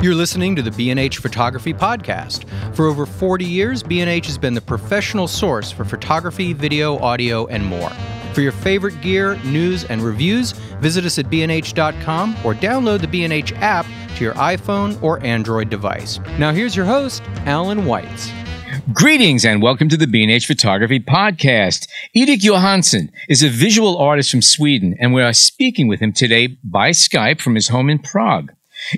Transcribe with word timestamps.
You're 0.00 0.14
listening 0.14 0.54
to 0.54 0.62
the 0.62 0.70
B&H 0.70 1.18
Photography 1.18 1.74
Podcast. 1.74 2.48
For 2.76 2.86
over 2.86 3.04
40 3.04 3.44
years, 3.44 3.82
B&H 3.82 4.26
has 4.26 4.38
been 4.38 4.54
the 4.54 4.60
professional 4.60 5.26
source 5.26 5.72
for 5.72 5.84
photography, 5.84 6.52
video, 6.52 6.98
audio, 7.00 7.48
and 7.48 7.66
more. 7.66 7.90
For 8.32 8.40
your 8.40 8.52
favorite 8.52 9.00
gear, 9.00 9.34
news, 9.42 9.82
and 9.86 10.00
reviews, 10.00 10.52
visit 10.80 11.04
us 11.04 11.18
at 11.18 11.26
bnh.com 11.26 12.36
or 12.44 12.54
download 12.54 13.00
the 13.00 13.08
B&H 13.08 13.52
app 13.54 13.86
to 14.14 14.22
your 14.22 14.34
iPhone 14.34 15.02
or 15.02 15.20
Android 15.24 15.68
device. 15.68 16.20
Now 16.38 16.52
here's 16.52 16.76
your 16.76 16.86
host, 16.86 17.20
Allan 17.46 17.80
Weitz. 17.80 18.32
Greetings 18.92 19.44
and 19.44 19.60
welcome 19.60 19.88
to 19.88 19.96
the 19.96 20.06
B&H 20.06 20.46
Photography 20.46 21.00
Podcast. 21.00 21.88
Erik 22.14 22.38
Johansson 22.38 23.10
is 23.28 23.42
a 23.42 23.48
visual 23.48 23.96
artist 23.96 24.30
from 24.30 24.42
Sweden, 24.42 24.94
and 25.00 25.12
we 25.12 25.22
are 25.22 25.32
speaking 25.32 25.88
with 25.88 25.98
him 25.98 26.12
today 26.12 26.56
by 26.62 26.90
Skype 26.90 27.40
from 27.40 27.56
his 27.56 27.66
home 27.66 27.90
in 27.90 27.98
Prague. 27.98 28.52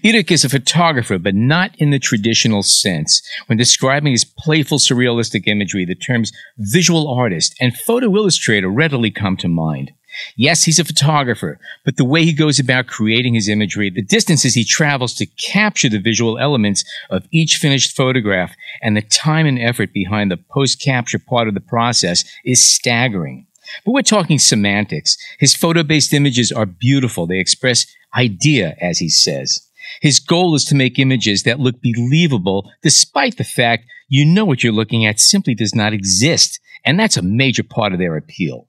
Erik 0.04 0.30
is 0.30 0.44
a 0.44 0.48
photographer, 0.48 1.18
but 1.18 1.34
not 1.34 1.74
in 1.78 1.90
the 1.90 1.98
traditional 1.98 2.62
sense. 2.62 3.22
When 3.46 3.58
describing 3.58 4.12
his 4.12 4.24
playful 4.24 4.78
surrealistic 4.78 5.46
imagery, 5.46 5.84
the 5.84 5.94
terms 5.94 6.32
visual 6.58 7.08
artist 7.08 7.54
and 7.60 7.76
photo 7.76 8.14
illustrator 8.14 8.68
readily 8.68 9.10
come 9.10 9.36
to 9.38 9.48
mind. 9.48 9.92
Yes, 10.36 10.64
he's 10.64 10.78
a 10.80 10.84
photographer, 10.84 11.58
but 11.84 11.96
the 11.96 12.04
way 12.04 12.24
he 12.24 12.32
goes 12.32 12.58
about 12.58 12.88
creating 12.88 13.34
his 13.34 13.48
imagery, 13.48 13.90
the 13.90 14.02
distances 14.02 14.54
he 14.54 14.64
travels 14.64 15.14
to 15.14 15.26
capture 15.26 15.88
the 15.88 16.00
visual 16.00 16.38
elements 16.38 16.84
of 17.10 17.26
each 17.30 17.56
finished 17.56 17.96
photograph, 17.96 18.54
and 18.82 18.96
the 18.96 19.02
time 19.02 19.46
and 19.46 19.58
effort 19.58 19.92
behind 19.92 20.30
the 20.30 20.36
post 20.36 20.82
capture 20.82 21.18
part 21.18 21.46
of 21.46 21.54
the 21.54 21.60
process 21.60 22.24
is 22.44 22.64
staggering. 22.64 23.46
But 23.84 23.92
we're 23.92 24.02
talking 24.02 24.40
semantics. 24.40 25.16
His 25.38 25.54
photo 25.54 25.84
based 25.84 26.12
images 26.12 26.50
are 26.50 26.66
beautiful. 26.66 27.26
They 27.26 27.38
express 27.38 27.86
idea, 28.14 28.76
as 28.80 28.98
he 28.98 29.08
says. 29.08 29.69
His 30.00 30.18
goal 30.18 30.54
is 30.54 30.64
to 30.66 30.74
make 30.74 30.98
images 30.98 31.42
that 31.42 31.60
look 31.60 31.76
believable 31.82 32.70
despite 32.82 33.36
the 33.36 33.44
fact 33.44 33.86
you 34.08 34.24
know 34.24 34.44
what 34.44 34.62
you're 34.62 34.72
looking 34.72 35.06
at 35.06 35.20
simply 35.20 35.54
does 35.54 35.74
not 35.74 35.92
exist. 35.92 36.60
And 36.84 36.98
that's 36.98 37.16
a 37.16 37.22
major 37.22 37.62
part 37.62 37.92
of 37.92 37.98
their 37.98 38.16
appeal. 38.16 38.66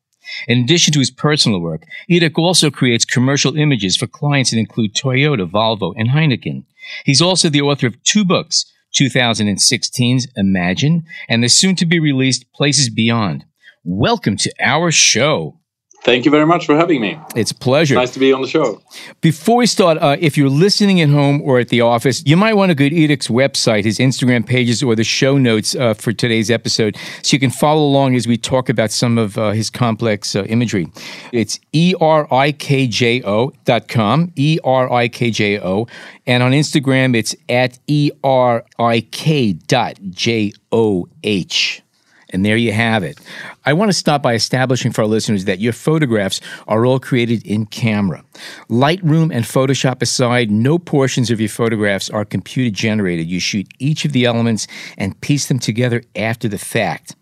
In 0.48 0.60
addition 0.60 0.94
to 0.94 1.00
his 1.00 1.12
personal 1.12 1.62
work, 1.62 1.84
Erik 2.10 2.38
also 2.38 2.70
creates 2.70 3.06
commercial 3.06 3.58
images 3.58 3.98
for 3.98 4.08
clients 4.08 4.52
that 4.52 4.60
include 4.60 4.94
Toyota, 4.94 5.50
Volvo, 5.50 5.94
and 5.98 6.10
Heineken. 6.10 6.64
He's 7.06 7.22
also 7.22 7.50
the 7.50 7.62
author 7.62 7.88
of 7.88 8.02
two 8.04 8.24
books, 8.24 8.72
2016's 8.94 10.28
Imagine 10.36 11.06
and 11.28 11.44
the 11.44 11.50
soon 11.50 11.76
to 11.78 11.86
be 11.86 12.00
released 12.00 12.52
Places 12.54 12.90
Beyond. 12.90 13.46
Welcome 13.84 14.38
to 14.38 14.54
our 14.60 14.92
show. 14.92 15.61
Thank 16.04 16.26
you 16.26 16.32
very 16.32 16.48
much 16.48 16.66
for 16.66 16.76
having 16.76 17.00
me. 17.00 17.20
It's 17.36 17.52
a 17.52 17.56
pleasure. 17.56 17.94
Nice 17.94 18.10
to 18.14 18.20
be 18.20 18.34
on 18.34 18.42
the 18.42 18.48
show. 18.48 18.82
Before 19.22 19.58
we 19.58 19.68
start, 19.68 20.00
uh, 20.00 20.18
if 20.20 20.36
you're 20.36 20.50
listening 20.50 21.00
at 21.00 21.10
home 21.10 21.42
or 21.44 21.60
at 21.60 21.70
the 21.70 21.82
office, 21.82 22.24
you 22.26 22.36
might 22.36 22.56
want 22.56 22.72
to 22.72 22.76
go 22.76 22.90
to 22.90 23.04
Erik's 23.04 23.28
website, 23.28 23.84
his 23.84 24.00
Instagram 24.00 24.44
pages, 24.44 24.82
or 24.82 24.96
the 24.96 25.04
show 25.04 25.38
notes 25.38 25.76
uh, 25.76 25.94
for 25.94 26.12
today's 26.12 26.50
episode 26.50 26.98
so 27.22 27.36
you 27.36 27.40
can 27.40 27.52
follow 27.52 27.84
along 27.84 28.16
as 28.16 28.26
we 28.26 28.36
talk 28.36 28.68
about 28.68 28.90
some 28.90 29.20
of 29.20 29.38
uh, 29.38 29.52
his 29.52 29.70
complex 29.70 30.36
uh, 30.36 30.44
imagery. 30.46 30.88
It's 31.32 31.60
E-R-I-K-J-O 31.72 33.52
dot 33.66 33.88
com, 33.88 34.32
E-R-I-K-J-O. 34.36 35.88
And 36.26 36.42
on 36.42 36.52
Instagram, 36.52 37.16
it's 37.16 37.36
at 37.48 37.78
E-R-I-K 37.86 39.54
dot 39.54 40.00
J-O-H. 40.10 41.84
And 42.32 42.46
there 42.46 42.58
you 42.58 42.72
have 42.72 43.04
it. 43.04 43.20
I 43.66 43.74
want 43.74 43.90
to 43.90 43.94
start 43.94 44.22
by 44.22 44.34
establishing 44.34 44.92
for 44.92 45.02
our 45.02 45.08
listeners 45.08 45.46
that 45.46 45.60
your 45.60 45.74
photographs 45.74 46.42
are 46.68 46.86
all 46.86 47.00
created 47.00 47.46
in 47.46 47.66
camera. 47.66 48.24
Lightroom 48.70 49.34
and 49.34 49.46
Photoshop 49.46 50.02
aside, 50.02 50.50
no 50.50 50.80
portions 50.80 51.30
of 51.30 51.40
your 51.40 51.50
photographs 51.50 52.10
are 52.10 52.26
computer 52.26 52.74
generated. 52.74 53.28
You 53.28 53.40
shoot 53.40 53.68
each 53.80 54.06
of 54.06 54.14
the 54.14 54.26
elements 54.26 54.68
and 54.98 55.20
piece 55.22 55.48
them 55.48 55.60
together 55.60 56.04
after 56.16 56.48
the 56.48 56.58
fact. 56.58 57.16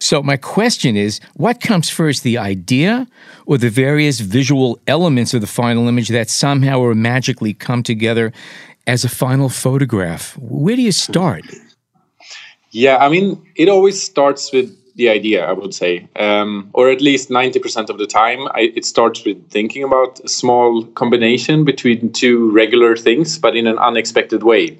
So, 0.00 0.22
my 0.22 0.36
question 0.36 0.96
is 0.96 1.20
what 1.34 1.60
comes 1.60 1.88
first, 1.88 2.22
the 2.22 2.38
idea 2.38 3.06
or 3.46 3.58
the 3.58 3.70
various 3.70 4.20
visual 4.20 4.78
elements 4.86 5.34
of 5.34 5.40
the 5.40 5.46
final 5.46 5.88
image 5.88 6.08
that 6.08 6.28
somehow 6.28 6.80
or 6.80 6.94
magically 6.94 7.54
come 7.54 7.82
together 7.82 8.32
as 8.86 9.04
a 9.04 9.08
final 9.08 9.48
photograph? 9.48 10.36
Where 10.38 10.76
do 10.76 10.82
you 10.82 10.92
start? 10.92 11.44
Yeah, 12.72 12.96
I 12.96 13.08
mean, 13.10 13.40
it 13.54 13.68
always 13.68 14.02
starts 14.02 14.50
with 14.50 14.76
the 14.96 15.08
idea, 15.08 15.46
I 15.46 15.52
would 15.52 15.74
say, 15.74 16.08
um, 16.16 16.70
or 16.72 16.90
at 16.90 17.00
least 17.00 17.30
90% 17.30 17.88
of 17.88 17.98
the 17.98 18.06
time, 18.06 18.48
I, 18.48 18.72
it 18.74 18.84
starts 18.84 19.24
with 19.24 19.50
thinking 19.50 19.84
about 19.84 20.20
a 20.20 20.28
small 20.28 20.84
combination 20.94 21.64
between 21.64 22.12
two 22.12 22.50
regular 22.50 22.96
things, 22.96 23.38
but 23.38 23.56
in 23.56 23.66
an 23.66 23.78
unexpected 23.78 24.42
way. 24.42 24.78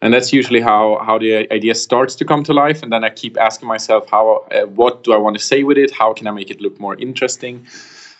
And 0.00 0.12
that's 0.12 0.32
usually 0.32 0.60
how, 0.60 1.00
how 1.04 1.18
the 1.18 1.52
idea 1.52 1.76
starts 1.76 2.16
to 2.16 2.24
come 2.24 2.42
to 2.44 2.52
life. 2.52 2.82
And 2.82 2.92
then 2.92 3.04
I 3.04 3.10
keep 3.10 3.38
asking 3.38 3.68
myself, 3.68 4.08
how, 4.10 4.44
uh, 4.50 4.66
what 4.66 5.04
do 5.04 5.12
I 5.12 5.16
want 5.16 5.36
to 5.36 5.42
say 5.42 5.62
with 5.62 5.78
it? 5.78 5.92
How 5.92 6.12
can 6.12 6.26
I 6.26 6.32
make 6.32 6.50
it 6.50 6.60
look 6.60 6.78
more 6.80 6.96
interesting? 6.96 7.64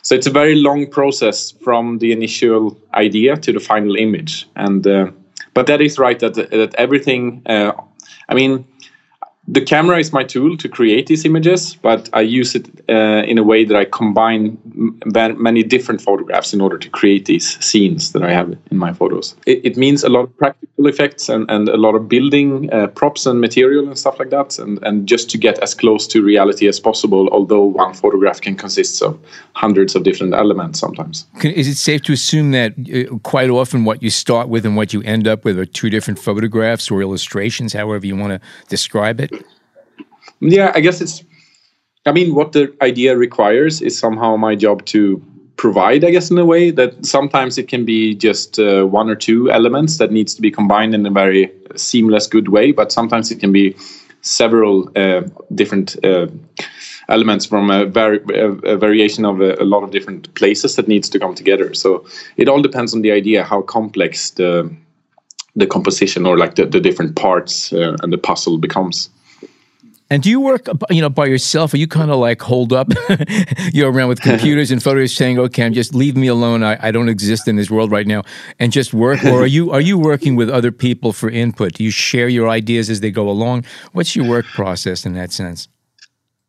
So 0.03 0.15
it's 0.15 0.29
a 0.29 0.31
very 0.31 0.55
long 0.55 0.89
process 0.89 1.51
from 1.51 1.99
the 1.99 2.13
initial 2.13 2.79
idea 2.95 3.37
to 3.37 3.53
the 3.53 3.61
final 3.61 3.97
image. 3.97 4.49
And 4.55 4.87
uh, 4.87 5.11
but 5.55 5.67
that 5.67 5.81
is 5.81 5.99
right 5.99 6.19
that 6.21 6.35
that 6.35 6.75
everything. 6.77 7.43
Uh, 7.47 7.73
I 8.29 8.35
mean, 8.35 8.65
the 9.53 9.61
camera 9.61 9.99
is 9.99 10.13
my 10.15 10.25
tool 10.25 10.57
to 10.57 10.67
create 10.67 11.09
these 11.09 11.27
images, 11.27 11.75
but 11.75 12.09
I 12.15 12.23
use 12.23 12.55
it 12.55 12.67
uh, 12.89 13.23
in 13.27 13.37
a 13.37 13.43
way 13.43 13.67
that 13.67 13.77
I 13.77 13.85
combine 13.85 14.57
m- 14.75 14.99
many 15.37 15.63
different 15.63 16.01
photographs 16.01 16.55
in 16.55 16.63
order 16.63 16.79
to 16.79 16.89
create 16.89 17.27
these 17.27 17.63
scenes 17.63 18.13
that 18.13 18.23
I 18.23 18.33
have 18.33 18.57
in 18.71 18.79
my 18.79 18.95
photos. 18.95 19.37
It, 19.45 19.61
it 19.63 19.77
means 19.77 20.05
a 20.05 20.09
lot 20.09 20.21
of 20.21 20.37
practical 20.39 20.87
effects 20.87 21.29
and, 21.29 21.51
and 21.51 21.69
a 21.69 21.77
lot 21.77 21.95
of 21.95 22.09
building 22.09 22.73
uh, 22.73 22.87
props 22.87 23.27
and 23.27 23.43
material 23.43 23.87
and 23.87 23.99
stuff 23.99 24.19
like 24.19 24.31
that, 24.31 24.59
and, 24.59 24.83
and 24.85 25.07
just 25.07 25.29
to 25.31 25.39
get 25.39 25.59
as 25.59 25.75
close 25.75 26.07
to 26.07 26.23
reality 26.23 26.67
as 26.67 26.81
possible, 26.81 27.29
although 27.29 27.65
one 27.65 27.93
photograph 27.93 28.41
can 28.41 28.57
consist 28.57 29.03
of 29.03 29.21
hundreds 29.53 29.95
of 29.95 30.03
different 30.03 30.33
elements 30.33 30.81
sometimes. 30.81 31.27
Is 31.45 31.69
it 31.69 31.77
safe 31.77 32.03
to 32.05 32.15
assume 32.15 32.53
that 32.53 32.73
uh, 32.73 33.19
quite 33.19 33.51
often 33.51 33.85
what 33.85 34.03
you 34.03 34.09
start 34.09 34.49
with 34.49 34.65
and 34.65 34.77
what 34.77 34.95
you 34.95 35.03
end 35.03 35.29
up 35.29 35.45
with 35.45 35.59
are 35.59 35.67
two 35.67 35.91
different 35.91 36.19
photographs 36.19 36.91
or 36.91 37.03
illustrations, 37.03 37.75
however 37.75 38.07
you 38.07 38.17
want 38.17 38.33
to 38.33 38.49
describe 38.69 39.21
it? 39.21 39.42
Yeah 40.51 40.73
i 40.75 40.81
guess 40.81 41.01
it's 41.01 41.25
i 42.07 42.13
mean 42.13 42.35
what 42.35 42.53
the 42.53 42.75
idea 42.83 43.17
requires 43.17 43.81
is 43.81 43.99
somehow 43.99 44.37
my 44.37 44.55
job 44.55 44.85
to 44.85 45.23
provide 45.57 46.05
i 46.05 46.11
guess 46.11 46.31
in 46.31 46.39
a 46.39 46.45
way 46.45 46.71
that 46.71 47.05
sometimes 47.05 47.59
it 47.59 47.69
can 47.69 47.85
be 47.85 48.15
just 48.15 48.59
uh, 48.59 48.85
one 48.85 49.09
or 49.09 49.15
two 49.15 49.51
elements 49.51 49.99
that 49.99 50.11
needs 50.11 50.35
to 50.35 50.43
be 50.43 50.51
combined 50.51 50.95
in 50.95 51.07
a 51.07 51.11
very 51.11 51.51
seamless 51.77 52.27
good 52.27 52.49
way 52.49 52.73
but 52.73 52.91
sometimes 52.91 53.31
it 53.31 53.39
can 53.39 53.53
be 53.53 53.75
several 54.23 54.91
uh, 54.97 55.23
different 55.55 56.03
uh, 56.05 56.27
elements 57.09 57.45
from 57.45 57.71
a, 57.71 57.83
a 57.85 58.77
variation 58.77 59.25
of 59.25 59.41
a, 59.41 59.55
a, 59.61 59.65
lot 59.65 59.83
of 59.83 59.91
different 59.91 60.33
places 60.35 60.77
that 60.77 60.89
needs 60.89 61.09
to 61.09 61.19
come 61.19 61.35
together. 61.35 61.75
So 61.75 62.07
it 62.37 62.49
all 62.49 62.63
depends 62.63 62.95
on 62.95 63.03
the 63.03 63.13
idea 63.13 63.45
how 63.45 63.63
complex 63.63 64.31
the 64.31 64.75
the 65.55 65.67
composition 65.67 66.25
or 66.25 66.39
like 66.39 66.55
the, 66.55 66.65
the 66.65 66.81
different 66.81 67.15
parts 67.15 67.75
uh, 67.75 67.95
and 68.03 68.11
the 68.11 68.17
puzzle 68.17 68.57
becomes 68.57 69.11
and 70.13 70.23
do 70.23 70.29
you 70.29 70.41
work, 70.41 70.69
you 70.91 71.01
know, 71.01 71.09
by 71.09 71.25
yourself? 71.25 71.73
Are 71.73 71.79
you 71.79 71.89
kind 71.89 72.11
of 72.11 72.19
like 72.19 72.43
hold 72.43 72.75
up? 72.75 72.93
You're 73.73 73.91
around 73.91 74.11
with 74.11 74.21
computers 74.31 74.71
and 74.71 74.83
photos, 74.83 75.15
saying, 75.15 75.39
"Okay, 75.39 75.65
I'm 75.65 75.73
just 75.73 75.95
leave 75.95 76.19
me 76.19 76.27
alone. 76.27 76.63
I, 76.63 76.77
I 76.87 76.91
don't 76.91 77.09
exist 77.09 77.49
in 77.49 77.57
this 77.57 77.71
world 77.71 77.91
right 77.91 78.07
now," 78.07 78.23
and 78.59 78.73
just 78.73 78.93
work. 78.93 79.25
Or 79.25 79.45
are 79.45 79.47
you 79.47 79.71
are 79.71 79.81
you 79.81 79.97
working 79.97 80.37
with 80.37 80.51
other 80.51 80.71
people 80.71 81.15
for 81.15 81.31
input? 81.31 81.73
Do 81.73 81.85
you 81.85 81.91
share 81.91 82.29
your 82.29 82.51
ideas 82.51 82.91
as 82.91 83.01
they 83.01 83.11
go 83.11 83.27
along? 83.27 83.65
What's 83.93 84.15
your 84.15 84.29
work 84.29 84.45
process 84.45 85.07
in 85.07 85.15
that 85.15 85.33
sense? 85.33 85.69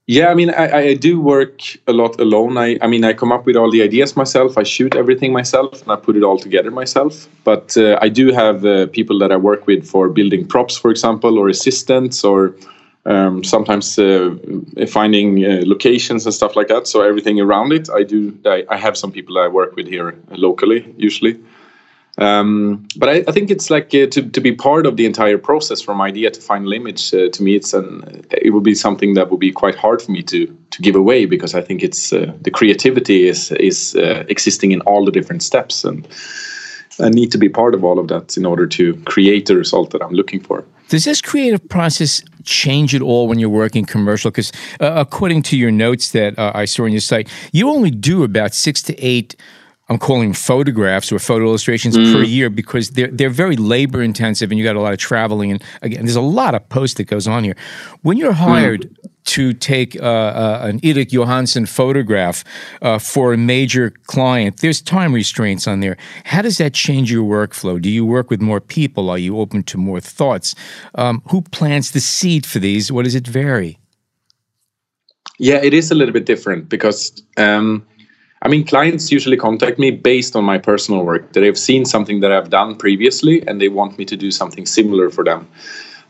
Yeah, 0.07 0.28
I 0.28 0.34
mean, 0.34 0.50
I, 0.50 0.90
I 0.90 0.94
do 0.96 1.22
work 1.22 1.62
a 1.88 1.94
lot 1.94 2.19
alone. 2.19 2.57
I, 2.57 2.78
I 2.81 2.88
mean, 2.88 3.06
I 3.06 3.13
come 3.13 3.31
up 3.31 3.46
with 3.46 3.56
all 3.56 3.72
the 3.72 3.81
ideas 3.81 4.18
myself. 4.18 4.57
I 4.57 4.63
shoot 4.63 4.94
everything 4.97 5.31
myself, 5.31 5.81
and 5.81 5.90
I 5.90 5.96
put 5.96 6.18
it 6.18 6.23
all 6.23 6.38
together 6.38 6.72
myself. 6.72 7.29
But 7.46 7.78
uh, 7.78 7.97
I 8.02 8.09
do 8.09 8.34
have 8.34 8.66
uh, 8.66 8.88
people 8.88 9.18
that 9.19 9.32
I 9.32 9.37
work 9.37 9.66
with 9.66 9.87
for 9.87 10.09
building 10.09 10.46
props, 10.46 10.78
for 10.78 10.91
example, 10.91 11.40
or 11.40 11.47
assistants, 11.47 12.26
or 12.26 12.53
um, 13.05 13.44
sometimes 13.44 14.00
uh, 14.00 14.35
finding 14.88 15.44
uh, 15.44 15.61
locations 15.66 16.26
and 16.26 16.34
stuff 16.34 16.55
like 16.55 16.67
that. 16.70 16.88
So 16.88 17.02
everything 17.02 17.40
around 17.40 17.73
it, 17.73 17.90
I 17.90 18.03
do. 18.03 18.38
I, 18.46 18.66
I 18.70 18.78
have 18.78 18.97
some 18.97 19.11
people 19.11 19.38
I 19.38 19.47
work 19.47 19.76
with 19.76 19.88
here 19.88 20.17
locally, 20.32 20.94
usually. 20.97 21.40
Um, 22.20 22.88
but 22.96 23.09
I, 23.09 23.23
I, 23.28 23.32
think 23.32 23.50
it's 23.50 23.72
like 23.72 23.88
uh, 23.88 24.05
to, 24.05 24.29
to 24.29 24.40
be 24.40 24.52
part 24.52 24.85
of 24.85 24.97
the 24.97 25.05
entire 25.08 25.40
process 25.40 25.82
from 25.82 26.00
idea 26.00 26.29
to 26.29 26.40
final 26.40 26.72
image. 26.72 27.11
Uh, 27.11 27.28
to 27.29 27.41
me, 27.44 27.55
it's 27.55 27.73
an 27.73 28.23
it 28.32 28.52
would 28.52 28.64
be 28.64 28.76
something 28.76 29.16
that 29.16 29.32
would 29.32 29.40
be 29.40 29.52
quite 29.52 29.73
hard 29.73 29.99
for 29.99 30.11
me 30.11 30.22
to 30.23 30.46
to 30.70 30.82
give 30.84 30.96
away 30.96 31.26
because 31.26 31.56
I 31.56 31.61
think 31.61 31.82
it's 31.82 32.14
uh, 32.14 32.32
the 32.41 32.52
creativity 32.52 33.28
is 33.28 33.52
is 33.53 33.96
uh, 33.96 34.26
existing 34.29 34.73
in 34.73 34.82
all 34.82 35.06
the 35.06 35.11
different 35.11 35.44
steps 35.44 35.84
and. 35.84 36.08
I 36.99 37.09
need 37.09 37.32
to 37.32 37.40
be 37.40 37.49
part 37.49 37.73
of 37.73 37.84
all 37.84 37.97
of 37.97 38.08
that 38.09 38.38
in 38.38 38.46
order 38.46 38.67
to 38.67 38.94
create 39.06 39.47
the 39.47 39.56
result 39.56 39.90
that 39.90 40.03
I'm 40.03 40.14
looking 40.14 40.40
for. 40.40 40.64
Does 40.90 41.06
this 41.06 41.22
creative 41.22 41.68
process 41.70 42.24
change 42.44 42.94
at 42.94 43.02
all 43.02 43.28
when 43.28 43.40
you're 43.40 43.50
working 43.50 43.85
commercial? 43.85 44.32
Because 44.32 44.52
uh, 44.80 44.94
according 44.96 45.44
to 45.44 45.58
your 45.58 45.72
notes 45.72 46.12
that 46.12 46.38
uh, 46.38 46.52
I 46.53 46.66
saw 46.66 46.84
on 46.84 46.91
your 46.91 47.02
site, 47.02 47.30
you 47.52 47.70
only 47.70 47.91
do 47.91 48.24
about 48.24 48.53
six 48.53 48.82
to 48.84 49.00
eight 49.00 49.35
I'm 49.90 49.97
calling 50.00 50.34
photographs 50.34 51.12
or 51.12 51.20
photo 51.20 51.46
illustrations 51.46 51.97
Mm. 51.97 52.14
per 52.14 52.24
year 52.24 52.50
because 52.50 52.91
they're 52.91 53.12
they're 53.12 53.30
very 53.30 53.58
labor 53.58 54.02
intensive 54.02 54.50
and 54.50 54.58
you 54.58 54.64
got 54.66 54.78
a 54.78 54.82
lot 54.82 54.94
of 54.94 55.00
traveling 55.00 55.52
and 55.52 55.62
again 55.82 56.06
there's 56.06 56.16
a 56.16 56.22
lot 56.22 56.56
of 56.56 56.68
post 56.70 56.97
that 56.97 57.03
goes 57.06 57.28
on 57.28 57.44
here. 57.44 57.56
When 58.02 58.18
you're 58.18 58.32
Mm. 58.34 58.47
hired 58.47 58.90
to 59.26 59.53
take 59.53 59.96
uh, 60.02 60.06
uh, 60.06 60.59
an 60.70 60.80
Erik 60.84 61.12
Johansson 61.14 61.66
photograph 61.66 62.44
uh, 62.82 62.97
for 63.00 63.34
a 63.34 63.38
major 63.38 63.91
client, 64.08 64.58
there's 64.58 64.82
time 64.82 65.14
restraints 65.14 65.68
on 65.68 65.80
there. 65.80 65.96
How 66.26 66.41
does 66.41 66.58
that 66.58 66.74
change 66.74 67.09
your 67.12 67.24
workflow? 67.24 67.82
Do 67.82 67.90
you 67.90 68.06
work 68.06 68.30
with 68.30 68.41
more 68.41 68.59
people? 68.62 69.09
Are 69.09 69.18
you 69.18 69.40
open 69.40 69.64
to 69.64 69.78
more 69.78 70.02
thoughts? 70.02 70.56
Um, 70.96 71.22
who 71.30 71.41
plants 71.41 71.91
the 71.91 72.02
seed 72.02 72.46
for 72.46 72.59
these? 72.59 72.91
What 72.91 73.03
does 73.06 73.16
it 73.16 73.26
vary? 73.28 73.80
Yeah, 75.40 75.59
it 75.64 75.74
is 75.74 75.90
a 75.91 75.96
little 75.96 76.14
bit 76.14 76.26
different 76.26 76.70
because 76.70 77.12
um, 77.38 77.85
I 78.43 78.49
mean, 78.49 78.66
clients 78.66 79.11
usually 79.11 79.37
contact 79.37 79.79
me 79.79 79.90
based 79.91 80.35
on 80.35 80.43
my 80.43 80.57
personal 80.57 81.05
work 81.05 81.31
that 81.31 81.40
they've 81.40 81.57
seen 81.57 81.85
something 81.85 82.19
that 82.19 82.31
I've 82.31 82.49
done 82.49 82.75
previously 82.75 83.41
and 83.47 83.61
they 83.61 83.69
want 83.69 83.97
me 83.97 84.03
to 84.05 84.17
do 84.17 84.31
something 84.31 84.66
similar 84.66 85.09
for 85.09 85.23
them. 85.23 85.47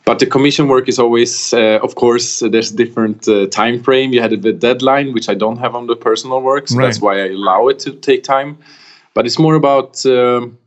But 0.05 0.19
the 0.19 0.25
commission 0.25 0.67
work 0.67 0.89
is 0.89 0.99
always, 0.99 1.53
uh, 1.53 1.79
of 1.81 1.95
course, 1.95 2.39
there's 2.39 2.71
different 2.71 3.27
uh, 3.27 3.47
time 3.47 3.81
frame. 3.81 4.11
You 4.11 4.21
had 4.21 4.41
the 4.41 4.51
deadline, 4.51 5.13
which 5.13 5.29
I 5.29 5.35
don't 5.35 5.57
have 5.57 5.75
on 5.75 5.87
the 5.87 5.95
personal 5.95 6.41
work, 6.41 6.67
so 6.67 6.77
Right. 6.77 6.85
that's 6.85 6.99
why 6.99 7.21
I 7.21 7.27
allow 7.27 7.69
it 7.69 7.79
to 7.79 7.91
take 7.91 8.23
time. 8.23 8.57
But 9.13 9.25
it's 9.25 9.39
more 9.39 9.55
about. 9.55 10.05
Um, 10.05 10.57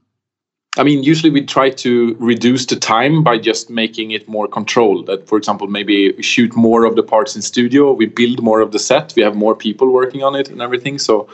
I 0.79 0.83
mean, 0.83 1.03
usually 1.03 1.31
we 1.31 1.45
try 1.45 1.71
to 1.71 2.15
reduce 2.19 2.67
the 2.67 2.77
time 2.77 3.23
by 3.23 3.39
just 3.39 3.71
making 3.71 4.11
it 4.11 4.29
more 4.29 4.47
controlled. 4.47 5.07
That, 5.07 5.27
for 5.27 5.39
example, 5.39 5.67
maybe 5.69 6.13
we 6.13 6.23
shoot 6.23 6.55
more 6.55 6.85
of 6.85 6.97
the 6.97 7.03
parts 7.03 7.35
in 7.35 7.43
studio, 7.43 7.93
we 7.93 8.07
build 8.07 8.43
more 8.43 8.61
of 8.61 8.73
the 8.73 8.79
set, 8.79 9.15
we 9.17 9.23
have 9.23 9.35
more 9.35 9.55
people 9.55 9.91
working 9.91 10.23
on 10.23 10.35
it 10.35 10.51
and 10.51 10.61
everything. 10.61 10.99
So, 10.99 11.29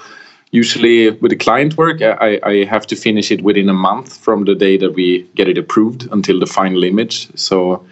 usually 0.53 1.11
with 1.11 1.31
the 1.31 1.37
client 1.37 1.77
work, 1.77 2.03
I, 2.03 2.39
I 2.45 2.65
have 2.65 2.87
to 2.87 2.97
finish 2.97 3.31
it 3.33 3.43
within 3.43 3.69
a 3.69 3.75
month 3.75 4.17
from 4.19 4.45
the 4.45 4.55
day 4.55 4.77
that 4.77 4.95
we 4.95 5.29
get 5.35 5.49
it 5.49 5.59
approved 5.59 6.09
until 6.13 6.39
the 6.39 6.47
final 6.47 6.85
image. 6.85 7.29
So, 7.37 7.85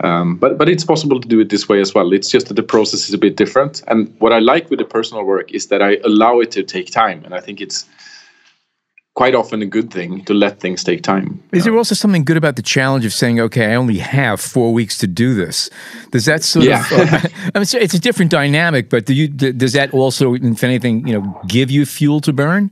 um, 0.00 0.36
but 0.36 0.56
but 0.56 0.68
it's 0.68 0.84
possible 0.84 1.20
to 1.20 1.28
do 1.28 1.40
it 1.40 1.50
this 1.50 1.68
way 1.68 1.80
as 1.80 1.94
well. 1.94 2.12
It's 2.12 2.30
just 2.30 2.48
that 2.48 2.54
the 2.54 2.62
process 2.62 3.08
is 3.08 3.14
a 3.14 3.18
bit 3.18 3.36
different. 3.36 3.82
And 3.88 4.14
what 4.20 4.32
I 4.32 4.38
like 4.38 4.70
with 4.70 4.78
the 4.78 4.84
personal 4.84 5.24
work 5.24 5.52
is 5.52 5.66
that 5.66 5.82
I 5.82 5.96
allow 6.04 6.40
it 6.40 6.50
to 6.52 6.62
take 6.62 6.90
time, 6.90 7.22
and 7.24 7.34
I 7.34 7.40
think 7.40 7.60
it's 7.60 7.84
quite 9.14 9.34
often 9.34 9.62
a 9.62 9.66
good 9.66 9.92
thing 9.92 10.24
to 10.24 10.34
let 10.34 10.60
things 10.60 10.82
take 10.82 11.02
time. 11.02 11.40
Is 11.52 11.64
there 11.64 11.76
also 11.76 11.94
something 11.94 12.24
good 12.24 12.36
about 12.36 12.56
the 12.56 12.62
challenge 12.62 13.04
of 13.04 13.12
saying, 13.12 13.38
okay, 13.40 13.72
I 13.72 13.76
only 13.76 13.98
have 13.98 14.40
four 14.40 14.72
weeks 14.72 14.98
to 14.98 15.06
do 15.06 15.34
this? 15.34 15.70
Does 16.10 16.24
that 16.24 16.42
sort 16.42 16.66
Yeah. 16.66 16.80
of, 16.80 16.92
uh, 17.14 17.28
I 17.54 17.58
mean, 17.58 17.66
it's 17.84 17.94
a 17.94 17.98
different 18.00 18.32
dynamic, 18.32 18.90
but 18.90 19.06
do 19.06 19.14
you, 19.14 19.28
does 19.28 19.72
that 19.74 19.94
also, 19.94 20.34
if 20.34 20.64
anything, 20.64 21.06
you 21.06 21.14
know, 21.20 21.40
give 21.46 21.70
you 21.70 21.86
fuel 21.86 22.20
to 22.22 22.32
burn? 22.32 22.70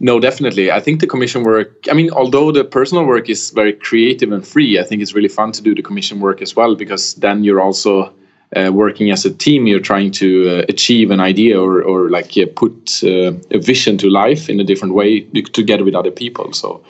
No, 0.00 0.20
definitely. 0.20 0.70
I 0.70 0.80
think 0.80 1.00
the 1.00 1.06
commission 1.06 1.44
work, 1.44 1.86
I 1.88 1.94
mean, 1.94 2.10
although 2.10 2.52
the 2.52 2.64
personal 2.64 3.04
work 3.06 3.30
is 3.30 3.50
very 3.50 3.72
creative 3.72 4.32
and 4.32 4.46
free, 4.46 4.78
I 4.78 4.82
think 4.82 5.00
it's 5.02 5.14
really 5.14 5.28
fun 5.28 5.52
to 5.52 5.62
do 5.62 5.74
the 5.74 5.82
commission 5.82 6.20
work 6.20 6.42
as 6.42 6.54
well 6.56 6.74
because 6.74 7.14
then 7.14 7.44
you're 7.44 7.60
also 7.60 8.12
uh, 8.56 8.70
working 8.72 9.10
as 9.10 9.24
a 9.24 9.30
team. 9.30 9.66
You're 9.66 9.80
trying 9.80 10.10
to 10.12 10.60
uh, 10.60 10.64
achieve 10.68 11.10
an 11.10 11.20
idea 11.20 11.60
or, 11.60 11.82
or 11.82 12.10
like 12.10 12.36
uh, 12.36 12.46
put 12.54 13.02
uh, 13.02 13.32
a 13.50 13.58
vision 13.58 13.98
to 13.98 14.08
life 14.08 14.48
in 14.48 14.60
a 14.60 14.64
different 14.64 14.94
way 14.94 15.20
together 15.52 15.84
with 15.84 15.94
other 15.94 16.10
people. 16.10 16.52
So 16.52 16.82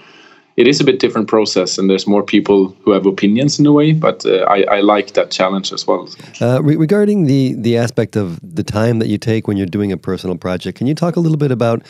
it 0.56 0.66
is 0.66 0.81
a 0.81 0.84
bit 0.84 0.99
different 0.99 1.28
process 1.28 1.78
and 1.78 1.88
there's 1.88 2.06
more 2.06 2.22
people 2.22 2.76
who 2.82 2.90
have 2.90 3.06
opinions 3.06 3.60
in 3.60 3.66
a 3.66 3.72
way, 3.72 3.93
but 3.93 4.26
uh, 4.26 4.44
I, 4.49 4.64
I 4.69 4.81
like 4.81 5.14
that 5.14 5.31
challenge 5.31 5.72
as 5.72 5.87
well. 5.87 6.08
Uh, 6.40 6.60
re- 6.62 6.76
regarding 6.76 7.26
the 7.26 7.55
the 7.55 7.76
aspect 7.76 8.16
of 8.16 8.40
the 8.43 8.64
time 8.64 8.99
that 8.99 9.08
you 9.08 9.19
take 9.19 9.46
when 9.46 9.56
you're 9.56 9.66
doing 9.66 9.93
a 9.93 9.96
personal 9.96 10.37
project, 10.37 10.76
can 10.78 10.87
you 10.88 10.94
talk 10.94 11.16
a 11.16 11.20
little 11.20 11.38
bit 11.38 11.52
about 11.52 11.87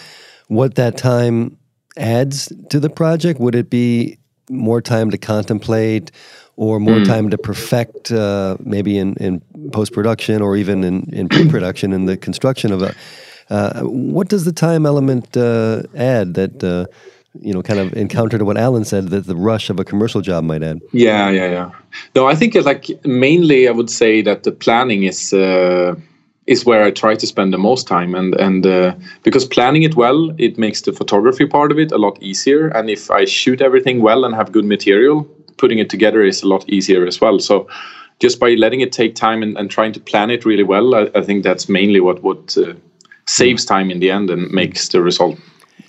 what 0.48 0.74
that 0.74 0.98
time 0.98 1.56
adds 1.96 2.52
to 2.68 2.78
the 2.78 2.90
project? 2.90 3.40
Would 3.40 3.54
it 3.54 3.70
be 3.70 4.18
more 4.50 4.82
time 4.82 5.10
to 5.10 5.18
contemplate, 5.18 6.10
or 6.58 6.80
more 6.80 7.04
time 7.04 7.30
to 7.30 7.38
perfect, 7.38 8.10
uh, 8.10 8.56
maybe 8.58 8.98
in, 8.98 9.14
in 9.18 9.40
post 9.72 9.92
production 9.92 10.42
or 10.42 10.56
even 10.56 10.82
in, 10.82 11.08
in 11.14 11.28
pre 11.34 11.48
production 11.48 11.92
in 11.92 12.06
the 12.06 12.16
construction 12.16 12.72
of 12.72 12.82
a? 12.82 12.94
Uh, 13.48 13.82
what 13.82 14.28
does 14.28 14.44
the 14.44 14.52
time 14.52 14.84
element 14.84 15.36
uh, 15.36 15.82
add 15.94 16.34
that? 16.34 16.62
Uh, 16.62 16.86
you 17.40 17.52
know, 17.54 17.62
kind 17.62 17.78
of 17.78 17.92
in 17.92 18.08
counter 18.08 18.36
to 18.36 18.44
what 18.44 18.56
Alan 18.56 18.84
said, 18.84 19.10
that 19.10 19.26
the 19.26 19.36
rush 19.36 19.70
of 19.70 19.78
a 19.78 19.84
commercial 19.84 20.20
job 20.20 20.42
might 20.42 20.62
add. 20.62 20.80
Yeah, 20.92 21.30
yeah, 21.30 21.48
yeah. 21.50 21.70
No, 22.16 22.26
I 22.26 22.34
think 22.34 22.56
uh, 22.56 22.62
like 22.62 22.86
mainly 23.04 23.68
I 23.68 23.70
would 23.70 23.90
say 23.90 24.22
that 24.22 24.42
the 24.42 24.50
planning 24.50 25.04
is 25.04 25.32
uh, 25.32 25.94
is 26.46 26.64
where 26.64 26.82
I 26.82 26.90
try 26.90 27.14
to 27.14 27.26
spend 27.26 27.52
the 27.52 27.58
most 27.58 27.86
time, 27.86 28.16
and 28.16 28.34
and 28.34 28.66
uh, 28.66 28.94
because 29.22 29.44
planning 29.44 29.84
it 29.84 29.94
well, 29.94 30.34
it 30.38 30.58
makes 30.58 30.80
the 30.80 30.92
photography 30.92 31.46
part 31.46 31.70
of 31.70 31.78
it 31.78 31.92
a 31.92 31.98
lot 31.98 32.20
easier. 32.20 32.68
And 32.68 32.90
if 32.90 33.10
I 33.10 33.26
shoot 33.26 33.60
everything 33.60 34.02
well 34.02 34.24
and 34.24 34.34
have 34.34 34.50
good 34.50 34.64
material, 34.64 35.28
putting 35.58 35.78
it 35.78 35.90
together 35.90 36.22
is 36.22 36.42
a 36.42 36.48
lot 36.48 36.68
easier 36.68 37.06
as 37.06 37.20
well. 37.20 37.38
So. 37.38 37.68
Just 38.20 38.40
by 38.40 38.54
letting 38.54 38.80
it 38.80 38.90
take 38.90 39.14
time 39.14 39.44
and, 39.44 39.56
and 39.56 39.70
trying 39.70 39.92
to 39.92 40.00
plan 40.00 40.28
it 40.28 40.44
really 40.44 40.64
well, 40.64 40.96
I, 40.96 41.08
I 41.14 41.22
think 41.22 41.44
that's 41.44 41.68
mainly 41.68 42.00
what 42.00 42.20
what 42.20 42.58
uh, 42.58 42.74
saves 43.26 43.64
time 43.64 43.92
in 43.92 44.00
the 44.00 44.10
end 44.10 44.28
and 44.28 44.50
makes 44.50 44.88
the 44.88 45.00
result 45.00 45.38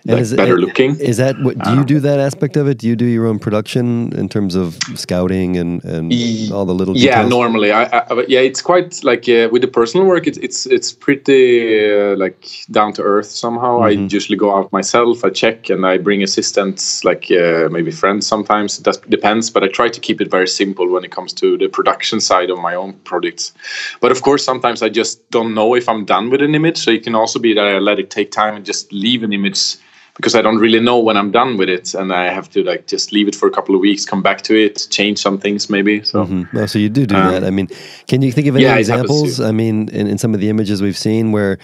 like, 0.06 0.22
is 0.22 0.32
it- 0.34 0.38
better 0.38 0.58
looking. 0.58 1.00
Is 1.00 1.18
that 1.18 1.40
what? 1.42 1.58
Do 1.60 1.74
you 1.76 1.84
do 1.84 2.00
that 2.00 2.20
aspect 2.20 2.58
of 2.58 2.68
it? 2.68 2.78
Do 2.78 2.88
you 2.88 2.96
do 2.96 3.06
your 3.06 3.26
own 3.28 3.40
production 3.40 4.14
in 4.14 4.30
terms 4.30 4.56
of 4.56 4.78
scouting 4.96 5.58
and 5.58 5.84
and 5.84 6.12
all 6.52 6.66
the 6.66 6.74
little 6.74 6.96
yeah 6.98 7.28
normally. 7.28 7.72
I, 7.72 7.84
I 7.84 8.26
yeah 8.28 8.40
it's 8.40 8.62
quite 8.62 9.04
like 9.04 9.28
uh, 9.30 9.50
with 9.52 9.62
the 9.62 9.68
personal 9.68 10.06
work 10.06 10.28
it's 10.28 10.38
it's 10.38 10.66
it's 10.66 10.92
pretty 10.92 11.90
uh, 11.92 12.16
like 12.18 12.48
down 12.72 12.94
to 12.94 13.02
earth 13.04 13.28
somehow. 13.28 13.80
I 13.80 13.90
usually 13.90 14.38
go 14.38 14.56
out 14.56 14.72
myself 14.72 15.24
i 15.24 15.30
check 15.30 15.70
and 15.70 15.86
i 15.86 15.98
bring 15.98 16.24
assistants 16.24 17.04
like 17.04 17.32
uh, 17.32 17.70
maybe 17.70 17.92
friends 17.92 18.28
sometimes. 18.28 18.80
It 18.80 18.84
does, 18.84 18.98
depends 18.98 19.50
but 19.50 19.64
i 19.64 19.68
try 19.68 19.90
to 19.90 20.00
keep 20.00 20.22
it 20.22 20.30
very 20.32 20.48
simple 20.48 20.88
when 20.90 21.04
it 21.04 21.12
comes 21.12 21.34
to 21.34 21.58
the 21.58 21.68
production 21.68 22.20
side 22.20 22.50
of 22.50 22.60
my 22.60 22.76
own 22.76 22.94
projects 23.04 23.54
but 24.02 24.12
of 24.12 24.22
course 24.22 24.44
sometimes 24.44 24.82
i 24.82 24.90
just 24.90 25.30
don't 25.32 25.54
know 25.54 25.76
if 25.76 25.88
i'm 25.90 26.06
done 26.06 26.30
with 26.30 26.42
an 26.42 26.56
image. 26.56 26.78
So 26.78 26.92
it 26.92 27.04
can 27.04 27.16
also 27.16 27.40
be 27.40 27.54
that 27.54 27.66
i 27.66 27.78
let 27.80 28.00
it 28.00 28.10
take 28.10 28.32
time 28.32 28.56
and 28.56 28.66
just 28.66 28.92
leave 28.94 29.24
an 29.24 29.34
image 29.34 29.76
because 30.20 30.36
I 30.36 30.42
don't 30.42 30.58
really 30.58 30.82
know 30.82 31.00
when 31.00 31.16
I'm 31.16 31.32
done 31.32 31.56
with 31.56 31.70
it, 31.70 31.94
and 31.94 32.12
I 32.12 32.26
have 32.26 32.50
to 32.50 32.62
like 32.62 32.88
just 32.88 33.14
leave 33.14 33.30
it 33.30 33.36
for 33.36 33.48
a 33.48 33.52
couple 33.52 33.74
of 33.74 33.80
weeks, 33.80 34.04
come 34.04 34.22
back 34.22 34.42
to 34.42 34.54
it, 34.54 34.86
change 34.90 35.18
some 35.18 35.38
things 35.38 35.70
maybe. 35.70 36.04
So 36.04 36.26
Mhm. 36.26 36.50
Oh, 36.54 36.66
so 36.66 36.78
you 36.78 36.90
do 36.90 37.06
do 37.06 37.16
Um, 37.16 37.32
that. 37.32 37.46
I 37.46 37.52
mean, 37.52 37.70
can 38.08 38.22
you 38.22 38.34
think 38.34 38.48
of 38.48 38.56
any 38.58 38.66
yeah, 38.66 38.76
examples? 38.76 39.40
I 39.40 39.54
mean, 39.54 39.88
in, 39.94 40.08
in 40.08 40.18
some 40.18 40.34
of 40.34 40.42
the 40.42 40.50
images 40.50 40.82
we've 40.82 40.98
seen 40.98 41.32
where 41.32 41.58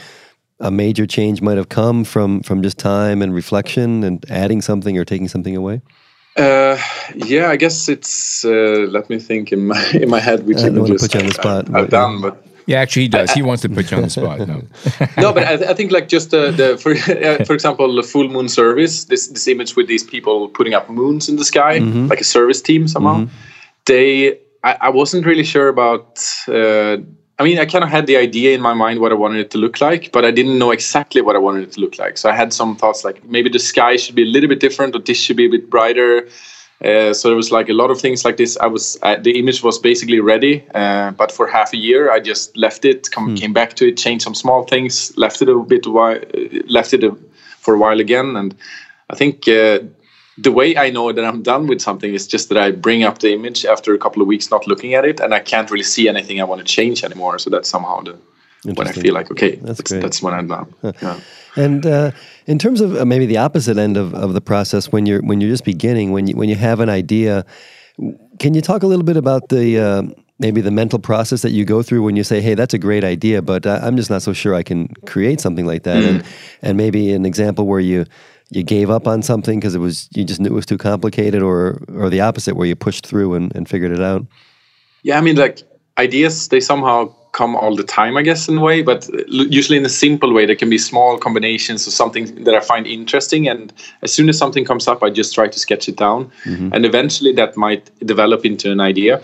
a 0.61 0.71
major 0.71 1.05
change 1.05 1.41
might 1.41 1.57
have 1.57 1.67
come 1.67 2.05
from 2.05 2.41
from 2.43 2.61
just 2.61 2.77
time 2.77 3.21
and 3.21 3.35
reflection 3.35 4.05
and 4.05 4.25
adding 4.29 4.61
something 4.61 4.97
or 4.97 5.03
taking 5.03 5.27
something 5.27 5.57
away. 5.57 5.81
Uh, 6.37 6.77
yeah, 7.13 7.49
I 7.49 7.57
guess 7.57 7.89
it's. 7.89 8.45
Uh, 8.45 8.87
let 8.89 9.09
me 9.09 9.19
think 9.19 9.51
in 9.51 9.67
my 9.67 9.83
in 10.03 10.09
my 10.09 10.21
head 10.21 10.47
which 10.47 10.59
I 10.59 10.69
don't 10.69 10.75
wanna 10.75 10.91
images 10.91 11.01
put 11.01 11.13
you 11.13 11.19
on 11.19 11.25
the 11.27 11.33
spot, 11.33 11.65
I've, 11.65 11.71
but, 11.73 11.81
I've 11.83 11.89
done, 11.89 12.21
but 12.21 12.44
Yeah, 12.67 12.79
actually, 12.81 13.03
he 13.03 13.07
does. 13.09 13.31
He 13.31 13.41
wants 13.43 13.61
to 13.61 13.69
put 13.69 13.91
you 13.91 13.97
on 13.97 14.03
the 14.03 14.09
spot. 14.09 14.39
No. 14.39 14.61
no, 15.17 15.31
but 15.33 15.43
I, 15.43 15.55
th- 15.57 15.69
I 15.69 15.73
think 15.75 15.91
like 15.91 16.07
just 16.07 16.31
the, 16.31 16.49
the 16.51 16.77
for 16.77 16.91
uh, 17.11 17.43
for 17.45 17.53
example 17.53 17.93
the 17.95 18.01
full 18.03 18.27
moon 18.27 18.49
service. 18.49 19.03
This 19.05 19.27
this 19.27 19.47
image 19.47 19.75
with 19.75 19.87
these 19.87 20.03
people 20.03 20.49
putting 20.49 20.73
up 20.73 20.89
moons 20.89 21.29
in 21.29 21.35
the 21.35 21.45
sky, 21.45 21.79
Mm-hmm. 21.79 22.07
like 22.07 22.21
a 22.21 22.23
service 22.23 22.61
team 22.61 22.87
somehow. 22.87 23.27
They, 23.85 24.39
I, 24.63 24.77
I 24.81 24.89
wasn't 24.89 25.25
really 25.25 25.43
sure 25.43 25.67
about. 25.67 26.19
Uh, 26.47 26.97
I 27.37 27.43
mean, 27.43 27.59
I 27.59 27.65
kind 27.65 27.83
of 27.83 27.89
had 27.89 28.07
the 28.07 28.15
idea 28.15 28.55
in 28.55 28.61
my 28.61 28.73
mind 28.73 28.99
what 29.01 29.11
I 29.11 29.15
wanted 29.15 29.39
it 29.41 29.51
to 29.51 29.57
look 29.57 29.81
like, 29.81 30.11
but 30.13 30.23
I 30.23 30.31
didn't 30.31 30.57
know 30.57 30.71
exactly 30.71 31.21
what 31.21 31.35
I 31.35 31.39
wanted 31.39 31.63
it 31.63 31.71
to 31.73 31.81
look 31.81 31.99
like. 31.99 32.17
So 32.17 32.29
I 32.29 32.33
had 32.33 32.53
some 32.53 32.77
thoughts 32.77 33.03
like 33.03 33.23
maybe 33.25 33.49
the 33.49 33.59
sky 33.59 33.97
should 33.97 34.15
be 34.15 34.23
a 34.23 34.25
little 34.25 34.47
bit 34.47 34.61
different, 34.61 34.95
or 34.95 34.99
this 34.99 35.17
should 35.17 35.35
be 35.37 35.45
a 35.45 35.49
bit 35.49 35.69
brighter. 35.69 36.27
Uh, 36.83 37.13
so 37.13 37.29
there 37.29 37.37
was 37.37 37.51
like 37.51 37.69
a 37.69 37.73
lot 37.73 37.89
of 37.89 38.01
things 38.01 38.25
like 38.25 38.35
this. 38.37 38.57
I 38.57 38.67
was 38.67 38.97
uh, 39.01 39.15
the 39.15 39.39
image 39.39 39.63
was 39.63 39.79
basically 39.79 40.19
ready, 40.19 40.65
uh, 40.75 41.11
but 41.11 41.31
for 41.31 41.47
half 41.47 41.73
a 41.73 41.77
year 41.77 42.11
I 42.11 42.19
just 42.19 42.55
left 42.57 42.83
it, 42.83 43.09
come, 43.11 43.35
came 43.35 43.53
back 43.53 43.75
to 43.75 43.87
it, 43.87 43.97
changed 43.97 44.23
some 44.23 44.35
small 44.35 44.63
things, 44.63 45.17
left 45.17 45.41
it 45.41 45.47
a 45.47 45.57
bit, 45.59 45.87
while, 45.87 46.19
left 46.67 46.93
it 46.93 47.03
a, 47.03 47.15
for 47.59 47.75
a 47.75 47.77
while 47.77 47.99
again, 48.01 48.35
and 48.35 48.55
I 49.09 49.15
think 49.15 49.47
uh, 49.47 49.79
the 50.37 50.51
way 50.51 50.75
I 50.75 50.89
know 50.89 51.13
that 51.13 51.23
I'm 51.23 51.43
done 51.43 51.67
with 51.67 51.81
something 51.81 52.13
is 52.13 52.27
just 52.27 52.49
that 52.49 52.57
I 52.57 52.71
bring 52.71 53.03
up 53.03 53.19
the 53.19 53.33
image 53.33 53.65
after 53.65 53.93
a 53.93 53.97
couple 53.97 54.21
of 54.21 54.27
weeks 54.27 54.51
not 54.51 54.67
looking 54.67 54.95
at 54.95 55.05
it, 55.05 55.21
and 55.21 55.33
I 55.33 55.39
can't 55.39 55.71
really 55.71 55.83
see 55.83 56.09
anything 56.09 56.41
I 56.41 56.43
want 56.43 56.59
to 56.59 56.65
change 56.65 57.03
anymore. 57.03 57.39
So 57.39 57.49
that's 57.49 57.69
somehow 57.69 58.01
the 58.01 58.17
when 58.63 58.87
I 58.87 58.91
feel 58.91 59.13
like 59.13 59.31
okay, 59.31 59.55
That's 59.55 59.77
that's, 59.77 59.91
that's 59.91 60.21
when 60.21 60.33
I'm 60.33 60.47
done. 60.47 60.73
Yeah. 61.01 61.19
And 61.55 61.85
uh, 61.85 62.11
in 62.47 62.59
terms 62.59 62.81
of 62.81 62.95
uh, 62.95 63.05
maybe 63.05 63.25
the 63.25 63.37
opposite 63.37 63.77
end 63.77 63.97
of, 63.97 64.13
of 64.13 64.33
the 64.33 64.41
process, 64.41 64.91
when 64.91 65.05
you're 65.05 65.21
when 65.21 65.41
you're 65.41 65.49
just 65.49 65.65
beginning, 65.65 66.11
when 66.11 66.27
you 66.27 66.35
when 66.35 66.49
you 66.49 66.55
have 66.55 66.79
an 66.79 66.89
idea, 66.89 67.45
can 68.39 68.53
you 68.53 68.61
talk 68.61 68.83
a 68.83 68.87
little 68.87 69.05
bit 69.05 69.17
about 69.17 69.49
the 69.49 69.79
uh, 69.79 70.03
maybe 70.39 70.61
the 70.61 70.71
mental 70.71 70.99
process 70.99 71.41
that 71.43 71.51
you 71.51 71.63
go 71.65 71.81
through 71.81 72.03
when 72.03 72.15
you 72.15 72.23
say, 72.23 72.41
"Hey, 72.41 72.55
that's 72.55 72.73
a 72.73 72.77
great 72.77 73.03
idea, 73.03 73.41
but 73.41 73.65
I- 73.65 73.77
I'm 73.77 73.95
just 73.95 74.09
not 74.09 74.21
so 74.21 74.33
sure 74.33 74.53
I 74.53 74.63
can 74.63 74.89
create 75.05 75.39
something 75.39 75.65
like 75.65 75.83
that," 75.83 76.03
and 76.03 76.23
and 76.61 76.77
maybe 76.77 77.13
an 77.13 77.25
example 77.25 77.65
where 77.65 77.79
you 77.79 78.05
you 78.51 78.63
gave 78.63 78.89
up 78.89 79.07
on 79.07 79.23
something 79.23 79.59
because 79.59 79.75
it 79.75 79.79
was 79.79 80.09
you 80.15 80.23
just 80.23 80.39
knew 80.39 80.49
it 80.49 80.53
was 80.53 80.65
too 80.65 80.77
complicated, 80.77 81.41
or 81.41 81.81
or 81.93 82.09
the 82.09 82.21
opposite 82.21 82.55
where 82.55 82.67
you 82.67 82.75
pushed 82.75 83.07
through 83.07 83.33
and, 83.33 83.55
and 83.55 83.69
figured 83.69 83.91
it 83.91 84.01
out. 84.01 84.25
Yeah, 85.03 85.17
I 85.17 85.21
mean, 85.21 85.35
like 85.35 85.61
ideas, 85.97 86.49
they 86.49 86.59
somehow 86.59 87.15
come 87.35 87.55
all 87.55 87.75
the 87.75 87.83
time, 87.83 88.17
I 88.17 88.21
guess, 88.21 88.47
in 88.47 88.57
a 88.57 88.61
way, 88.61 88.81
but 88.81 89.09
usually 89.27 89.77
in 89.77 89.85
a 89.85 89.95
simple 90.05 90.33
way. 90.33 90.45
There 90.45 90.55
can 90.55 90.69
be 90.69 90.77
small 90.77 91.17
combinations 91.17 91.85
of 91.85 91.93
something 91.93 92.43
that 92.45 92.55
I 92.55 92.61
find 92.61 92.87
interesting, 92.87 93.47
and 93.47 93.73
as 94.01 94.11
soon 94.13 94.29
as 94.29 94.37
something 94.37 94.65
comes 94.65 94.87
up, 94.87 95.03
I 95.03 95.09
just 95.09 95.35
try 95.35 95.47
to 95.47 95.59
sketch 95.59 95.89
it 95.89 95.97
down, 95.97 96.31
mm-hmm. 96.45 96.69
and 96.73 96.85
eventually 96.85 97.33
that 97.33 97.57
might 97.57 97.91
develop 98.05 98.45
into 98.45 98.71
an 98.71 98.79
idea. 98.79 99.21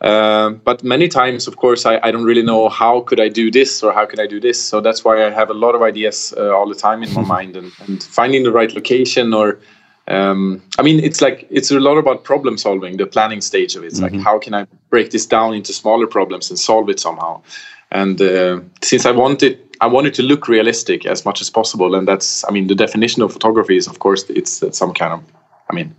Uh, 0.00 0.50
but 0.50 0.82
many 0.82 1.08
times, 1.08 1.46
of 1.46 1.56
course, 1.56 1.86
I, 1.86 1.98
I, 2.02 2.10
don't 2.10 2.24
really 2.24 2.42
know 2.42 2.68
how 2.68 3.00
could 3.00 3.20
I 3.20 3.28
do 3.30 3.50
this 3.50 3.82
or 3.82 3.92
how 3.92 4.04
can 4.04 4.20
I 4.20 4.26
do 4.26 4.38
this. 4.38 4.60
So 4.60 4.80
that's 4.82 5.02
why 5.02 5.24
I 5.24 5.30
have 5.30 5.48
a 5.48 5.54
lot 5.54 5.74
of 5.74 5.82
ideas 5.82 6.34
uh, 6.36 6.50
all 6.50 6.68
the 6.68 6.74
time 6.74 7.02
in 7.02 7.14
my 7.14 7.22
mind, 7.36 7.56
and, 7.56 7.72
and, 7.86 8.02
finding 8.02 8.42
the 8.42 8.52
right 8.52 8.74
location 8.74 9.32
or 9.32 9.60
um, 10.08 10.62
I 10.78 10.82
mean, 10.82 11.00
it's 11.00 11.20
like 11.20 11.46
it's 11.50 11.70
a 11.70 11.80
lot 11.80 11.96
about 11.96 12.24
problem 12.24 12.58
solving. 12.58 12.96
The 12.96 13.06
planning 13.06 13.40
stage 13.40 13.76
of 13.76 13.84
it. 13.84 13.86
It's 13.86 14.00
mm-hmm. 14.00 14.16
like 14.16 14.24
how 14.24 14.38
can 14.38 14.54
I 14.54 14.66
break 14.90 15.10
this 15.10 15.26
down 15.26 15.54
into 15.54 15.72
smaller 15.72 16.06
problems 16.06 16.50
and 16.50 16.58
solve 16.58 16.90
it 16.90 17.00
somehow. 17.00 17.42
And 17.90 18.20
uh, 18.20 18.60
since 18.82 19.06
I 19.06 19.12
wanted, 19.12 19.58
I 19.80 19.86
wanted 19.86 20.14
to 20.14 20.22
look 20.22 20.48
realistic 20.48 21.06
as 21.06 21.24
much 21.24 21.40
as 21.40 21.48
possible, 21.48 21.94
and 21.94 22.08
that's, 22.08 22.44
I 22.48 22.50
mean, 22.50 22.66
the 22.66 22.74
definition 22.74 23.22
of 23.22 23.32
photography 23.32 23.76
is, 23.76 23.86
of 23.86 23.98
course, 24.00 24.24
it's 24.30 24.62
some 24.76 24.92
kind 24.94 25.12
of, 25.12 25.22
I 25.70 25.74
mean, 25.74 25.94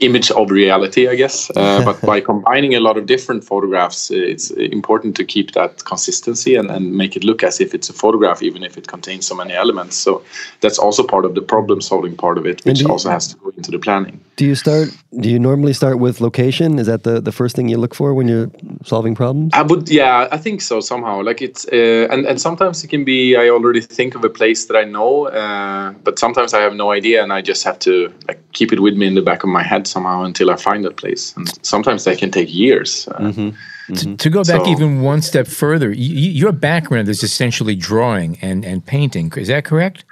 image 0.00 0.30
of 0.30 0.50
reality, 0.50 1.08
I 1.08 1.14
guess. 1.14 1.50
Uh, 1.50 1.84
but 1.88 2.00
by 2.02 2.20
combining 2.20 2.74
a 2.74 2.80
lot 2.80 2.96
of 2.96 3.06
different 3.06 3.44
photographs, 3.44 4.10
uh, 4.10 4.14
it's 4.14 4.50
important 4.50 5.16
to 5.16 5.24
keep 5.24 5.52
that 5.52 5.84
consistency 5.84 6.54
and, 6.54 6.70
and 6.70 6.94
make 6.94 7.16
it 7.16 7.24
look 7.24 7.42
as 7.42 7.60
if 7.60 7.74
it's 7.74 7.90
a 7.90 7.92
photograph, 7.92 8.42
even 8.42 8.62
if 8.64 8.78
it 8.78 8.86
contains 8.86 9.26
so 9.26 9.34
many 9.34 9.52
elements. 9.54 9.96
So 9.96 10.22
that's 10.60 10.78
also 10.78 11.02
part 11.02 11.24
of 11.24 11.34
the 11.34 11.42
problem 11.42 11.80
solving 11.80 12.16
part 12.16 12.38
of 12.38 12.46
it, 12.46 12.64
which 12.64 12.84
also 12.84 13.10
has 13.10 13.28
to 13.28 13.36
go 13.36 13.52
into 13.56 13.70
the 13.70 13.78
planning. 13.78 14.20
Do 14.36 14.44
you 14.44 14.54
start? 14.56 14.88
Do 15.20 15.30
you 15.30 15.38
normally 15.38 15.72
start 15.72 16.00
with 16.00 16.20
location? 16.20 16.78
Is 16.78 16.86
that 16.86 17.04
the, 17.04 17.20
the 17.20 17.30
first 17.30 17.54
thing 17.54 17.68
you 17.68 17.76
look 17.78 17.94
for 17.94 18.14
when 18.14 18.26
you're 18.26 18.50
solving 18.84 19.14
problems? 19.14 19.52
I 19.54 19.62
would, 19.62 19.88
yeah, 19.88 20.28
I 20.32 20.38
think 20.38 20.60
so 20.60 20.80
somehow. 20.80 21.22
Like 21.22 21.40
it's, 21.40 21.66
uh, 21.72 22.08
and 22.10 22.26
and 22.26 22.40
sometimes 22.40 22.82
it 22.82 22.88
can 22.88 23.04
be. 23.04 23.36
I 23.36 23.48
already 23.48 23.80
think 23.80 24.16
of 24.16 24.24
a 24.24 24.28
place 24.28 24.66
that 24.66 24.76
I 24.76 24.84
know, 24.84 25.26
uh, 25.28 25.92
but 26.02 26.18
sometimes 26.18 26.52
I 26.52 26.60
have 26.60 26.74
no 26.74 26.90
idea, 26.90 27.22
and 27.22 27.32
I 27.32 27.42
just 27.42 27.62
have 27.64 27.78
to 27.80 28.12
like 28.26 28.40
keep 28.52 28.72
it 28.72 28.80
with 28.80 28.96
me 28.96 29.06
in 29.06 29.14
the 29.14 29.22
back 29.22 29.44
of 29.44 29.50
my 29.50 29.62
head 29.62 29.86
somehow 29.86 30.24
until 30.24 30.50
I 30.50 30.56
find 30.56 30.84
that 30.84 30.96
place. 30.96 31.32
And 31.36 31.48
sometimes 31.64 32.04
that 32.04 32.18
can 32.18 32.30
take 32.30 32.52
years. 32.52 33.06
Uh, 33.08 33.18
mm-hmm. 33.18 33.50
Mm-hmm. 33.88 33.94
To, 33.94 34.16
to, 34.16 34.30
go 34.30 34.42
back 34.42 34.64
so, 34.64 34.66
even 34.66 35.02
one 35.02 35.20
step 35.20 35.46
further, 35.46 35.92
your 35.92 36.52
background 36.52 37.08
is 37.08 37.22
essentially 37.22 37.76
drawing 37.76 38.38
and, 38.40 38.64
and 38.64 38.84
painting. 38.84 39.30
Is 39.36 39.48
that 39.48 39.66
correct? 39.66 40.04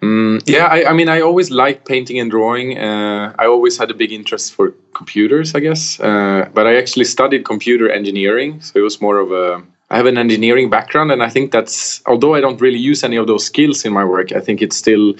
Mm, 0.00 0.42
yeah, 0.46 0.66
I, 0.66 0.90
I, 0.90 0.92
mean, 0.94 1.08
I 1.08 1.20
always 1.20 1.50
liked 1.50 1.86
painting 1.86 2.18
and 2.18 2.30
drawing. 2.30 2.78
Uh, 2.78 3.34
I 3.38 3.46
always 3.46 3.76
had 3.76 3.90
a 3.90 3.94
big 3.94 4.12
interest 4.12 4.54
for 4.54 4.74
computers, 4.94 5.54
I 5.54 5.60
guess. 5.60 6.00
Uh, 6.00 6.48
but 6.54 6.66
I 6.66 6.76
actually 6.76 7.04
studied 7.04 7.44
computer 7.44 7.90
engineering, 7.90 8.60
so 8.62 8.78
it 8.78 8.82
was 8.82 9.00
more 9.00 9.18
of 9.18 9.32
a. 9.32 9.62
I 9.90 9.96
have 9.96 10.06
an 10.06 10.16
engineering 10.16 10.70
background, 10.70 11.10
and 11.12 11.22
I 11.22 11.28
think 11.28 11.50
that's 11.52 12.00
although 12.06 12.34
I 12.34 12.40
don't 12.40 12.60
really 12.60 12.78
use 12.78 13.04
any 13.04 13.16
of 13.16 13.26
those 13.26 13.44
skills 13.44 13.84
in 13.84 13.92
my 13.92 14.04
work, 14.04 14.32
I 14.32 14.40
think 14.40 14.62
it's 14.62 14.76
still 14.76 15.14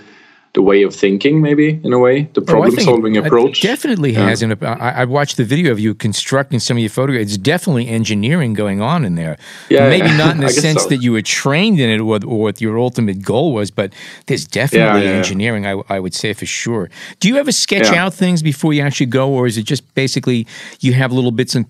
the 0.53 0.63
way 0.63 0.83
of 0.83 0.95
thinking, 0.95 1.41
maybe 1.41 1.81
in 1.85 1.93
a 1.93 1.99
way, 1.99 2.23
the 2.35 2.41
problem 2.41 2.75
oh, 2.77 2.83
solving 2.83 3.17
approach. 3.17 3.61
definitely 3.61 4.13
yeah. 4.13 4.29
has. 4.29 4.43
And 4.43 4.53
uh, 4.53 4.77
I, 4.81 5.03
I 5.03 5.05
watched 5.05 5.37
the 5.37 5.45
video 5.45 5.71
of 5.71 5.79
you 5.79 5.95
constructing 5.95 6.59
some 6.59 6.77
of 6.77 6.81
your 6.81 6.91
photographs. 6.91 7.35
It's 7.35 7.39
definitely 7.39 7.87
engineering 7.89 8.55
going 8.55 8.81
on 8.81 9.05
in 9.05 9.15
there. 9.15 9.37
Yeah, 9.69 9.89
maybe 9.89 10.09
yeah. 10.09 10.17
not 10.17 10.35
in 10.35 10.41
the 10.41 10.49
sense 10.49 10.83
so. 10.83 10.89
that 10.89 10.97
you 10.97 11.13
were 11.13 11.23
trained 11.23 11.79
in 11.79 11.89
it 11.89 12.01
or, 12.01 12.25
or, 12.25 12.41
what 12.41 12.61
your 12.61 12.79
ultimate 12.79 13.23
goal 13.23 13.53
was, 13.53 13.71
but 13.71 13.93
there's 14.27 14.45
definitely 14.45 15.05
yeah, 15.05 15.13
engineering. 15.13 15.67
I, 15.67 15.81
I, 15.89 16.01
would 16.01 16.15
say 16.15 16.33
for 16.33 16.47
sure. 16.47 16.91
Do 17.21 17.29
you 17.29 17.37
ever 17.37 17.53
sketch 17.53 17.87
out 17.93 18.13
things 18.13 18.43
before 18.43 18.73
you 18.73 18.83
actually 18.83 19.07
go, 19.07 19.31
or 19.31 19.47
is 19.47 19.57
it 19.57 19.65
just 19.65 19.95
basically 19.95 20.49
you 20.81 20.95
have 20.95 21.13
little 21.13 21.31
bits 21.31 21.55
and 21.55 21.67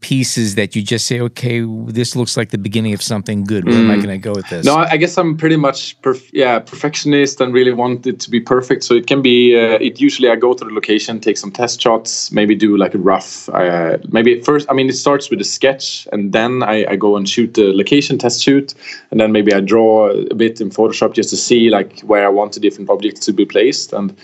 pieces 0.00 0.54
that 0.54 0.76
you 0.76 0.82
just 0.82 1.06
say, 1.06 1.20
okay, 1.20 1.64
this 1.86 2.14
looks 2.14 2.36
like 2.36 2.50
the 2.50 2.58
beginning 2.58 2.94
of 2.94 3.02
something 3.02 3.42
good. 3.42 3.64
Where 3.64 3.74
mm. 3.74 3.84
am 3.84 3.90
I 3.90 3.96
mm. 3.96 4.02
going 4.04 4.20
to 4.20 4.22
go 4.22 4.32
with 4.32 4.48
this? 4.48 4.64
No, 4.64 4.76
I 4.76 4.96
guess 4.96 5.18
I'm 5.18 5.36
pretty 5.36 5.56
much, 5.56 6.00
perf- 6.02 6.30
yeah, 6.32 6.60
perfectionist 6.60 7.40
and 7.40 7.52
really 7.52 7.72
want 7.72 8.06
it 8.06 8.20
to 8.20 8.30
be 8.30 8.40
perfect. 8.40 8.84
So 8.84 8.94
it 8.94 9.06
can 9.06 9.22
be, 9.22 9.56
uh, 9.56 9.78
it 9.80 10.00
usually 10.00 10.30
I 10.30 10.36
go 10.36 10.54
to 10.54 10.64
the 10.64 10.70
location, 10.70 11.20
take 11.20 11.36
some 11.36 11.50
test 11.50 11.80
shots, 11.80 12.30
maybe 12.30 12.54
do 12.54 12.76
like 12.76 12.94
a 12.94 12.98
rough, 12.98 13.48
uh, 13.48 13.98
maybe 14.10 14.40
first, 14.40 14.70
I 14.70 14.74
mean, 14.74 14.88
it 14.88 14.94
starts 14.94 15.30
with 15.30 15.40
a 15.40 15.44
sketch 15.44 16.06
and 16.12 16.32
then 16.32 16.62
I, 16.62 16.84
I 16.92 16.96
go 16.96 17.16
and 17.16 17.28
shoot 17.28 17.54
the 17.54 17.72
location 17.74 18.18
test 18.18 18.42
shoot. 18.42 18.74
And 19.10 19.18
then 19.18 19.32
maybe 19.32 19.52
I 19.52 19.60
draw 19.60 20.10
a 20.10 20.34
bit 20.34 20.60
in 20.60 20.70
Photoshop 20.70 21.14
just 21.14 21.30
to 21.30 21.36
see 21.36 21.70
like 21.70 22.00
where 22.00 22.24
I 22.24 22.28
want 22.28 22.52
the 22.52 22.60
different 22.60 22.90
objects 22.90 23.20
to 23.26 23.32
be 23.32 23.44
placed. 23.44 23.92
And 23.92 24.16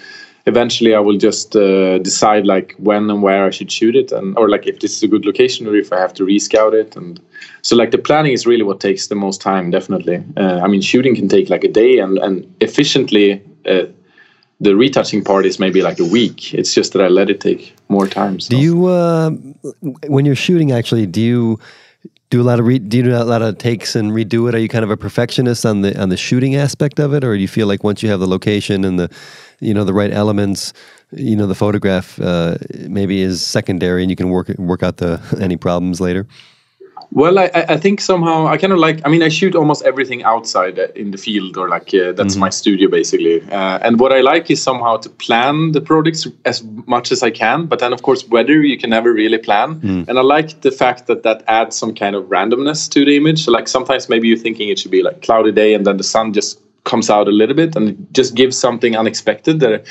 eventually 0.46 0.94
I 0.94 1.00
will 1.00 1.18
just 1.18 1.56
uh, 1.56 1.98
decide 1.98 2.46
like 2.46 2.74
when 2.78 3.10
and 3.10 3.22
where 3.22 3.44
I 3.44 3.50
should 3.50 3.70
shoot 3.70 3.96
it, 3.96 4.12
and 4.12 4.36
or 4.36 4.48
like 4.48 4.66
if 4.66 4.80
this 4.80 4.96
is 4.96 5.02
a 5.02 5.08
good 5.08 5.24
location 5.24 5.66
or 5.66 5.76
if 5.76 5.92
I 5.92 5.98
have 5.98 6.14
to 6.14 6.24
rescout 6.24 6.72
it. 6.72 6.96
And 6.96 7.20
so 7.62 7.76
like 7.76 7.90
the 7.90 7.98
planning 7.98 8.32
is 8.32 8.46
really 8.46 8.62
what 8.62 8.80
takes 8.80 9.08
the 9.08 9.14
most 9.14 9.40
time. 9.40 9.70
Definitely, 9.70 10.22
uh, 10.36 10.60
I 10.62 10.66
mean 10.68 10.80
shooting 10.80 11.14
can 11.14 11.28
take 11.28 11.50
like 11.50 11.64
a 11.64 11.68
day, 11.68 11.98
and 11.98 12.18
and 12.18 12.52
efficiently. 12.60 13.42
Uh, 13.66 13.86
the 14.62 14.76
retouching 14.76 15.24
part 15.24 15.46
is 15.46 15.58
maybe 15.58 15.80
like 15.80 15.98
a 15.98 16.04
week. 16.04 16.52
It's 16.52 16.74
just 16.74 16.92
that 16.92 17.00
I 17.00 17.08
let 17.08 17.30
it 17.30 17.40
take 17.40 17.74
more 17.88 18.06
time. 18.06 18.40
So. 18.40 18.50
Do 18.50 18.58
you, 18.58 18.86
uh, 18.88 19.30
when 20.06 20.26
you're 20.26 20.36
shooting, 20.36 20.70
actually, 20.70 21.06
do 21.06 21.22
you 21.22 21.58
do 22.30 22.40
a 22.40 22.44
lot 22.44 22.60
of 22.60 22.66
re- 22.66 22.78
do 22.78 22.96
you 22.96 23.02
do 23.02 23.14
a 23.14 23.24
lot 23.24 23.42
of 23.42 23.58
takes 23.58 23.96
and 23.96 24.12
redo 24.12 24.48
it? 24.48 24.54
Are 24.54 24.58
you 24.58 24.68
kind 24.68 24.84
of 24.84 24.90
a 24.90 24.96
perfectionist 24.96 25.66
on 25.66 25.82
the 25.82 26.00
on 26.00 26.08
the 26.08 26.16
shooting 26.16 26.54
aspect 26.54 26.98
of 26.98 27.12
it, 27.12 27.24
or 27.24 27.34
do 27.34 27.40
you 27.40 27.48
feel 27.48 27.66
like 27.66 27.84
once 27.84 28.02
you 28.02 28.08
have 28.08 28.20
the 28.20 28.28
location 28.28 28.84
and 28.84 28.98
the 28.98 29.10
you 29.60 29.74
know 29.74 29.84
the 29.84 29.92
right 29.92 30.12
elements 30.12 30.72
you 31.12 31.36
know 31.36 31.46
the 31.46 31.54
photograph 31.54 32.20
uh, 32.20 32.56
maybe 32.88 33.20
is 33.20 33.44
secondary 33.44 34.02
and 34.02 34.10
you 34.10 34.16
can 34.16 34.30
work 34.30 34.48
work 34.58 34.82
out 34.82 34.98
the 34.98 35.20
any 35.40 35.56
problems 35.56 36.00
later 36.00 36.26
well, 37.12 37.38
I, 37.40 37.50
I 37.54 37.76
think 37.76 38.00
somehow 38.00 38.46
I 38.46 38.56
kind 38.56 38.72
of 38.72 38.78
like. 38.78 39.00
I 39.04 39.08
mean, 39.08 39.22
I 39.22 39.28
shoot 39.28 39.56
almost 39.56 39.82
everything 39.82 40.22
outside 40.22 40.78
uh, 40.78 40.88
in 40.94 41.10
the 41.10 41.18
field, 41.18 41.56
or 41.56 41.68
like 41.68 41.92
uh, 41.92 42.12
that's 42.12 42.34
mm-hmm. 42.34 42.40
my 42.40 42.50
studio 42.50 42.88
basically. 42.88 43.42
Uh, 43.50 43.80
and 43.82 43.98
what 43.98 44.12
I 44.12 44.20
like 44.20 44.48
is 44.50 44.62
somehow 44.62 44.96
to 44.98 45.10
plan 45.10 45.72
the 45.72 45.80
projects 45.80 46.28
as 46.44 46.62
much 46.86 47.10
as 47.10 47.22
I 47.24 47.30
can. 47.30 47.66
But 47.66 47.80
then, 47.80 47.92
of 47.92 48.02
course, 48.02 48.28
weather 48.28 48.62
you 48.62 48.78
can 48.78 48.90
never 48.90 49.12
really 49.12 49.38
plan. 49.38 49.80
Mm. 49.80 50.08
And 50.08 50.18
I 50.18 50.22
like 50.22 50.60
the 50.60 50.70
fact 50.70 51.08
that 51.08 51.24
that 51.24 51.42
adds 51.48 51.76
some 51.76 51.94
kind 51.94 52.14
of 52.14 52.24
randomness 52.26 52.88
to 52.90 53.04
the 53.04 53.16
image. 53.16 53.44
So, 53.44 53.50
like 53.50 53.66
sometimes 53.66 54.08
maybe 54.08 54.28
you're 54.28 54.38
thinking 54.38 54.68
it 54.68 54.78
should 54.78 54.92
be 54.92 55.02
like 55.02 55.22
cloudy 55.22 55.50
day, 55.50 55.74
and 55.74 55.84
then 55.84 55.96
the 55.96 56.04
sun 56.04 56.32
just 56.32 56.60
comes 56.84 57.10
out 57.10 57.28
a 57.28 57.30
little 57.30 57.54
bit 57.54 57.76
and 57.76 57.90
it 57.90 58.12
just 58.12 58.34
gives 58.34 58.56
something 58.58 58.96
unexpected 58.96 59.60
that 59.60 59.84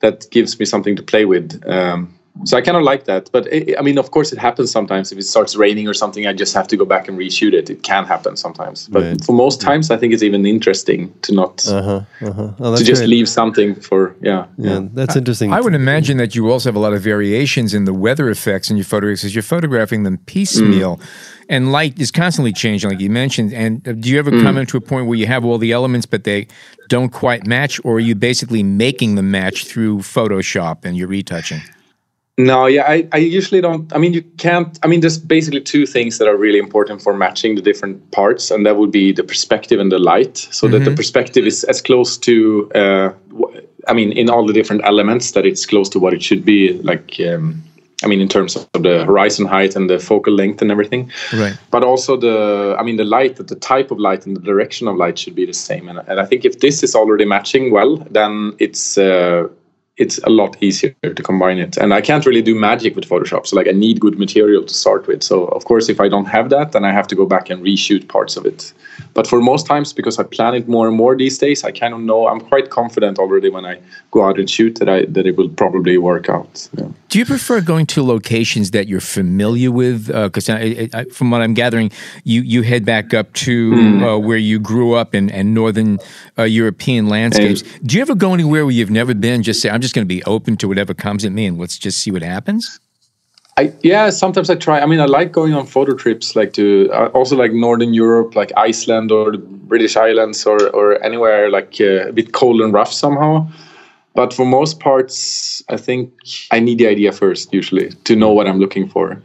that 0.00 0.28
gives 0.30 0.58
me 0.58 0.64
something 0.64 0.96
to 0.96 1.02
play 1.02 1.24
with. 1.24 1.62
Um, 1.66 2.12
so 2.44 2.56
I 2.56 2.60
kind 2.60 2.76
of 2.76 2.82
like 2.82 3.04
that, 3.04 3.30
but 3.30 3.46
it, 3.52 3.78
I 3.78 3.82
mean, 3.82 3.98
of 3.98 4.10
course, 4.10 4.32
it 4.32 4.38
happens 4.38 4.70
sometimes. 4.70 5.12
If 5.12 5.18
it 5.18 5.24
starts 5.24 5.54
raining 5.54 5.86
or 5.86 5.94
something, 5.94 6.26
I 6.26 6.32
just 6.32 6.54
have 6.54 6.66
to 6.68 6.76
go 6.76 6.84
back 6.84 7.06
and 7.06 7.18
reshoot 7.18 7.52
it. 7.52 7.70
It 7.70 7.82
can 7.82 8.04
happen 8.04 8.36
sometimes, 8.36 8.88
but 8.88 9.02
right. 9.02 9.24
for 9.24 9.32
most 9.32 9.60
times, 9.60 9.90
I 9.90 9.96
think 9.96 10.12
it's 10.12 10.22
even 10.22 10.44
interesting 10.46 11.12
to 11.22 11.34
not 11.34 11.66
uh-huh, 11.68 12.00
uh-huh. 12.20 12.52
Oh, 12.58 12.76
to 12.76 12.82
just 12.82 13.02
great. 13.02 13.10
leave 13.10 13.28
something 13.28 13.74
for 13.74 14.16
yeah, 14.22 14.46
yeah. 14.56 14.80
yeah 14.80 14.88
that's 14.92 15.14
interesting. 15.14 15.52
I, 15.52 15.58
I, 15.58 15.60
would 15.60 15.74
imagine 15.74 16.16
that 16.16 16.34
you 16.34 16.50
also 16.50 16.68
have 16.68 16.76
a 16.76 16.80
lot 16.80 16.94
of 16.94 17.02
variations 17.02 17.74
in 17.74 17.84
the 17.84 17.94
weather 17.94 18.28
effects 18.28 18.70
in 18.70 18.76
your 18.76 18.84
photographs 18.84 19.24
as 19.24 19.34
you're 19.34 19.42
photographing 19.42 20.02
them 20.02 20.18
piecemeal. 20.18 20.96
Mm 20.96 21.38
and 21.48 21.70
light 21.70 21.98
is 21.98 22.10
constantly 22.10 22.52
changing, 22.52 22.88
like 22.88 23.00
you 23.00 23.10
mentioned. 23.10 23.52
And 23.52 23.82
do 24.00 24.08
you 24.08 24.18
ever 24.18 24.30
mm. 24.30 24.42
come 24.42 24.56
into 24.56 24.78
a 24.78 24.80
point 24.80 25.06
where 25.06 25.18
you 25.18 25.26
have 25.26 25.44
all 25.44 25.58
the 25.58 25.72
elements, 25.72 26.06
but 26.06 26.24
they 26.24 26.46
don't 26.88 27.10
quite 27.10 27.46
match, 27.46 27.78
or 27.84 27.96
are 27.96 28.00
you 28.00 28.14
basically 28.14 28.62
making 28.62 29.16
them 29.16 29.30
match 29.30 29.66
through 29.66 29.98
Photoshop 29.98 30.84
and 30.84 30.96
you're 30.96 31.08
retouching? 31.08 31.60
No, 32.38 32.66
yeah, 32.66 32.84
I, 32.88 33.06
I 33.12 33.18
usually 33.18 33.60
don't. 33.60 33.94
I 33.94 33.98
mean, 33.98 34.14
you 34.14 34.22
can't. 34.38 34.78
I 34.82 34.86
mean, 34.86 35.00
there's 35.00 35.18
basically 35.18 35.60
two 35.60 35.84
things 35.84 36.16
that 36.16 36.28
are 36.28 36.36
really 36.36 36.58
important 36.58 37.02
for 37.02 37.12
matching 37.12 37.56
the 37.56 37.62
different 37.62 38.10
parts, 38.10 38.50
and 38.50 38.64
that 38.64 38.76
would 38.78 38.90
be 38.90 39.12
the 39.12 39.22
perspective 39.22 39.78
and 39.78 39.92
the 39.92 39.98
light, 39.98 40.38
so 40.38 40.66
mm-hmm. 40.66 40.72
that 40.72 40.78
the 40.78 40.84
mm-hmm. 40.86 40.96
perspective 40.96 41.46
is 41.46 41.62
as 41.64 41.82
close 41.82 42.16
to, 42.18 42.70
uh, 42.74 43.12
I 43.86 43.92
mean, 43.92 44.12
in 44.12 44.30
all 44.30 44.46
the 44.46 44.54
different 44.54 44.82
elements, 44.84 45.32
that 45.32 45.44
it's 45.44 45.66
close 45.66 45.90
to 45.90 45.98
what 45.98 46.14
it 46.14 46.22
should 46.22 46.42
be. 46.42 46.72
Like, 46.78 47.20
um, 47.20 47.62
I 48.02 48.06
mean, 48.06 48.20
in 48.22 48.28
terms 48.28 48.56
of 48.56 48.66
the 48.82 49.04
horizon 49.04 49.46
height 49.46 49.76
and 49.76 49.88
the 49.88 49.98
focal 49.98 50.32
length 50.32 50.62
and 50.62 50.70
everything. 50.70 51.12
Right. 51.32 51.56
But 51.70 51.84
also 51.84 52.16
the, 52.16 52.74
I 52.78 52.82
mean, 52.82 52.96
the 52.96 53.04
light, 53.04 53.36
the 53.36 53.54
type 53.54 53.90
of 53.90 53.98
light 53.98 54.26
and 54.26 54.34
the 54.34 54.40
direction 54.40 54.88
of 54.88 54.96
light 54.96 55.18
should 55.18 55.34
be 55.34 55.46
the 55.46 55.52
same. 55.52 55.88
And, 55.88 56.00
and 56.08 56.18
I 56.18 56.24
think 56.24 56.44
if 56.44 56.58
this 56.60 56.82
is 56.82 56.96
already 56.96 57.24
matching 57.24 57.70
well, 57.70 57.98
then 58.10 58.54
it's 58.58 58.98
uh, 58.98 59.48
it's 59.98 60.18
a 60.24 60.30
lot 60.30 60.56
easier 60.62 60.94
to 61.02 61.22
combine 61.22 61.58
it. 61.58 61.76
And 61.76 61.92
I 61.92 62.00
can't 62.00 62.24
really 62.24 62.40
do 62.40 62.54
magic 62.54 62.96
with 62.96 63.06
Photoshop. 63.06 63.46
So 63.46 63.56
like 63.56 63.68
I 63.68 63.72
need 63.72 64.00
good 64.00 64.18
material 64.18 64.64
to 64.64 64.72
start 64.72 65.06
with. 65.06 65.22
So 65.22 65.44
of 65.48 65.64
course, 65.66 65.90
if 65.90 66.00
I 66.00 66.08
don't 66.08 66.24
have 66.24 66.48
that, 66.48 66.72
then 66.72 66.84
I 66.84 66.92
have 66.92 67.06
to 67.08 67.14
go 67.14 67.26
back 67.26 67.50
and 67.50 67.62
reshoot 67.62 68.08
parts 68.08 68.36
of 68.36 68.46
it. 68.46 68.72
But 69.14 69.26
for 69.26 69.40
most 69.42 69.66
times, 69.66 69.92
because 69.92 70.18
I 70.18 70.22
plan 70.22 70.54
it 70.54 70.66
more 70.66 70.88
and 70.88 70.96
more 70.96 71.14
these 71.14 71.36
days, 71.36 71.62
I 71.62 71.72
kind 71.72 71.92
of 71.92 72.00
know 72.00 72.26
I'm 72.26 72.40
quite 72.40 72.70
confident 72.70 73.18
already 73.18 73.50
when 73.50 73.66
I 73.66 73.78
go 74.10 74.24
out 74.24 74.38
and 74.38 74.48
shoot 74.48 74.78
that 74.78 74.88
I 74.88 75.04
that 75.06 75.26
it 75.26 75.36
will 75.36 75.50
probably 75.50 75.98
work 75.98 76.30
out. 76.30 76.68
Yeah. 76.78 76.88
Do 77.10 77.18
you 77.18 77.26
prefer 77.26 77.60
going 77.60 77.84
to 77.86 78.02
locations 78.02 78.70
that 78.70 78.88
you're 78.88 79.00
familiar 79.00 79.70
with? 79.70 80.06
Because 80.06 80.48
uh, 80.48 81.04
from 81.12 81.30
what 81.30 81.42
I'm 81.42 81.52
gathering, 81.52 81.90
you 82.24 82.40
you 82.40 82.62
head 82.62 82.86
back 82.86 83.12
up 83.12 83.30
to 83.44 83.72
mm. 83.72 84.02
uh, 84.02 84.18
where 84.18 84.38
you 84.38 84.58
grew 84.58 84.94
up 84.94 85.14
in, 85.14 85.28
in 85.28 85.52
northern 85.52 85.98
uh, 86.38 86.44
European 86.44 87.08
landscapes. 87.08 87.60
And, 87.60 87.86
Do 87.86 87.96
you 87.96 88.02
ever 88.02 88.14
go 88.14 88.32
anywhere 88.32 88.64
where 88.64 88.72
you've 88.72 88.90
never 88.90 89.12
been? 89.12 89.42
Just 89.42 89.60
say, 89.60 89.68
I'm 89.68 89.81
just 89.82 89.94
going 89.94 90.06
to 90.06 90.14
be 90.14 90.22
open 90.24 90.56
to 90.58 90.68
whatever 90.68 90.94
comes 90.94 91.24
at 91.24 91.32
me, 91.32 91.46
and 91.46 91.58
let's 91.58 91.78
just 91.78 91.98
see 91.98 92.10
what 92.10 92.22
happens. 92.22 92.80
I 93.58 93.72
yeah, 93.82 94.08
sometimes 94.10 94.48
I 94.48 94.54
try. 94.54 94.80
I 94.80 94.86
mean, 94.86 95.00
I 95.00 95.04
like 95.04 95.32
going 95.32 95.52
on 95.52 95.66
photo 95.66 95.94
trips, 95.94 96.34
like 96.34 96.54
to 96.54 96.90
uh, 96.92 97.08
also 97.08 97.36
like 97.36 97.52
Northern 97.52 97.92
Europe, 97.92 98.34
like 98.34 98.50
Iceland 98.56 99.12
or 99.12 99.32
the 99.32 99.38
British 99.38 99.96
Islands 99.96 100.46
or 100.46 100.58
or 100.70 101.02
anywhere 101.04 101.50
like 101.50 101.76
uh, 101.80 102.08
a 102.08 102.12
bit 102.12 102.32
cold 102.32 102.62
and 102.62 102.72
rough 102.72 102.92
somehow. 102.92 103.46
But 104.14 104.34
for 104.34 104.44
most 104.46 104.80
parts, 104.80 105.62
I 105.68 105.76
think 105.76 106.12
I 106.50 106.60
need 106.60 106.78
the 106.78 106.86
idea 106.86 107.12
first, 107.12 107.52
usually, 107.52 107.90
to 108.04 108.14
know 108.14 108.30
what 108.32 108.46
I'm 108.46 108.58
looking 108.58 108.88
for. 108.88 109.22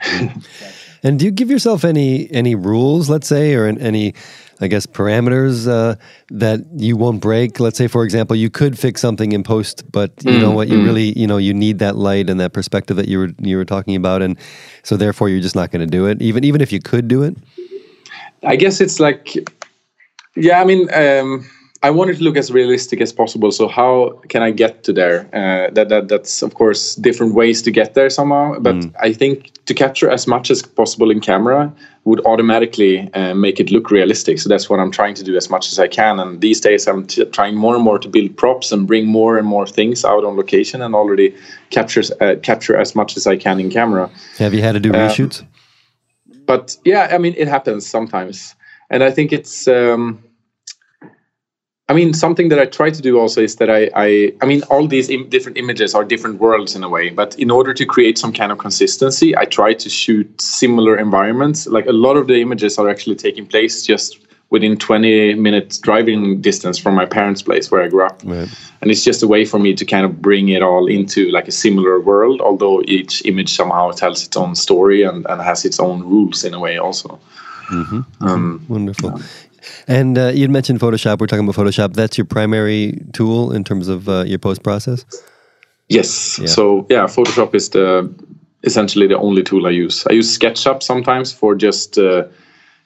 and 1.03 1.19
do 1.19 1.25
you 1.25 1.31
give 1.31 1.49
yourself 1.49 1.85
any 1.85 2.29
any 2.31 2.55
rules, 2.55 3.09
let's 3.09 3.27
say, 3.27 3.53
or 3.55 3.65
any 3.65 4.13
I 4.59 4.67
guess, 4.67 4.85
parameters 4.85 5.67
uh, 5.67 5.95
that 6.29 6.61
you 6.75 6.97
won't 6.97 7.21
break. 7.21 7.59
Let's 7.59 7.77
say, 7.77 7.87
for 7.87 8.03
example, 8.03 8.35
you 8.35 8.49
could 8.49 8.77
fix 8.77 9.01
something 9.01 9.31
in 9.31 9.43
post, 9.43 9.83
but 9.91 10.11
you 10.23 10.31
mm, 10.31 10.41
know 10.41 10.51
what, 10.51 10.67
you 10.67 10.79
mm. 10.79 10.85
really, 10.85 11.17
you 11.17 11.27
know, 11.27 11.37
you 11.37 11.53
need 11.53 11.79
that 11.79 11.95
light 11.95 12.29
and 12.29 12.39
that 12.39 12.53
perspective 12.53 12.97
that 12.97 13.07
you 13.07 13.19
were 13.19 13.29
you 13.39 13.57
were 13.57 13.65
talking 13.65 13.95
about, 13.95 14.21
and 14.21 14.37
so 14.83 14.97
therefore 14.97 15.29
you're 15.29 15.41
just 15.41 15.55
not 15.55 15.71
going 15.71 15.81
to 15.81 15.91
do 15.91 16.07
it, 16.07 16.21
even 16.21 16.43
even 16.43 16.61
if 16.61 16.71
you 16.71 16.79
could 16.79 17.07
do 17.07 17.23
it. 17.23 17.37
I 18.43 18.55
guess 18.55 18.81
it's 18.81 18.99
like, 18.99 19.35
yeah, 20.35 20.61
I 20.61 20.65
mean. 20.65 20.91
Um, 20.93 21.47
I 21.83 21.91
wanted 21.91 22.17
to 22.17 22.23
look 22.23 22.37
as 22.37 22.51
realistic 22.51 23.01
as 23.01 23.13
possible. 23.13 23.51
So 23.51 23.67
how 23.67 24.19
can 24.29 24.41
I 24.41 24.51
get 24.51 24.83
to 24.85 24.93
there? 24.93 25.29
Uh, 25.33 25.69
that, 25.73 25.89
that 25.89 26.07
that's 26.07 26.41
of 26.41 26.55
course 26.55 26.95
different 26.95 27.35
ways 27.35 27.61
to 27.63 27.71
get 27.71 27.93
there 27.93 28.09
somehow. 28.09 28.57
But 28.59 28.75
mm. 28.75 28.95
I 28.99 29.13
think 29.13 29.51
to 29.65 29.73
capture 29.73 30.09
as 30.09 30.27
much 30.27 30.49
as 30.49 30.63
possible 30.63 31.11
in 31.11 31.19
camera 31.19 31.71
would 32.05 32.25
automatically 32.25 33.13
uh, 33.13 33.35
make 33.35 33.59
it 33.59 33.69
look 33.69 33.91
realistic. 33.91 34.39
So 34.39 34.49
that's 34.49 34.69
what 34.69 34.79
I'm 34.79 34.91
trying 34.91 35.13
to 35.15 35.23
do 35.23 35.35
as 35.35 35.49
much 35.49 35.71
as 35.71 35.77
I 35.77 35.87
can. 35.87 36.19
And 36.19 36.41
these 36.41 36.59
days 36.59 36.87
I'm 36.87 37.05
t- 37.05 37.25
trying 37.25 37.55
more 37.55 37.75
and 37.75 37.83
more 37.83 37.99
to 37.99 38.09
build 38.09 38.35
props 38.37 38.71
and 38.71 38.87
bring 38.87 39.05
more 39.05 39.37
and 39.37 39.45
more 39.45 39.67
things 39.67 40.03
out 40.03 40.23
on 40.23 40.35
location 40.35 40.81
and 40.81 40.95
already 40.95 41.35
captures 41.69 42.11
uh, 42.21 42.35
capture 42.41 42.75
as 42.75 42.95
much 42.95 43.17
as 43.17 43.27
I 43.27 43.37
can 43.37 43.59
in 43.59 43.69
camera. 43.69 44.09
Have 44.37 44.53
you 44.53 44.61
had 44.61 44.71
to 44.71 44.79
do 44.79 44.89
um, 44.89 44.95
reshoots? 44.95 45.45
But 46.45 46.77
yeah, 46.85 47.09
I 47.11 47.17
mean 47.19 47.35
it 47.37 47.47
happens 47.47 47.85
sometimes, 47.85 48.55
and 48.89 49.03
I 49.03 49.11
think 49.11 49.31
it's. 49.31 49.67
Um, 49.67 50.23
I 51.89 51.93
mean, 51.93 52.13
something 52.13 52.49
that 52.49 52.59
I 52.59 52.65
try 52.65 52.89
to 52.89 53.01
do 53.01 53.17
also 53.17 53.41
is 53.41 53.55
that 53.57 53.69
I, 53.69 53.89
I, 53.95 54.33
I 54.41 54.45
mean, 54.45 54.61
all 54.63 54.87
these 54.87 55.09
Im- 55.09 55.29
different 55.29 55.57
images 55.57 55.95
are 55.95 56.03
different 56.03 56.39
worlds 56.39 56.75
in 56.75 56.83
a 56.83 56.89
way. 56.89 57.09
But 57.09 57.39
in 57.39 57.49
order 57.49 57.73
to 57.73 57.85
create 57.85 58.17
some 58.17 58.33
kind 58.33 58.51
of 58.51 58.57
consistency, 58.57 59.37
I 59.37 59.45
try 59.45 59.73
to 59.73 59.89
shoot 59.89 60.41
similar 60.41 60.97
environments. 60.97 61.65
Like 61.65 61.85
a 61.85 61.93
lot 61.93 62.17
of 62.17 62.27
the 62.27 62.41
images 62.41 62.77
are 62.77 62.89
actually 62.89 63.15
taking 63.15 63.45
place 63.45 63.85
just 63.85 64.19
within 64.49 64.77
20 64.77 65.35
minutes 65.35 65.77
driving 65.77 66.41
distance 66.41 66.77
from 66.77 66.95
my 66.95 67.05
parents' 67.05 67.41
place 67.41 67.71
where 67.71 67.83
I 67.83 67.87
grew 67.87 68.05
up. 68.05 68.21
Right. 68.23 68.49
And 68.81 68.91
it's 68.91 69.03
just 69.03 69.23
a 69.23 69.27
way 69.27 69.45
for 69.45 69.59
me 69.59 69.73
to 69.73 69.85
kind 69.85 70.05
of 70.05 70.21
bring 70.21 70.49
it 70.49 70.61
all 70.61 70.87
into 70.87 71.29
like 71.31 71.47
a 71.47 71.51
similar 71.51 71.99
world, 71.99 72.41
although 72.41 72.81
each 72.83 73.25
image 73.25 73.55
somehow 73.55 73.91
tells 73.91 74.25
its 74.25 74.35
own 74.35 74.55
story 74.55 75.03
and, 75.03 75.25
and 75.29 75.41
has 75.41 75.63
its 75.65 75.79
own 75.79 76.01
rules 76.01 76.43
in 76.43 76.53
a 76.53 76.59
way 76.59 76.77
also. 76.77 77.19
Mm-hmm. 77.69 78.01
Um, 78.25 78.65
Wonderful. 78.69 79.21
And 79.87 80.17
uh, 80.17 80.27
you'd 80.27 80.51
mentioned 80.51 80.79
Photoshop. 80.79 81.19
We're 81.19 81.27
talking 81.27 81.47
about 81.47 81.55
Photoshop. 81.55 81.93
That's 81.93 82.17
your 82.17 82.25
primary 82.25 83.01
tool 83.13 83.51
in 83.51 83.63
terms 83.63 83.87
of 83.87 84.09
uh, 84.09 84.23
your 84.25 84.39
post 84.39 84.63
process. 84.63 85.05
Yes. 85.89 86.39
Yeah. 86.39 86.47
So 86.47 86.85
yeah, 86.89 87.03
Photoshop 87.03 87.55
is 87.55 87.69
the 87.69 88.13
essentially 88.63 89.07
the 89.07 89.17
only 89.17 89.43
tool 89.43 89.67
I 89.67 89.71
use. 89.71 90.05
I 90.07 90.13
use 90.13 90.37
SketchUp 90.37 90.83
sometimes 90.83 91.31
for 91.31 91.55
just 91.55 91.97
uh, 91.97 92.25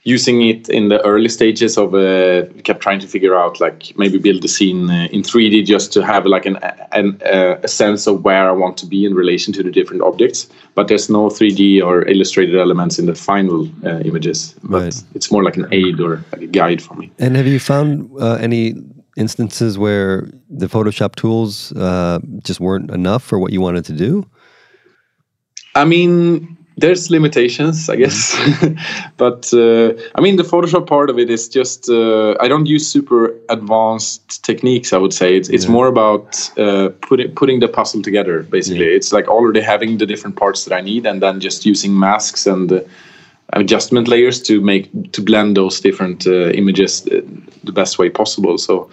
using 0.03 0.41
it 0.41 0.67
in 0.67 0.89
the 0.89 1.00
early 1.05 1.29
stages 1.29 1.77
of 1.77 1.93
uh, 1.93 2.46
kept 2.63 2.81
trying 2.81 3.00
to 3.00 3.08
figure 3.08 3.38
out 3.38 3.60
like 3.60 3.93
maybe 3.98 4.17
build 4.17 4.43
a 4.43 4.48
scene 4.48 4.89
uh, 4.89 5.08
in 5.12 5.22
3d 5.22 5.63
just 5.65 5.93
to 5.93 6.03
have 6.03 6.25
like 6.25 6.46
an, 6.48 6.58
an 6.91 7.22
uh, 7.24 7.60
a 7.62 7.67
sense 7.67 8.08
of 8.08 8.24
where 8.24 8.50
i 8.50 8.51
want 8.51 8.77
to 8.77 8.88
be 8.88 9.05
in 9.05 9.13
relation 9.13 9.53
to 9.53 9.62
the 9.62 9.70
different 9.70 10.01
objects. 10.01 10.50
But 10.74 10.88
there's 10.88 11.10
no 11.10 11.27
3d 11.27 11.84
or 11.84 12.08
illustrated 12.08 12.58
elements 12.58 12.98
in 12.98 13.05
the 13.05 13.13
final 13.13 13.70
uh, 13.86 14.00
images. 14.00 14.55
But 14.63 14.81
right. 14.81 15.03
it's 15.13 15.31
more 15.31 15.43
like 15.43 15.58
an 15.58 15.67
aid 15.72 16.00
or 16.00 16.24
like 16.31 16.41
a 16.41 16.48
guide 16.48 16.81
for 16.81 16.96
me. 16.96 17.12
And 17.20 17.36
have 17.36 17.46
you 17.46 17.60
found 17.60 18.10
uh, 18.20 18.36
any 18.36 18.74
instances 19.17 19.77
where 19.77 20.29
the 20.50 20.67
photoshop 20.67 21.15
tools 21.15 21.74
uh, 21.74 22.20
just 22.43 22.60
weren't 22.60 22.89
enough 22.89 23.22
for 23.22 23.38
what 23.38 23.51
you 23.51 23.62
wanted 23.62 23.86
to 23.86 23.93
do? 23.93 24.25
I 25.75 25.86
mean 25.86 26.58
there's 26.82 27.10
limitations, 27.10 27.90
I 27.90 27.96
guess. 27.96 28.36
but 29.18 29.53
uh, 29.53 29.94
I 30.16 30.22
mean, 30.22 30.36
the 30.36 30.44
Photoshop 30.44 30.88
part 30.88 31.10
of 31.10 31.18
it 31.18 31.29
is 31.29 31.48
just 31.48 31.90
uh, 31.90 32.36
I 32.40 32.48
don't 32.48 32.66
use 32.66 32.88
super 32.88 33.34
advanced 33.50 34.44
techniques. 34.44 34.92
I 34.92 34.98
would 34.98 35.14
say 35.14 35.38
it's 35.38 35.50
it's 35.50 35.66
yeah. 35.66 35.72
more 35.72 35.88
about 35.88 36.50
uh, 36.58 36.90
putting 37.01 37.34
putting 37.36 37.60
the 37.60 37.68
puzzle 37.68 38.01
together. 38.01 38.44
Basically, 38.44 38.88
yeah. 38.90 38.96
it's 38.98 39.14
like 39.14 39.27
already 39.27 39.62
having 39.62 40.00
the 40.00 40.05
different 40.05 40.36
parts 40.36 40.66
that 40.66 40.75
I 40.75 40.82
need, 40.82 41.05
and 41.05 41.22
then 41.22 41.40
just 41.40 41.66
using 41.66 41.98
masks 41.98 42.46
and 42.48 42.72
uh, 42.72 42.82
adjustment 43.53 44.08
layers 44.08 44.42
to 44.42 44.62
make 44.62 44.90
to 45.12 45.22
blend 45.22 45.55
those 45.55 45.79
different 45.79 46.27
uh, 46.27 46.50
images 46.50 47.08
uh, 47.08 47.22
the 47.64 47.72
best 47.72 48.00
way 48.00 48.10
possible. 48.10 48.58
So 48.58 48.90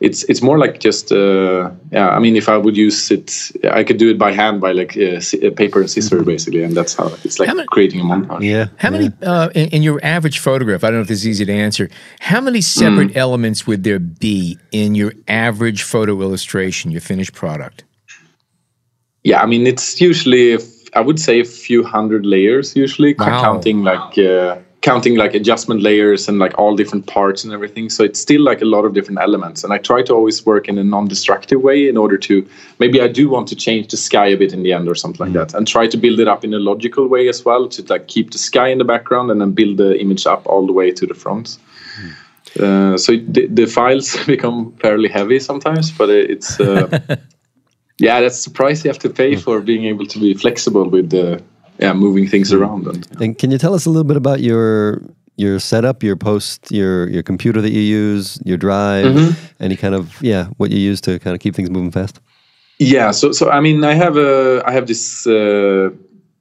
it's 0.00 0.24
it's 0.24 0.42
more 0.42 0.58
like 0.58 0.78
just 0.78 1.10
uh, 1.10 1.70
yeah 1.90 2.10
i 2.10 2.18
mean 2.18 2.36
if 2.36 2.48
i 2.48 2.56
would 2.56 2.76
use 2.76 3.10
it 3.10 3.50
i 3.72 3.82
could 3.82 3.96
do 3.96 4.10
it 4.10 4.18
by 4.18 4.30
hand 4.30 4.60
by 4.60 4.72
like 4.72 4.96
uh, 4.96 5.16
uh 5.16 5.50
paper 5.52 5.80
and 5.80 5.90
scissors 5.90 6.20
mm-hmm. 6.20 6.30
basically 6.30 6.62
and 6.62 6.76
that's 6.76 6.94
how 6.94 7.06
it's 7.24 7.38
like 7.38 7.48
how 7.48 7.64
creating 7.66 8.00
a 8.00 8.04
montage 8.04 8.42
yeah 8.42 8.66
how 8.76 8.90
yeah. 8.90 8.98
many 8.98 9.10
uh, 9.22 9.48
in, 9.54 9.68
in, 9.70 9.82
your 9.82 9.98
average 10.02 10.38
photograph 10.38 10.84
i 10.84 10.88
don't 10.88 10.96
know 10.96 11.02
if 11.02 11.08
this 11.08 11.20
is 11.20 11.28
easy 11.28 11.44
to 11.46 11.52
answer 11.52 11.88
how 12.20 12.40
many 12.40 12.60
separate 12.60 13.08
mm. 13.08 13.16
elements 13.16 13.66
would 13.66 13.84
there 13.84 13.98
be 13.98 14.58
in 14.70 14.94
your 14.94 15.12
average 15.28 15.82
photo 15.82 16.20
illustration 16.20 16.90
your 16.90 17.00
finished 17.00 17.32
product 17.32 17.84
yeah 19.24 19.42
i 19.42 19.46
mean 19.46 19.66
it's 19.66 20.00
usually 20.00 20.58
I 20.94 21.00
would 21.00 21.20
say 21.20 21.40
a 21.40 21.44
few 21.44 21.84
hundred 21.84 22.24
layers 22.24 22.74
usually 22.74 23.14
wow. 23.18 23.42
counting 23.42 23.82
like 23.82 24.16
uh, 24.16 24.56
counting 24.82 25.16
like 25.16 25.34
adjustment 25.34 25.82
layers 25.82 26.28
and 26.28 26.38
like 26.38 26.56
all 26.58 26.76
different 26.76 27.06
parts 27.06 27.42
and 27.42 27.52
everything. 27.52 27.90
So 27.90 28.04
it's 28.04 28.20
still 28.20 28.42
like 28.42 28.62
a 28.62 28.64
lot 28.64 28.84
of 28.84 28.94
different 28.94 29.20
elements. 29.20 29.64
And 29.64 29.72
I 29.72 29.78
try 29.78 30.02
to 30.02 30.14
always 30.14 30.46
work 30.46 30.68
in 30.68 30.78
a 30.78 30.84
non-destructive 30.84 31.60
way 31.60 31.88
in 31.88 31.96
order 31.96 32.16
to 32.18 32.48
maybe 32.78 33.00
I 33.00 33.08
do 33.08 33.28
want 33.28 33.48
to 33.48 33.56
change 33.56 33.88
the 33.90 33.96
sky 33.96 34.26
a 34.26 34.36
bit 34.36 34.52
in 34.52 34.62
the 34.62 34.72
end 34.72 34.88
or 34.88 34.94
something 34.94 35.26
like 35.26 35.30
mm. 35.30 35.48
that, 35.48 35.54
and 35.54 35.66
try 35.66 35.86
to 35.88 35.96
build 35.96 36.20
it 36.20 36.28
up 36.28 36.44
in 36.44 36.54
a 36.54 36.58
logical 36.58 37.08
way 37.08 37.28
as 37.28 37.44
well 37.44 37.68
to 37.68 37.82
like 37.84 38.08
keep 38.08 38.30
the 38.30 38.38
sky 38.38 38.68
in 38.68 38.78
the 38.78 38.84
background 38.84 39.30
and 39.30 39.40
then 39.40 39.52
build 39.52 39.76
the 39.78 39.98
image 40.00 40.26
up 40.26 40.46
all 40.46 40.66
the 40.66 40.72
way 40.72 40.92
to 40.92 41.06
the 41.06 41.14
front. 41.14 41.58
Mm. 42.00 42.12
Uh, 42.62 42.96
so 42.96 43.16
the, 43.16 43.46
the, 43.48 43.66
files 43.66 44.16
become 44.26 44.72
fairly 44.76 45.08
heavy 45.08 45.40
sometimes, 45.40 45.90
but 45.90 46.10
it's. 46.10 46.60
Uh, 46.60 47.16
yeah, 47.98 48.20
that's 48.20 48.44
the 48.44 48.50
price 48.50 48.84
you 48.84 48.90
have 48.90 48.98
to 49.00 49.10
pay 49.10 49.36
for 49.36 49.60
being 49.60 49.84
able 49.84 50.06
to 50.06 50.18
be 50.18 50.34
flexible 50.34 50.88
with 50.88 51.10
the 51.10 51.42
yeah, 51.78 51.92
moving 51.92 52.26
things 52.26 52.52
around. 52.52 52.86
And, 52.86 53.20
and 53.20 53.38
can 53.38 53.50
you 53.50 53.58
tell 53.58 53.74
us 53.74 53.86
a 53.86 53.90
little 53.90 54.04
bit 54.04 54.16
about 54.16 54.40
your 54.40 55.02
your 55.36 55.58
setup, 55.58 56.02
your 56.02 56.16
post, 56.16 56.70
your 56.70 57.08
your 57.08 57.22
computer 57.22 57.60
that 57.60 57.70
you 57.70 57.80
use, 57.80 58.40
your 58.44 58.56
drive, 58.56 59.06
mm-hmm. 59.06 59.62
any 59.62 59.76
kind 59.76 59.94
of 59.94 60.20
yeah, 60.22 60.46
what 60.56 60.70
you 60.70 60.78
use 60.78 61.00
to 61.02 61.18
kind 61.18 61.34
of 61.34 61.40
keep 61.40 61.54
things 61.54 61.70
moving 61.70 61.90
fast? 61.90 62.20
Yeah, 62.78 63.10
so 63.10 63.32
so 63.32 63.50
I 63.50 63.60
mean, 63.60 63.84
I 63.84 63.94
have 63.94 64.16
a 64.16 64.62
I 64.66 64.72
have 64.72 64.86
this 64.86 65.26
uh, 65.26 65.90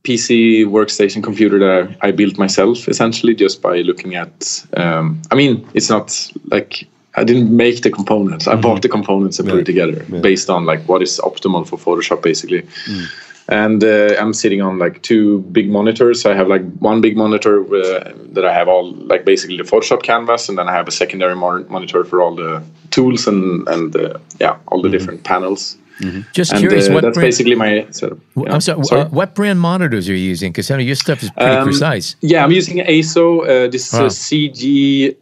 PC 0.04 0.65
workstation 0.65 1.24
computer 1.24 1.60
that 1.60 1.98
I, 2.02 2.08
I, 2.08 2.12
built 2.12 2.38
myself 2.38 2.88
essentially 2.88 3.34
just 3.34 3.62
by 3.62 3.82
looking 3.82 4.15
at. 4.15 4.65
Um, 4.78 5.21
I 5.32 5.36
mean, 5.36 5.67
it's 5.74 5.89
not 5.89 6.32
like 6.52 6.88
I 7.15 7.24
didn't 7.24 7.56
make 7.56 7.82
the 7.82 7.89
components. 7.89 8.48
I 8.48 8.54
mm-hmm. 8.54 8.62
bought 8.62 8.82
the 8.82 8.89
components 8.89 9.39
and 9.39 9.48
yeah. 9.48 9.54
put 9.54 9.62
it 9.62 9.65
together 9.65 10.06
yeah. 10.10 10.19
based 10.19 10.50
on 10.50 10.65
like 10.65 10.82
what 10.84 11.02
is 11.02 11.19
optimal 11.24 11.67
for 11.67 11.78
Photoshop, 11.78 12.21
basically. 12.21 12.62
Mm 12.62 13.25
and 13.47 13.84
uh, 13.84 14.15
i'm 14.19 14.34
sitting 14.34 14.62
on 14.62 14.79
like 14.79 15.01
two 15.01 15.41
big 15.51 15.69
monitors 15.69 16.25
i 16.25 16.34
have 16.34 16.47
like 16.47 16.63
one 16.79 17.01
big 17.01 17.15
monitor 17.15 17.62
uh, 17.75 18.12
that 18.31 18.45
i 18.45 18.53
have 18.53 18.67
all 18.67 18.91
like 18.93 19.23
basically 19.25 19.58
the 19.58 19.63
photoshop 19.63 20.01
canvas 20.01 20.49
and 20.49 20.58
then 20.58 20.67
i 20.67 20.71
have 20.71 20.88
a 20.88 20.91
secondary 20.91 21.36
monitor 21.36 22.03
for 22.03 22.21
all 22.21 22.36
the 22.36 22.63
tools 22.89 23.27
and 23.27 23.67
and 23.67 23.95
uh, 23.95 24.17
yeah 24.39 24.58
all 24.67 24.81
the 24.81 24.88
mm-hmm. 24.88 24.97
different 24.97 25.23
panels 25.23 25.77
mm-hmm. 25.99 26.21
Just 26.34 26.51
and, 26.51 26.60
curious, 26.60 26.89
uh, 26.89 26.93
what 26.93 27.03
that's 27.03 27.15
brand, 27.15 27.27
basically 27.27 27.55
my 27.55 27.88
setup. 27.91 28.17
Yeah. 28.36 28.53
I'm 28.53 28.62
sorry, 28.62 28.84
sorry? 28.84 29.01
Uh, 29.01 29.10
what 29.10 29.34
brand 29.34 29.62
monitors 29.62 30.10
are 30.10 30.12
you 30.13 30.17
using? 30.17 30.51
Because 30.51 30.69
I 30.69 30.75
know 30.75 30.81
your 30.81 30.95
stuff 30.95 31.23
is 31.23 31.31
pretty 31.31 31.55
um, 31.55 31.63
precise. 31.63 32.17
Yeah, 32.19 32.43
I'm 32.43 32.51
using 32.51 32.79
EIZO. 32.79 33.25
Uh, 33.43 33.71
this 33.71 33.93
wow. 33.93 34.03
is 34.05 34.17
a 34.17 34.19
CG 34.19 35.15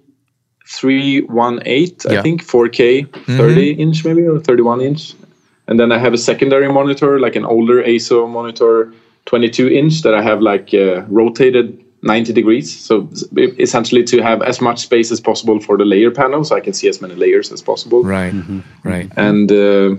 318, 0.66 2.12
yeah. 2.12 2.20
I 2.20 2.22
think, 2.24 2.44
4K, 2.44 3.08
mm-hmm. 3.08 3.38
30 3.38 3.72
inch 3.74 4.04
maybe, 4.04 4.24
or 4.24 4.40
31 4.40 4.82
inch 4.82 5.14
and 5.68 5.80
then 5.80 5.92
I 5.92 5.98
have 5.98 6.14
a 6.14 6.18
secondary 6.18 6.72
monitor, 6.72 7.20
like 7.20 7.36
an 7.36 7.46
older 7.46 7.82
EIZO 7.84 8.30
monitor, 8.30 8.94
22 9.26 9.70
inch 9.70 10.02
that 10.02 10.14
I 10.14 10.22
have 10.22 10.42
like 10.42 10.74
uh, 10.74 11.02
rotated 11.04 11.84
90 12.02 12.34
degrees. 12.34 12.78
So 12.78 13.10
essentially 13.38 14.04
to 14.04 14.22
have 14.22 14.42
as 14.42 14.60
much 14.60 14.82
space 14.82 15.12
as 15.12 15.22
possible 15.22 15.60
for 15.60 15.78
the 15.78 15.86
layer 15.86 16.12
panel, 16.12 16.44
so 16.44 16.56
I 16.56 16.60
can 16.60 16.74
see 16.74 16.90
as 16.90 17.02
many 17.02 17.16
layers 17.16 17.52
as 17.52 17.62
possible. 17.62 18.04
Right, 18.04 18.34
mm-hmm. 18.34 18.60
right. 18.84 19.10
And 19.16 19.52
uh, 19.52 19.96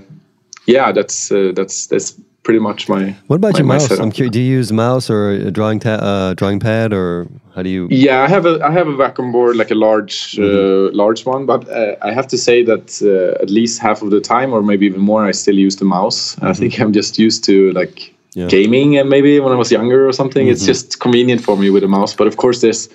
yeah, 0.66 0.92
that's 0.92 1.32
uh, 1.32 1.52
that's 1.54 1.86
that's 1.86 2.20
pretty 2.44 2.60
much 2.60 2.88
my. 2.88 3.16
What 3.26 3.36
about 3.36 3.54
my, 3.54 3.58
your 3.58 3.66
mouse? 3.66 3.90
I'm 3.90 4.12
curious. 4.12 4.32
Do 4.32 4.40
you 4.40 4.58
use 4.58 4.72
mouse 4.72 5.10
or 5.10 5.30
a 5.30 5.50
drawing 5.50 5.80
ta- 5.80 6.02
uh, 6.10 6.34
drawing 6.34 6.60
pad, 6.60 6.92
or 6.92 7.26
how 7.54 7.62
do 7.62 7.68
you? 7.68 7.88
Yeah, 7.90 8.22
I 8.22 8.28
have 8.28 8.46
a 8.46 8.60
I 8.64 8.70
have 8.70 8.86
a 8.86 8.92
Wacom 8.92 9.32
board, 9.32 9.56
like 9.56 9.70
a 9.70 9.74
large 9.74 10.38
uh, 10.38 10.42
mm-hmm. 10.42 10.94
uh, 10.94 10.96
large 10.96 11.26
one. 11.26 11.46
But 11.46 11.68
uh, 11.68 11.96
I 12.02 12.12
have 12.12 12.28
to 12.28 12.38
say 12.38 12.62
that 12.64 13.02
uh, 13.02 13.42
at 13.42 13.50
least 13.50 13.80
half 13.80 14.02
of 14.02 14.10
the 14.10 14.20
time, 14.20 14.52
or 14.52 14.62
maybe 14.62 14.86
even 14.86 15.00
more, 15.00 15.26
I 15.26 15.32
still 15.32 15.58
use 15.58 15.76
the 15.76 15.84
mouse. 15.84 16.36
Mm-hmm. 16.36 16.46
I 16.46 16.52
think 16.52 16.80
I'm 16.80 16.92
just 16.92 17.18
used 17.18 17.44
to 17.44 17.72
like 17.72 18.14
Yeah. 18.34 18.48
gaming 18.48 18.98
and 18.98 19.08
maybe 19.08 19.40
when 19.40 19.52
I 19.52 19.56
was 19.56 19.70
younger 19.70 20.08
or 20.08 20.12
something. 20.12 20.48
It's 20.48 20.66
just 20.66 20.98
convenient 20.98 21.40
for 21.40 21.56
me 21.56 21.70
with 21.70 21.84
a 21.84 21.88
mouse. 21.88 22.16
But 22.16 22.26
of 22.26 22.36
course, 22.36 22.60
there's 22.60 22.88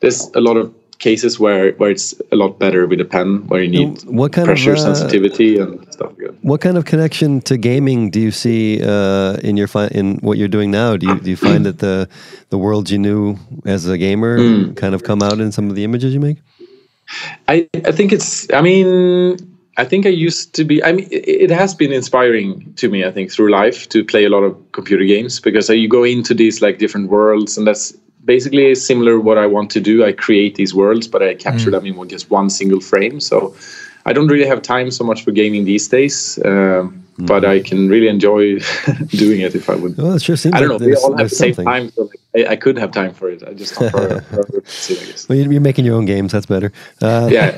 there's 0.00 0.30
a 0.34 0.40
lot 0.40 0.56
of 0.56 0.66
cases 1.00 1.40
where 1.40 1.72
where 1.72 1.90
it's 1.90 2.14
a 2.30 2.36
lot 2.36 2.58
better 2.58 2.86
with 2.86 3.00
a 3.00 3.04
pen, 3.04 3.48
where 3.48 3.62
you 3.62 3.70
need 3.70 4.04
what 4.04 4.32
kind 4.32 4.48
of, 4.48 4.54
pressure 4.54 4.74
uh, 4.74 4.76
sensitivity 4.76 5.58
and 5.58 5.92
stuff 5.92 6.12
like. 6.18 6.30
What 6.42 6.60
kind 6.60 6.76
of 6.78 6.84
connection 6.84 7.40
to 7.42 7.56
gaming 7.56 8.10
do 8.10 8.20
you 8.20 8.30
see 8.30 8.80
uh, 8.82 9.34
in 9.42 9.56
your 9.56 9.66
fi- 9.66 9.88
in 9.88 10.18
what 10.18 10.38
you're 10.38 10.48
doing 10.48 10.70
now? 10.70 10.96
Do 10.96 11.06
you 11.06 11.18
do 11.18 11.30
you 11.30 11.36
find 11.36 11.66
that 11.66 11.78
the 11.80 12.08
the 12.50 12.58
world 12.58 12.88
you 12.88 12.98
knew 12.98 13.36
as 13.66 13.86
a 13.88 13.98
gamer 13.98 14.38
Hmm. 14.38 14.74
kind 14.74 14.94
of 14.94 15.02
come 15.02 15.22
out 15.22 15.40
in 15.40 15.50
some 15.52 15.68
of 15.68 15.74
the 15.74 15.84
images 15.84 16.14
you 16.14 16.20
make? 16.20 16.38
I, 17.48 17.68
I 17.84 17.92
think 17.92 18.12
it's 18.12 18.46
i 18.52 18.60
mean 18.60 19.36
i 19.76 19.84
think 19.84 20.06
i 20.06 20.10
used 20.10 20.54
to 20.54 20.64
be 20.64 20.82
i 20.84 20.92
mean 20.92 21.08
it, 21.10 21.50
it 21.50 21.50
has 21.50 21.74
been 21.74 21.92
inspiring 21.92 22.72
to 22.76 22.88
me 22.88 23.04
i 23.04 23.10
think 23.10 23.32
through 23.32 23.50
life 23.50 23.88
to 23.88 24.04
play 24.04 24.24
a 24.24 24.28
lot 24.28 24.44
of 24.44 24.56
computer 24.72 25.04
games 25.04 25.40
because 25.40 25.68
uh, 25.68 25.72
you 25.72 25.88
go 25.88 26.04
into 26.04 26.34
these 26.34 26.62
like 26.62 26.78
different 26.78 27.10
worlds 27.10 27.58
and 27.58 27.66
that's 27.66 27.96
basically 28.24 28.74
similar 28.74 29.18
what 29.18 29.38
i 29.38 29.46
want 29.46 29.70
to 29.70 29.80
do. 29.80 30.04
I 30.04 30.12
create 30.12 30.54
these 30.54 30.74
worlds 30.74 31.08
but 31.08 31.22
i 31.22 31.34
capture 31.34 31.70
them 31.70 31.86
in 31.86 32.08
just 32.08 32.30
one 32.30 32.50
single 32.50 32.80
frame. 32.80 33.20
So 33.20 33.54
i 34.06 34.12
don't 34.12 34.28
really 34.28 34.46
have 34.46 34.62
time 34.62 34.90
so 34.90 35.04
much 35.04 35.24
for 35.24 35.30
gaming 35.30 35.64
these 35.64 35.88
days 35.88 36.38
um, 36.44 37.04
but 37.18 37.44
i 37.44 37.60
can 37.60 37.88
really 37.88 38.08
enjoy 38.08 38.58
doing 39.08 39.40
it 39.40 39.54
if 39.54 39.68
i 39.68 39.74
would. 39.74 39.96
Well, 39.96 40.14
it 40.14 40.22
sure 40.22 40.36
seems 40.36 40.54
I 40.54 40.60
don't 40.60 40.70
like 40.70 40.80
know. 40.80 40.86
We 40.86 40.96
all 40.96 41.16
have 41.16 41.30
the 41.30 41.34
same 41.34 41.54
time, 41.54 41.90
so 41.90 42.02
like, 42.04 42.19
I, 42.36 42.46
I 42.52 42.56
could 42.56 42.78
have 42.78 42.92
time 42.92 43.12
for 43.12 43.28
it. 43.28 43.42
I 43.42 43.54
just 43.54 43.74
don't 43.74 43.90
prior- 43.90 44.20
prioritize 44.20 44.90
it, 44.90 45.02
I 45.02 45.06
guess. 45.06 45.28
Well, 45.28 45.36
you- 45.38 45.50
you're 45.50 45.60
making 45.60 45.84
your 45.84 45.96
own 45.96 46.04
games. 46.06 46.30
That's 46.32 46.46
better. 46.46 46.70
Uh, 47.02 47.28
Yeah. 47.32 47.50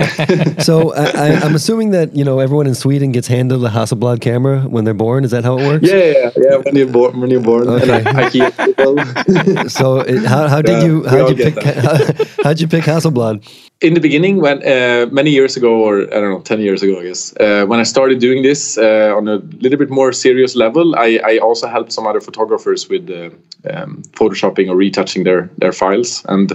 So 0.62 0.94
I, 0.94 1.40
I'm 1.44 1.54
assuming 1.54 1.90
that 1.92 2.14
you 2.16 2.24
know 2.24 2.38
everyone 2.38 2.66
in 2.66 2.74
Sweden 2.74 3.12
gets 3.12 3.26
handed 3.28 3.62
a 3.64 3.68
Hasselblad 3.68 4.20
camera 4.20 4.60
when 4.62 4.84
they're 4.84 4.94
born. 5.06 5.24
Is 5.24 5.30
that 5.32 5.44
how 5.44 5.58
it 5.58 5.66
works? 5.66 5.88
Yeah, 5.88 5.96
yeah, 6.16 6.30
yeah. 6.36 6.56
When 6.64 6.76
you're 6.76 6.86
born, 6.98 7.20
when 7.20 7.30
you're 7.30 7.40
born, 7.42 7.68
Okay. 7.68 7.98
and 7.98 8.08
I, 8.18 8.26
I 8.26 8.30
keep. 8.30 9.68
So 9.78 10.00
it, 10.00 10.24
how, 10.24 10.48
how 10.48 10.62
did 10.62 10.72
Yeah, 10.78 10.84
you 10.86 11.04
how 11.04 11.28
did 11.28 11.38
you 11.38 11.44
pick 11.52 11.64
how, 11.64 11.96
how'd 12.44 12.60
you 12.60 12.68
pick 12.68 12.84
Hasselblad? 12.84 13.42
In 13.80 13.94
the 13.94 14.00
beginning, 14.00 14.40
when 14.40 14.58
uh, 14.62 15.06
many 15.10 15.30
years 15.30 15.56
ago, 15.56 15.72
or 15.86 16.02
I 16.02 16.20
don't 16.20 16.30
know, 16.30 16.40
ten 16.40 16.60
years 16.60 16.82
ago, 16.82 17.00
I 17.00 17.04
guess, 17.08 17.34
uh, 17.40 17.66
when 17.66 17.80
I 17.80 17.84
started 17.84 18.20
doing 18.20 18.42
this 18.44 18.78
uh, 18.78 19.12
on 19.16 19.26
a 19.28 19.36
little 19.60 19.78
bit 19.78 19.90
more 19.90 20.12
serious 20.12 20.54
level, 20.54 20.94
I, 20.94 21.18
I 21.24 21.38
also 21.38 21.66
helped 21.66 21.92
some 21.92 22.06
other 22.06 22.20
photographers 22.20 22.88
with 22.88 23.10
uh, 23.10 23.30
um, 23.72 24.02
photoshopping 24.12 24.61
or 24.68 24.76
retouching 24.76 25.24
their 25.24 25.50
their 25.58 25.72
files. 25.72 26.24
And 26.28 26.52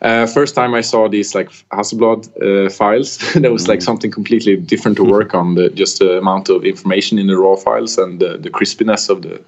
uh, 0.00 0.26
first 0.26 0.54
time 0.54 0.74
I 0.74 0.80
saw 0.80 1.08
these 1.08 1.34
like 1.34 1.50
Hasselblad 1.72 2.20
uh, 2.40 2.70
files, 2.70 3.18
there 3.34 3.52
was 3.52 3.66
like 3.66 3.82
something 3.82 4.10
completely 4.10 4.56
different 4.56 4.96
to 4.98 5.04
work 5.04 5.34
on. 5.34 5.56
The, 5.56 5.70
just 5.70 5.98
the 5.98 6.18
amount 6.18 6.48
of 6.48 6.64
information 6.64 7.18
in 7.18 7.26
the 7.26 7.36
raw 7.36 7.56
files 7.56 7.98
and 7.98 8.20
the, 8.20 8.38
the 8.38 8.50
crispiness 8.50 9.08
of 9.08 9.22
the 9.22 9.42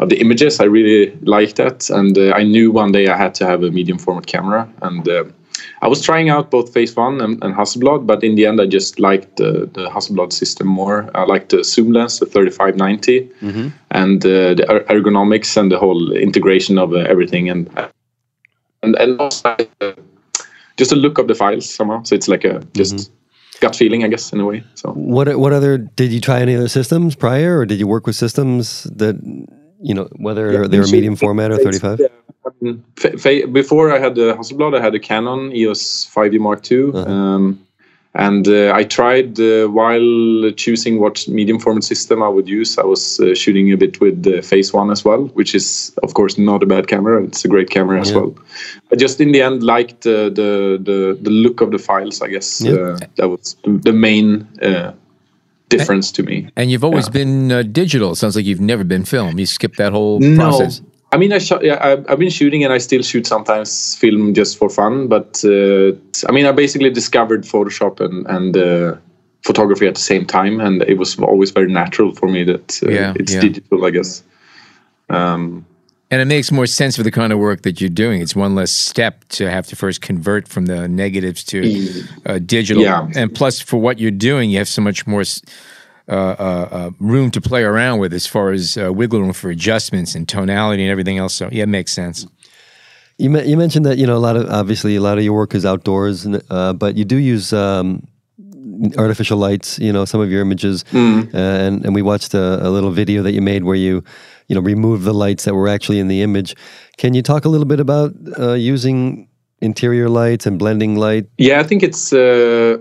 of 0.00 0.08
the 0.08 0.20
images. 0.20 0.58
I 0.58 0.64
really 0.64 1.14
liked 1.22 1.56
that, 1.56 1.90
and 1.90 2.16
uh, 2.16 2.32
I 2.32 2.42
knew 2.42 2.72
one 2.72 2.92
day 2.92 3.08
I 3.08 3.16
had 3.16 3.34
to 3.36 3.46
have 3.46 3.62
a 3.62 3.70
medium 3.70 3.98
format 3.98 4.26
camera. 4.26 4.68
And 4.82 5.08
uh, 5.08 5.24
I 5.84 5.86
was 5.86 6.00
trying 6.00 6.30
out 6.30 6.50
both 6.50 6.72
Phase 6.72 6.96
One 6.96 7.20
and, 7.20 7.44
and 7.44 7.54
Hasselblad, 7.54 8.06
but 8.06 8.24
in 8.24 8.36
the 8.36 8.46
end, 8.46 8.58
I 8.58 8.64
just 8.64 8.98
liked 8.98 9.36
the, 9.36 9.68
the 9.74 9.90
Hasselblad 9.90 10.32
system 10.32 10.66
more. 10.66 11.10
I 11.14 11.24
liked 11.24 11.50
the 11.50 11.62
zoom 11.62 11.92
lens, 11.92 12.20
the 12.20 12.26
3590, 12.26 13.30
and 13.90 14.24
uh, 14.24 14.54
the 14.54 14.64
er- 14.70 14.84
ergonomics 14.84 15.58
and 15.58 15.70
the 15.70 15.78
whole 15.78 16.10
integration 16.12 16.78
of 16.78 16.94
uh, 16.94 17.00
everything, 17.00 17.50
and 17.50 17.68
and 18.82 18.96
and 18.96 19.20
also 19.20 19.56
uh, 19.82 19.92
just 20.78 20.90
a 20.90 20.96
look 20.96 21.18
of 21.18 21.28
the 21.28 21.34
files 21.34 21.68
somehow. 21.68 22.02
So 22.02 22.14
it's 22.14 22.28
like 22.28 22.44
a 22.44 22.62
just 22.72 23.12
gut 23.60 23.76
feeling, 23.76 24.04
I 24.04 24.08
guess, 24.08 24.32
in 24.32 24.40
a 24.40 24.46
way. 24.46 24.64
So. 24.76 24.90
What 24.92 25.38
what 25.38 25.52
other 25.52 25.76
did 25.76 26.12
you 26.12 26.20
try 26.20 26.40
any 26.40 26.56
other 26.56 26.68
systems 26.68 27.14
prior, 27.14 27.58
or 27.58 27.66
did 27.66 27.78
you 27.78 27.86
work 27.86 28.06
with 28.06 28.16
systems 28.16 28.84
that 28.84 29.16
you 29.82 29.92
know 29.92 30.08
whether 30.16 30.66
they 30.66 30.78
were 30.78 30.86
medium 30.86 31.14
format 31.14 31.50
or 31.50 31.58
35? 31.58 32.00
Yeah. 32.00 32.06
I 32.64 32.66
mean, 32.72 32.84
fa- 32.96 33.18
fa- 33.18 33.46
before 33.46 33.92
I 33.92 33.98
had 33.98 34.14
the 34.14 34.34
Hasselblad, 34.34 34.76
I 34.78 34.80
had 34.82 34.94
a 34.94 34.98
Canon 35.00 35.54
EOS 35.54 36.06
5D 36.14 36.38
Mark 36.40 36.70
II. 36.70 36.90
Uh-huh. 36.92 37.10
Um, 37.10 37.60
and 38.16 38.46
uh, 38.46 38.72
I 38.72 38.84
tried 38.84 39.40
uh, 39.40 39.66
while 39.66 40.52
choosing 40.52 41.00
what 41.00 41.26
medium 41.26 41.58
format 41.58 41.82
system 41.82 42.22
I 42.22 42.28
would 42.28 42.48
use. 42.48 42.78
I 42.78 42.84
was 42.84 43.18
uh, 43.18 43.34
shooting 43.34 43.72
a 43.72 43.76
bit 43.76 44.00
with 44.00 44.22
the 44.22 44.40
Phase 44.40 44.72
One 44.72 44.92
as 44.92 45.04
well, 45.04 45.24
which 45.34 45.52
is 45.52 45.92
of 46.04 46.14
course 46.14 46.38
not 46.38 46.62
a 46.62 46.66
bad 46.66 46.86
camera. 46.86 47.24
It's 47.24 47.44
a 47.44 47.48
great 47.48 47.70
camera 47.70 48.00
as 48.00 48.10
Yeah. 48.10 48.18
well. 48.18 48.34
I 48.92 48.96
just 48.96 49.20
in 49.20 49.32
the 49.32 49.42
end 49.42 49.64
liked 49.64 50.06
uh, 50.06 50.30
the 50.30 50.78
the 50.80 51.18
the 51.20 51.30
look 51.30 51.60
of 51.60 51.72
the 51.72 51.78
files. 51.78 52.22
I 52.22 52.28
guess 52.28 52.60
Yeah. 52.60 52.74
uh, 52.74 52.98
that 53.16 53.28
was 53.28 53.56
the 53.64 53.92
main 53.92 54.46
uh, 54.62 54.92
difference 55.68 56.12
to 56.12 56.22
me. 56.22 56.48
And 56.54 56.70
you've 56.70 56.84
always 56.84 57.08
been 57.08 57.50
uh, 57.50 57.62
digital. 57.62 58.12
It 58.12 58.16
sounds 58.16 58.36
like 58.36 58.44
you've 58.46 58.60
never 58.60 58.84
been 58.84 59.04
film. 59.04 59.40
You 59.40 59.46
skipped 59.46 59.78
that 59.78 59.90
whole 59.92 60.20
No, 60.20 60.36
process. 60.36 60.82
I 61.14 61.16
mean, 61.16 61.32
I 61.32 61.38
shot, 61.38 61.62
yeah, 61.62 61.78
I, 61.88 61.92
I've 62.10 62.18
been 62.18 62.30
shooting 62.30 62.64
and 62.64 62.72
I 62.72 62.78
still 62.78 63.02
shoot 63.02 63.26
sometimes 63.26 63.94
film 63.94 64.34
just 64.34 64.58
for 64.58 64.68
fun. 64.68 65.06
But 65.08 65.44
uh, 65.44 65.92
I 66.28 66.32
mean, 66.32 66.46
I 66.46 66.52
basically 66.52 66.90
discovered 66.90 67.44
Photoshop 67.44 68.00
and 68.00 68.26
and 68.26 68.56
uh, 68.56 68.96
photography 69.42 69.86
at 69.86 69.94
the 69.94 70.00
same 70.12 70.24
time, 70.26 70.60
and 70.66 70.82
it 70.82 70.98
was 70.98 71.18
always 71.18 71.52
very 71.52 71.70
natural 71.72 72.12
for 72.14 72.28
me 72.28 72.44
that 72.44 72.82
uh, 72.82 72.90
Yeah, 72.90 73.14
it's 73.20 73.32
yeah. 73.34 73.40
digital, 73.48 73.84
I 73.88 73.90
guess. 73.90 74.22
Um, 75.08 75.64
And 76.10 76.20
it 76.20 76.26
makes 76.26 76.50
more 76.52 76.66
sense 76.66 76.96
for 76.96 77.04
the 77.04 77.10
kind 77.10 77.32
of 77.32 77.38
work 77.38 77.62
that 77.62 77.80
you're 77.80 77.96
doing. 78.06 78.22
It's 78.22 78.36
one 78.36 78.54
less 78.54 78.70
step 78.70 79.14
to 79.28 79.44
have 79.50 79.66
to 79.68 79.76
first 79.76 80.00
convert 80.06 80.48
from 80.48 80.66
the 80.66 80.88
negatives 80.88 81.44
to 81.44 81.58
uh, 82.26 82.38
digital. 82.38 82.82
Yeah. 82.82 83.08
And 83.16 83.34
plus, 83.34 83.60
for 83.62 83.80
what 83.80 83.98
you're 83.98 84.18
doing, 84.30 84.50
you 84.50 84.58
have 84.58 84.68
so 84.68 84.82
much 84.82 85.06
more 85.06 85.22
s- 85.22 85.42
room 86.08 87.30
to 87.30 87.40
play 87.40 87.62
around 87.62 87.98
with 87.98 88.12
as 88.12 88.26
far 88.26 88.50
as 88.52 88.76
uh, 88.76 88.92
wiggle 88.92 89.20
room 89.20 89.32
for 89.32 89.50
adjustments 89.50 90.14
and 90.14 90.28
tonality 90.28 90.82
and 90.82 90.90
everything 90.90 91.18
else. 91.18 91.34
So, 91.34 91.48
yeah, 91.50 91.64
it 91.64 91.68
makes 91.68 91.92
sense. 91.92 92.26
You, 93.18 93.30
me- 93.30 93.46
you 93.46 93.56
mentioned 93.56 93.86
that 93.86 93.96
you 93.96 94.06
know 94.06 94.16
a 94.16 94.18
lot 94.18 94.36
of 94.36 94.48
obviously 94.50 94.96
a 94.96 95.00
lot 95.00 95.18
of 95.18 95.24
your 95.24 95.34
work 95.34 95.54
is 95.54 95.64
outdoors, 95.64 96.24
and, 96.26 96.42
uh, 96.50 96.72
but 96.72 96.96
you 96.96 97.04
do 97.04 97.16
use 97.16 97.52
um, 97.52 98.06
artificial 98.98 99.38
lights. 99.38 99.78
You 99.78 99.92
know 99.92 100.04
some 100.04 100.20
of 100.20 100.30
your 100.30 100.40
images, 100.40 100.84
uh, 100.92 100.96
and 101.32 101.84
and 101.84 101.94
we 101.94 102.02
watched 102.02 102.34
a, 102.34 102.66
a 102.66 102.70
little 102.70 102.90
video 102.90 103.22
that 103.22 103.32
you 103.32 103.40
made 103.40 103.62
where 103.62 103.76
you 103.76 104.02
you 104.48 104.56
know 104.56 104.60
removed 104.60 105.04
the 105.04 105.14
lights 105.14 105.44
that 105.44 105.54
were 105.54 105.68
actually 105.68 106.00
in 106.00 106.08
the 106.08 106.22
image. 106.22 106.56
Can 106.96 107.14
you 107.14 107.22
talk 107.22 107.44
a 107.44 107.48
little 107.48 107.66
bit 107.66 107.78
about 107.78 108.12
uh, 108.36 108.54
using 108.54 109.28
interior 109.60 110.08
lights 110.08 110.44
and 110.44 110.58
blending 110.58 110.96
light? 110.96 111.26
yeah, 111.38 111.60
I 111.60 111.62
think 111.62 111.84
it's 111.84 112.12
uh, 112.12 112.78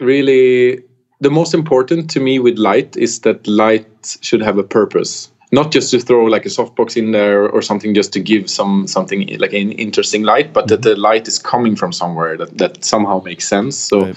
really 0.00 0.82
the 1.24 1.30
most 1.30 1.54
important 1.54 2.10
to 2.10 2.20
me 2.20 2.38
with 2.38 2.58
light 2.58 2.96
is 2.96 3.20
that 3.20 3.46
light 3.46 4.18
should 4.20 4.42
have 4.42 4.58
a 4.58 4.62
purpose. 4.62 5.30
Not 5.52 5.72
just 5.72 5.90
to 5.92 6.00
throw 6.00 6.24
like 6.24 6.44
a 6.46 6.50
softbox 6.50 6.96
in 6.96 7.12
there 7.12 7.48
or 7.48 7.62
something 7.62 7.94
just 7.94 8.12
to 8.12 8.20
give 8.20 8.50
some 8.50 8.86
something 8.86 9.20
like 9.38 9.52
an 9.52 9.72
interesting 9.72 10.22
light 10.24 10.52
but 10.52 10.66
that 10.68 10.82
the 10.82 10.96
light 10.96 11.28
is 11.28 11.38
coming 11.38 11.76
from 11.76 11.92
somewhere 11.92 12.36
that, 12.36 12.58
that 12.58 12.84
somehow 12.84 13.22
makes 13.24 13.46
sense. 13.48 13.76
So 13.76 13.96
Right. 14.04 14.16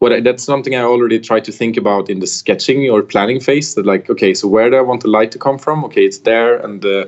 what 0.00 0.12
I, 0.12 0.20
that's 0.20 0.44
something 0.44 0.74
i 0.74 0.82
already 0.82 1.20
try 1.20 1.40
to 1.40 1.52
think 1.52 1.76
about 1.76 2.10
in 2.10 2.18
the 2.20 2.26
sketching 2.26 2.90
or 2.90 3.02
planning 3.02 3.40
phase 3.40 3.74
that 3.76 3.86
like 3.86 4.10
okay 4.10 4.34
so 4.34 4.48
where 4.48 4.68
do 4.70 4.76
i 4.76 4.80
want 4.90 5.02
the 5.02 5.12
light 5.18 5.30
to 5.32 5.38
come 5.38 5.58
from? 5.58 5.84
Okay 5.84 6.04
it's 6.04 6.18
there 6.30 6.56
and 6.66 6.84
uh, 6.84 7.06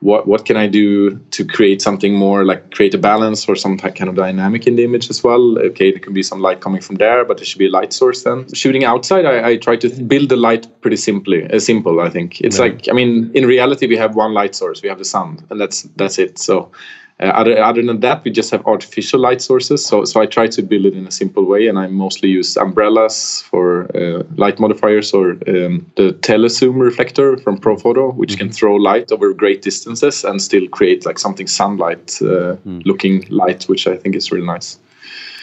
what 0.00 0.26
what 0.26 0.44
can 0.44 0.56
I 0.56 0.66
do 0.66 1.16
to 1.30 1.44
create 1.44 1.80
something 1.80 2.14
more 2.14 2.44
like 2.44 2.70
create 2.74 2.94
a 2.94 2.98
balance 2.98 3.48
or 3.48 3.56
some 3.56 3.78
kind 3.78 4.08
of 4.08 4.14
dynamic 4.14 4.66
in 4.66 4.76
the 4.76 4.84
image 4.84 5.08
as 5.08 5.24
well? 5.24 5.58
Okay, 5.58 5.90
there 5.90 6.00
can 6.00 6.12
be 6.12 6.22
some 6.22 6.40
light 6.40 6.60
coming 6.60 6.82
from 6.82 6.96
there, 6.96 7.24
but 7.24 7.38
there 7.38 7.46
should 7.46 7.58
be 7.58 7.66
a 7.66 7.70
light 7.70 7.92
source 7.92 8.22
then. 8.22 8.52
Shooting 8.52 8.84
outside, 8.84 9.24
I, 9.24 9.50
I 9.50 9.56
try 9.56 9.76
to 9.76 9.88
build 9.88 10.28
the 10.28 10.36
light 10.36 10.68
pretty 10.82 10.96
simply. 10.96 11.50
Uh, 11.50 11.58
simple, 11.58 12.00
I 12.00 12.10
think. 12.10 12.40
It's 12.42 12.58
like 12.58 12.88
I 12.90 12.92
mean, 12.92 13.30
in 13.34 13.46
reality, 13.46 13.86
we 13.86 13.96
have 13.96 14.14
one 14.14 14.34
light 14.34 14.54
source. 14.54 14.82
We 14.82 14.88
have 14.88 14.98
the 14.98 15.04
sun, 15.04 15.44
and 15.50 15.60
that's 15.60 15.82
that's 15.96 16.18
it. 16.18 16.38
So. 16.38 16.70
Uh, 17.18 17.28
other, 17.28 17.62
other 17.62 17.82
than 17.82 18.00
that, 18.00 18.22
we 18.24 18.30
just 18.30 18.50
have 18.50 18.64
artificial 18.66 19.18
light 19.18 19.40
sources. 19.40 19.84
So, 19.84 20.04
so 20.04 20.20
I 20.20 20.26
try 20.26 20.48
to 20.48 20.62
build 20.62 20.84
it 20.84 20.94
in 20.94 21.06
a 21.06 21.10
simple 21.10 21.46
way, 21.46 21.66
and 21.66 21.78
I 21.78 21.86
mostly 21.86 22.28
use 22.28 22.58
umbrellas 22.58 23.42
for 23.48 23.84
uh, 23.96 24.22
light 24.36 24.60
modifiers 24.60 25.14
or 25.14 25.30
um, 25.48 25.90
the 25.96 26.12
telezoom 26.20 26.78
reflector 26.78 27.38
from 27.38 27.58
Profoto, 27.58 28.14
which 28.14 28.36
can 28.36 28.52
throw 28.52 28.74
light 28.76 29.10
over 29.12 29.32
great 29.32 29.62
distances 29.62 30.24
and 30.24 30.42
still 30.42 30.68
create 30.68 31.06
like 31.06 31.18
something 31.18 31.46
sunlight 31.46 32.20
uh, 32.20 32.56
looking 32.84 33.24
light, 33.30 33.64
which 33.64 33.86
I 33.86 33.96
think 33.96 34.14
is 34.14 34.30
really 34.30 34.46
nice. 34.46 34.78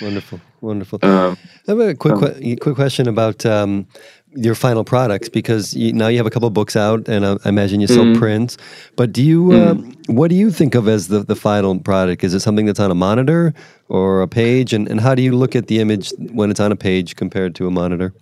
Wonderful, 0.01 0.41
wonderful. 0.62 0.99
Um, 1.01 1.38
I 1.67 1.71
have 1.71 1.79
a 1.79 1.95
quick 1.95 2.19
que- 2.19 2.55
quick 2.57 2.75
question 2.75 3.07
about 3.07 3.45
um, 3.45 3.88
your 4.36 4.56
final 4.56 4.84
products 4.84 5.30
because 5.30 5.74
you, 5.76 5.93
now 5.93 6.08
you 6.08 6.17
have 6.17 6.26
a 6.26 6.30
couple 6.30 6.50
books 6.50 6.76
out, 6.76 7.08
and 7.08 7.26
I, 7.26 7.38
I 7.46 7.50
imagine 7.50 7.82
you 7.82 7.88
sell 7.88 8.04
mm-hmm. 8.04 8.19
prints. 8.19 8.58
But 8.96 9.12
do 9.12 9.24
you 9.24 9.43
mm. 9.43 9.67
um, 9.67 9.98
what 10.08 10.30
do 10.30 10.36
you 10.36 10.52
think 10.52 10.76
of 10.76 10.88
as 10.88 11.08
the, 11.08 11.19
the 11.19 11.36
final 11.36 11.80
product? 11.80 12.24
Is 12.24 12.34
it 12.34 12.39
something 12.41 12.65
that's 12.65 12.80
on 12.80 12.91
a 12.91 12.96
monitor 12.96 13.54
or 13.89 14.22
a 14.22 14.28
page? 14.28 14.74
And, 14.74 14.88
and 14.88 15.00
how 15.00 15.15
do 15.15 15.22
you 15.22 15.36
look 15.36 15.56
at 15.56 15.67
the 15.67 15.80
image 15.80 16.12
when 16.32 16.52
it's 16.52 16.60
on 16.60 16.72
a 16.72 16.76
page 16.76 17.15
compared 17.15 17.56
to 17.56 17.67
a 17.67 17.72
monitor? 17.72 18.13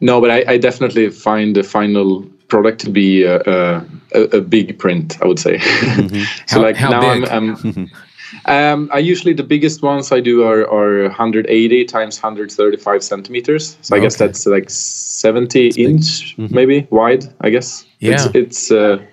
No, 0.00 0.20
but 0.20 0.30
I, 0.30 0.44
I 0.54 0.58
definitely 0.58 1.10
find 1.10 1.54
the 1.54 1.62
final 1.62 2.22
product 2.48 2.80
to 2.80 2.90
be 2.90 3.22
a, 3.22 3.40
a, 3.46 3.86
a 4.14 4.20
a 4.38 4.40
big 4.40 4.78
print. 4.78 5.16
I 5.22 5.26
would 5.26 5.38
say. 5.38 5.58
Mm-hmm. 5.58 6.22
so 6.46 6.56
How- 6.56 6.62
like 6.62 6.76
how 6.76 6.90
now 6.90 7.14
big? 7.14 7.28
I'm. 7.28 7.56
I'm 7.56 7.90
um, 8.46 8.90
I 8.92 8.98
usually 8.98 9.34
the 9.34 9.42
biggest 9.42 9.82
ones 9.82 10.12
I 10.12 10.20
do 10.20 10.44
are, 10.44 10.68
are 10.70 11.02
180 11.04 11.84
times 11.84 12.22
135 12.22 13.02
centimeters. 13.02 13.76
So 13.82 13.96
I 13.96 14.00
guess 14.00 14.16
that's 14.16 14.46
like 14.46 14.70
70 14.70 15.68
inch 15.76 16.34
maybe 16.38 16.86
wide. 16.90 17.24
I 17.40 17.50
guess. 17.50 17.84
Yeah. 17.98 18.12
It's, 18.12 18.34
it's 18.34 18.70
uh, 18.70 19.04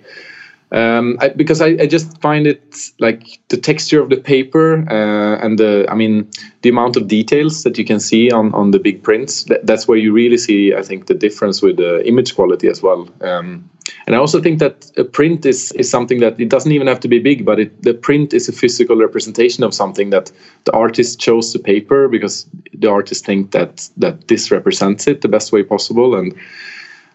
um, 0.72 1.18
I, 1.22 1.30
because 1.30 1.62
I, 1.62 1.68
I, 1.68 1.88
just 1.88 2.20
find 2.22 2.46
it 2.46 2.92
like 3.00 3.40
the 3.48 3.56
texture 3.56 4.02
of 4.02 4.10
the 4.10 4.18
paper 4.18 4.80
uh, 4.90 5.38
and 5.44 5.58
the 5.58 5.86
I 5.90 5.96
mean 5.96 6.30
the 6.62 6.70
amount 6.70 6.98
of 6.98 7.08
details 7.08 7.64
that 7.64 7.78
you 7.78 7.86
can 7.86 8.02
see 8.02 8.32
on, 8.32 8.54
on 8.54 8.72
the 8.72 8.80
big 8.80 9.02
prints. 9.02 9.46
That, 9.46 9.66
that's 9.66 9.88
where 9.88 9.98
you 9.98 10.12
really 10.12 10.38
see 10.38 10.76
I 10.76 10.82
think 10.82 11.08
the 11.08 11.14
difference 11.14 11.62
with 11.62 11.78
the 11.78 12.06
image 12.06 12.36
quality 12.36 12.68
as 12.68 12.82
well. 12.82 13.08
Um, 13.22 13.70
and 14.06 14.16
I 14.16 14.20
also 14.20 14.42
think 14.42 14.60
that 14.60 14.92
a 14.98 15.04
print 15.04 15.46
is 15.46 15.72
is 15.74 15.90
something 15.90 16.20
that 16.20 16.40
it 16.40 16.50
doesn't 16.50 16.72
even 16.72 16.88
have 16.88 17.00
to 17.02 17.08
be 17.08 17.20
big, 17.20 17.46
but 17.46 17.60
it, 17.60 17.84
the 17.84 17.94
print 17.94 18.34
is 18.34 18.50
a 18.50 18.52
physical 18.52 18.96
representation 18.96 19.64
of 19.64 19.74
something 19.74 20.10
that 20.10 20.32
the 20.66 20.74
artist 20.74 21.20
chose 21.20 21.54
the 21.54 21.60
paper 21.60 22.08
because 22.08 22.46
the 22.74 22.90
artist 22.90 23.26
think 23.26 23.52
that 23.52 23.90
that 23.98 24.28
this 24.28 24.52
represents 24.52 25.08
it 25.08 25.22
the 25.22 25.28
best 25.28 25.52
way 25.52 25.64
possible. 25.64 26.16
And 26.16 26.34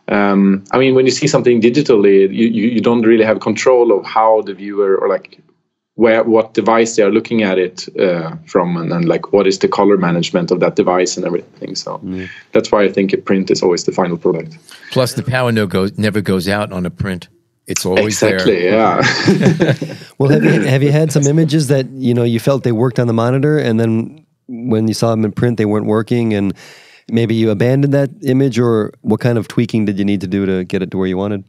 um, 0.08 0.64
I 0.72 0.78
mean, 0.78 0.94
when 0.94 1.06
you 1.06 1.12
see 1.12 1.26
something 1.26 1.60
digitally, 1.60 2.22
you, 2.32 2.48
you, 2.48 2.68
you, 2.68 2.80
don't 2.80 3.02
really 3.02 3.24
have 3.24 3.40
control 3.40 3.92
of 3.96 4.04
how 4.04 4.42
the 4.42 4.52
viewer 4.52 4.96
or 4.96 5.08
like 5.08 5.40
where 5.94 6.24
what 6.24 6.54
device 6.54 6.96
they 6.96 7.02
are 7.02 7.10
looking 7.10 7.42
at 7.42 7.58
it 7.58 7.86
uh, 7.98 8.34
from, 8.46 8.76
and 8.76 8.90
then 8.90 9.02
like 9.02 9.32
what 9.32 9.46
is 9.46 9.58
the 9.58 9.68
color 9.68 9.96
management 9.96 10.50
of 10.50 10.60
that 10.60 10.74
device 10.76 11.16
and 11.16 11.26
everything. 11.26 11.74
So 11.74 11.98
mm. 11.98 12.28
that's 12.52 12.72
why 12.72 12.84
I 12.84 12.90
think 12.90 13.12
a 13.12 13.18
print 13.18 13.50
is 13.50 13.62
always 13.62 13.84
the 13.84 13.92
final 13.92 14.16
product. 14.16 14.56
Plus, 14.90 15.14
the 15.14 15.22
power 15.22 15.52
no 15.52 15.66
goes 15.66 15.98
never 15.98 16.20
goes 16.20 16.48
out 16.48 16.72
on 16.72 16.86
a 16.86 16.90
print. 16.90 17.28
It's 17.66 17.86
always 17.86 18.20
exactly, 18.22 18.62
there. 18.62 18.72
yeah. 18.72 19.94
well, 20.18 20.30
have 20.30 20.44
you 20.44 20.60
have 20.62 20.82
you 20.82 20.90
had 20.90 21.12
some 21.12 21.24
images 21.24 21.68
that 21.68 21.88
you 21.90 22.14
know 22.14 22.24
you 22.24 22.40
felt 22.40 22.64
they 22.64 22.72
worked 22.72 22.98
on 22.98 23.06
the 23.06 23.12
monitor, 23.12 23.58
and 23.58 23.78
then 23.78 24.26
when 24.48 24.88
you 24.88 24.94
saw 24.94 25.10
them 25.10 25.24
in 25.24 25.32
print, 25.32 25.58
they 25.58 25.66
weren't 25.66 25.86
working, 25.86 26.34
and 26.34 26.54
maybe 27.10 27.34
you 27.34 27.50
abandoned 27.50 27.94
that 27.94 28.10
image, 28.22 28.58
or 28.58 28.92
what 29.02 29.20
kind 29.20 29.38
of 29.38 29.46
tweaking 29.46 29.84
did 29.84 29.98
you 29.98 30.04
need 30.04 30.22
to 30.22 30.26
do 30.26 30.46
to 30.46 30.64
get 30.64 30.82
it 30.82 30.90
to 30.90 30.98
where 30.98 31.06
you 31.06 31.16
wanted? 31.16 31.44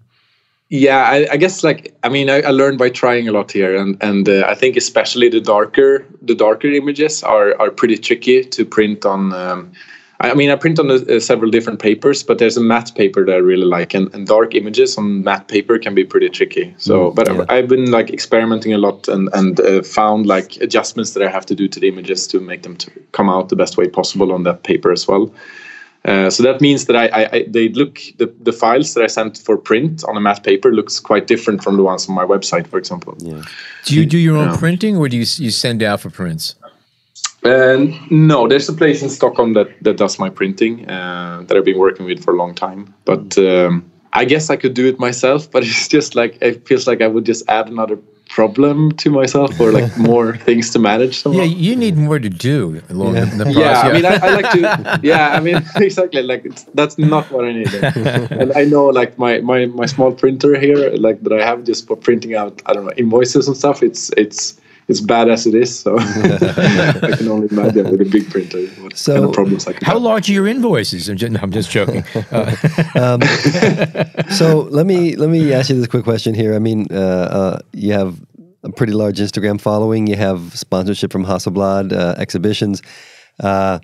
Yeah, 0.73 1.03
I, 1.03 1.27
I 1.33 1.38
guess 1.38 1.63
like 1.63 1.95
I 2.01 2.09
mean 2.09 2.31
I, 2.31 2.41
I, 2.41 2.49
learned 2.49 2.79
by 2.79 2.89
trying 2.89 3.27
a 3.27 3.31
lot 3.31 3.51
here, 3.51 3.75
and 3.75 3.95
and 4.01 4.27
uh, 4.27 4.43
I 4.47 4.55
think 4.55 4.75
especially 4.75 5.29
the 5.29 5.39
darker 5.39 6.03
the 6.23 6.33
darker 6.33 6.67
images 6.67 7.21
are 7.21 7.53
are 7.62 7.69
pretty 7.69 7.95
tricky 7.95 8.43
to 8.43 8.65
print 8.65 9.05
on. 9.05 9.33
Um, 9.33 9.71
I 10.19 10.33
mean, 10.33 10.49
I 10.49 10.55
print 10.55 10.79
on 10.79 10.89
uh, 10.89 11.19
several 11.19 11.51
different 11.51 11.79
papers, 11.79 12.23
but 12.23 12.39
there's 12.39 12.57
a 12.57 12.62
matte 12.62 12.91
paper 12.95 13.23
that 13.23 13.33
I 13.33 13.38
really 13.38 13.65
like, 13.65 13.93
and, 13.93 14.12
and 14.15 14.25
dark 14.25 14.55
images 14.55 14.97
on 14.97 15.23
matte 15.23 15.47
paper 15.47 15.77
can 15.77 15.93
be 15.93 16.05
pretty 16.05 16.29
tricky. 16.29 16.73
So, 16.79 17.12
mm, 17.12 17.15
but 17.15 17.27
yeah. 17.27 17.41
I've, 17.41 17.49
I've, 17.51 17.67
been 17.67 17.91
like 17.91 18.09
experimenting 18.09 18.73
a 18.73 18.79
lot 18.79 19.07
and 19.07 19.29
and 19.33 19.59
uh, 19.59 19.83
found 19.83 20.25
like 20.25 20.55
adjustments 20.55 21.13
that 21.13 21.21
I 21.21 21.29
have 21.29 21.45
to 21.47 21.55
do 21.55 21.67
to 21.67 21.79
the 21.79 21.88
images 21.88 22.25
to 22.27 22.39
make 22.39 22.63
them 22.63 22.77
to 22.77 22.89
come 23.12 23.29
out 23.29 23.49
the 23.49 23.55
best 23.55 23.77
way 23.77 23.88
possible 23.88 24.31
on 24.33 24.41
that 24.45 24.63
paper 24.63 24.91
as 24.91 25.07
well. 25.07 25.31
Uh, 26.06 26.30
so 26.30 26.44
that 26.44 26.60
means 26.60 26.86
that 26.86 26.98
I, 26.98 27.08
I, 27.08 27.30
I, 27.32 27.46
they 27.48 27.70
look 27.70 28.00
the, 28.18 28.26
the 28.42 28.52
files 28.52 28.94
that 28.94 29.04
I 29.04 29.08
sent 29.08 29.38
for 29.38 29.58
print 29.58 30.04
on 30.04 30.18
a 30.18 30.20
math 30.20 30.44
paper 30.44 30.74
looks 30.74 31.00
quite 31.00 31.28
different 31.28 31.63
from 31.63 31.78
the 31.78 31.84
ones 31.84 32.10
on 32.10 32.16
my 32.16 32.26
website, 32.26 32.68
for 32.68 32.78
example. 32.78 33.16
Yeah. 33.20 33.42
Do 33.86 33.96
you 33.96 34.06
do 34.06 34.18
your 34.18 34.36
own 34.36 34.50
yeah. 34.50 34.58
printing, 34.58 34.98
or 34.98 35.08
do 35.08 35.16
you 35.16 35.26
you 35.38 35.52
send 35.52 35.82
out 35.82 36.02
for 36.02 36.10
prints? 36.10 36.56
Uh, 37.44 37.86
no, 38.10 38.48
there's 38.48 38.70
a 38.70 38.74
place 38.74 39.02
in 39.02 39.10
Stockholm 39.10 39.54
that, 39.54 39.68
that 39.84 39.98
does 39.98 40.18
my 40.18 40.30
printing 40.30 40.89
uh, 40.89 41.44
that 41.46 41.58
I've 41.58 41.66
been 41.66 41.80
working 41.80 42.06
with 42.06 42.24
for 42.24 42.34
a 42.34 42.38
long 42.38 42.56
time. 42.56 42.94
But 43.04 43.38
um, 43.38 43.89
I 44.13 44.24
guess 44.24 44.50
I 44.50 44.56
could 44.56 44.74
do 44.74 44.88
it 44.88 44.98
myself, 45.00 45.52
but 45.52 45.63
it's 45.63 45.88
just 45.88 46.16
like 46.16 46.38
it 46.42 46.68
feels 46.68 46.88
like 46.88 47.02
I 47.02 47.08
would 47.08 47.26
just 47.26 47.48
add 47.50 47.68
another 47.68 47.98
problem 48.34 48.91
to 48.93 49.10
myself 49.10 49.60
or 49.60 49.72
like 49.72 49.96
more 50.12 50.36
things 50.38 50.72
to 50.72 50.80
manage. 50.80 51.22
Somehow. 51.22 51.39
Yeah, 51.39 51.46
you 51.46 51.76
need 51.76 51.98
more 51.98 52.19
to 52.19 52.30
do 52.30 52.82
along 52.89 53.15
yeah. 53.15 53.26
the 53.26 53.43
process. 53.43 53.56
Yeah, 53.56 53.82
I 53.82 53.93
mean, 53.93 54.06
I, 54.06 54.15
I, 54.15 54.30
like 54.36 54.52
to. 54.52 55.00
Yeah, 55.04 55.38
I 55.38 55.39
mean, 55.39 55.58
exactly. 55.76 56.24
Like 56.24 56.43
that's 56.74 56.98
not 56.98 57.30
what 57.32 57.46
I 57.46 57.54
need. 57.54 57.74
and 58.39 58.52
I 58.54 58.63
know, 58.65 58.86
like 58.88 59.17
my 59.17 59.39
my 59.39 59.65
my 59.67 59.86
small 59.86 60.12
printer 60.12 60.60
here, 60.60 60.89
like 60.98 61.22
that 61.24 61.34
I 61.34 61.46
have 61.46 61.63
just 61.63 61.88
for 61.88 61.96
printing 61.96 62.36
out, 62.36 62.62
I 62.65 62.74
don't 62.74 62.86
know, 62.86 62.93
invoices 62.98 63.48
and 63.48 63.56
stuff. 63.56 63.84
It's 63.84 64.10
it's 64.17 64.60
it's 64.88 65.00
bad 65.00 65.30
as 65.30 65.48
it 65.48 65.56
is. 65.56 65.80
So 65.80 65.98
I 66.00 67.15
can 67.17 67.28
only 67.28 67.48
imagine 67.50 67.89
with 67.89 68.02
a 68.02 68.06
big 68.06 68.30
printer 68.30 68.65
what 68.82 68.98
so, 68.98 69.13
kind 69.13 69.26
of 69.26 69.34
problems 69.34 69.67
I 69.67 69.74
could 69.74 69.84
How 69.84 69.93
have. 69.93 70.02
large 70.02 70.30
are 70.30 70.34
your 70.34 70.48
invoices? 70.48 71.10
I'm 71.10 71.17
just, 71.17 71.32
no, 71.32 71.39
I'm 71.41 71.52
just 71.52 71.72
joking. 71.72 72.04
Uh. 72.32 72.56
um, 72.96 73.22
so 74.32 74.67
let 74.72 74.86
me 74.86 75.15
let 75.15 75.30
me 75.30 75.54
ask 75.54 75.69
you 75.69 75.76
this 75.76 75.88
quick 75.88 76.04
question 76.04 76.34
here. 76.34 76.56
I 76.56 76.60
mean, 76.60 76.88
uh, 76.91 76.96
uh, 76.96 77.60
you 77.72 77.93
have 77.93 78.22
a 78.63 78.72
pretty 78.72 78.93
large 78.93 79.19
Instagram 79.19 79.60
following. 79.60 80.08
You 80.08 80.15
have 80.15 80.58
sponsorship 80.58 81.12
from 81.12 81.26
Hasselblad 81.26 81.93
uh, 81.93 82.15
exhibitions. 82.17 82.82
Uh, 83.39 83.80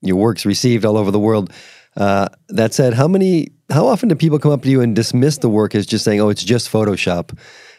your 0.00 0.16
work's 0.16 0.46
received 0.46 0.84
all 0.84 0.96
over 0.96 1.10
the 1.10 1.20
world. 1.20 1.52
Uh, 1.96 2.28
that 2.50 2.72
said, 2.72 2.94
how 2.94 3.08
many, 3.08 3.48
how 3.70 3.86
often 3.86 4.08
do 4.08 4.14
people 4.14 4.38
come 4.38 4.52
up 4.52 4.62
to 4.62 4.70
you 4.70 4.80
and 4.80 4.94
dismiss 4.94 5.38
the 5.38 5.48
work 5.48 5.74
as 5.74 5.84
just 5.84 6.04
saying, 6.04 6.20
"Oh, 6.20 6.28
it's 6.28 6.44
just 6.44 6.70
Photoshop"? 6.70 7.36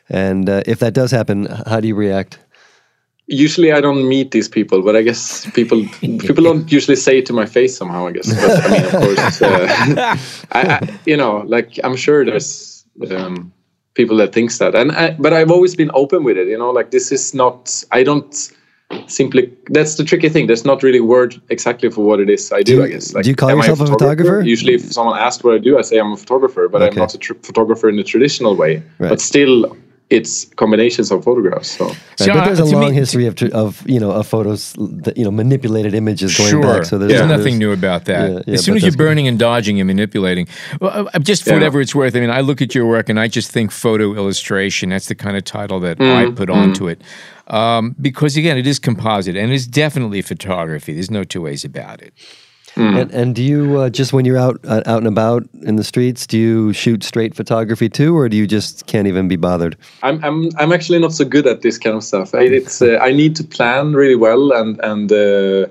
And 0.09 0.49
if 0.49 0.79
that 0.79 0.93
does 0.93 1.11
happen, 1.11 1.45
how 1.45 1.79
do 1.79 1.87
you 1.87 1.95
react? 1.95 2.39
Usually 3.29 3.71
I 3.71 3.79
don't 3.79 4.07
meet 4.07 4.31
these 4.31 4.47
people, 4.47 4.81
but 4.81 4.95
I 4.95 5.01
guess 5.01 5.49
people 5.51 5.85
people 6.01 6.43
don't 6.43 6.69
usually 6.71 6.97
say 6.97 7.19
it 7.19 7.25
to 7.27 7.33
my 7.33 7.45
face 7.45 7.77
somehow. 7.77 8.07
I 8.07 8.11
guess. 8.11 8.33
But, 8.33 8.65
I 8.65 8.69
mean, 8.69 8.85
of 8.85 8.91
course, 8.91 9.41
uh, 9.41 9.67
I, 10.51 10.61
I, 10.61 10.99
you 11.05 11.15
know, 11.15 11.43
like 11.45 11.79
I'm 11.83 11.95
sure 11.95 12.25
there's 12.25 12.85
um, 13.11 13.53
people 13.93 14.17
that 14.17 14.33
thinks 14.33 14.57
that, 14.57 14.75
and 14.75 14.91
I, 14.91 15.11
but 15.11 15.33
I've 15.33 15.51
always 15.51 15.75
been 15.75 15.91
open 15.93 16.23
with 16.23 16.37
it. 16.37 16.47
You 16.47 16.57
know, 16.57 16.71
like 16.71 16.91
this 16.91 17.11
is 17.11 17.33
not. 17.33 17.83
I 17.91 18.03
don't 18.03 18.51
simply. 19.07 19.53
That's 19.67 19.95
the 19.95 20.03
tricky 20.03 20.29
thing. 20.29 20.47
There's 20.47 20.65
not 20.65 20.83
really 20.83 20.99
word 20.99 21.39
exactly 21.49 21.89
for 21.89 22.03
what 22.03 22.19
it 22.19 22.29
is 22.29 22.51
I 22.51 22.63
do. 22.63 22.77
do 22.77 22.83
I 22.83 22.87
guess. 22.89 23.13
Like, 23.13 23.23
do 23.23 23.29
you 23.29 23.35
call 23.35 23.49
yourself 23.49 23.79
a 23.79 23.85
photographer? 23.85 23.93
a 23.93 24.23
photographer? 24.23 24.41
Usually, 24.47 24.73
if 24.75 24.91
someone 24.91 25.19
asks 25.19 25.43
what 25.43 25.53
I 25.53 25.59
do, 25.59 25.77
I 25.77 25.81
say 25.81 25.99
I'm 25.99 26.13
a 26.13 26.17
photographer, 26.17 26.67
but 26.67 26.81
okay. 26.81 26.91
I'm 26.91 26.95
not 26.95 27.13
a 27.13 27.17
tr- 27.17 27.35
photographer 27.43 27.87
in 27.89 27.95
the 27.95 28.03
traditional 28.03 28.55
way. 28.55 28.83
Right. 28.97 29.09
But 29.09 29.21
still, 29.21 29.77
it's 30.09 30.45
combinations 30.55 31.11
of 31.11 31.23
photographs. 31.23 31.69
So, 31.69 31.87
but 32.17 32.45
there's 32.45 32.59
a 32.59 32.65
long 32.65 32.89
me, 32.89 32.93
history 32.93 33.27
of, 33.27 33.41
of 33.53 33.87
you 33.87 33.99
know 33.99 34.11
of 34.11 34.27
photos 34.27 34.73
that 34.77 35.17
you 35.17 35.23
know 35.23 35.31
manipulated 35.31 35.93
images 35.93 36.35
going 36.35 36.49
sure. 36.49 36.61
back. 36.61 36.85
So 36.85 36.97
there's, 36.97 37.11
yeah. 37.11 37.19
there's 37.19 37.37
nothing 37.37 37.59
new 37.59 37.71
about 37.71 38.05
that. 38.05 38.29
Yeah, 38.29 38.39
yeah, 38.47 38.53
as 38.55 38.65
soon 38.65 38.75
as 38.75 38.83
you're 38.83 38.91
burning 38.91 39.25
good. 39.25 39.29
and 39.29 39.39
dodging 39.39 39.79
and 39.79 39.87
manipulating, 39.87 40.47
well, 40.81 41.09
uh, 41.13 41.19
just 41.19 41.43
for 41.43 41.53
whatever 41.53 41.79
it's 41.79 41.93
worth. 41.93 42.15
I 42.15 42.21
mean, 42.21 42.31
I 42.31 42.41
look 42.41 42.61
at 42.61 42.73
your 42.73 42.87
work 42.87 43.09
and 43.09 43.19
I 43.19 43.27
just 43.27 43.51
think 43.51 43.71
photo 43.71 44.15
illustration. 44.15 44.89
That's 44.89 45.07
the 45.07 45.15
kind 45.15 45.37
of 45.37 45.43
title 45.43 45.79
that 45.81 45.99
mm, 45.99 46.15
I 46.15 46.31
put 46.31 46.49
mm. 46.49 46.55
onto 46.55 46.87
it. 46.87 47.01
Um, 47.47 47.95
because 48.01 48.37
again, 48.37 48.57
it 48.57 48.67
is 48.67 48.79
composite 48.79 49.35
and 49.35 49.51
it's 49.51 49.67
definitely 49.67 50.21
photography. 50.21 50.93
There's 50.93 51.11
no 51.11 51.23
two 51.23 51.41
ways 51.41 51.63
about 51.63 52.01
it. 52.01 52.13
Mm. 52.79 53.01
And, 53.01 53.11
and, 53.11 53.35
do 53.35 53.43
you 53.43 53.77
uh, 53.77 53.89
just 53.89 54.13
when 54.13 54.23
you're 54.23 54.37
out 54.37 54.59
uh, 54.63 54.81
out 54.85 54.99
and 54.99 55.07
about 55.07 55.43
in 55.63 55.75
the 55.75 55.83
streets, 55.83 56.25
do 56.25 56.37
you 56.37 56.71
shoot 56.71 57.03
straight 57.03 57.35
photography 57.35 57.89
too, 57.89 58.15
or 58.17 58.29
do 58.29 58.37
you 58.37 58.47
just 58.47 58.85
can't 58.85 59.05
even 59.05 59.27
be 59.27 59.35
bothered? 59.35 59.75
I'm 60.01 60.23
I'm 60.23 60.49
I'm 60.57 60.71
actually 60.71 60.99
not 60.99 61.11
so 61.11 61.25
good 61.25 61.45
at 61.45 61.61
this 61.61 61.77
kind 61.77 61.97
of 61.97 62.03
stuff. 62.03 62.33
I, 62.33 62.43
it's 62.43 62.81
uh, 62.81 62.97
I 63.01 63.11
need 63.11 63.35
to 63.35 63.43
plan 63.43 63.93
really 63.93 64.15
well 64.15 64.53
and 64.53 64.79
and 64.81 65.11
uh, 65.11 65.67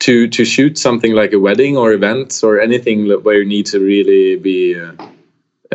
to 0.00 0.28
to 0.28 0.44
shoot 0.44 0.76
something 0.76 1.14
like 1.14 1.32
a 1.32 1.38
wedding 1.38 1.78
or 1.78 1.92
events 1.92 2.44
or 2.44 2.60
anything 2.60 3.08
where 3.22 3.38
you 3.38 3.46
need 3.46 3.64
to 3.66 3.80
really 3.80 4.36
be 4.36 4.78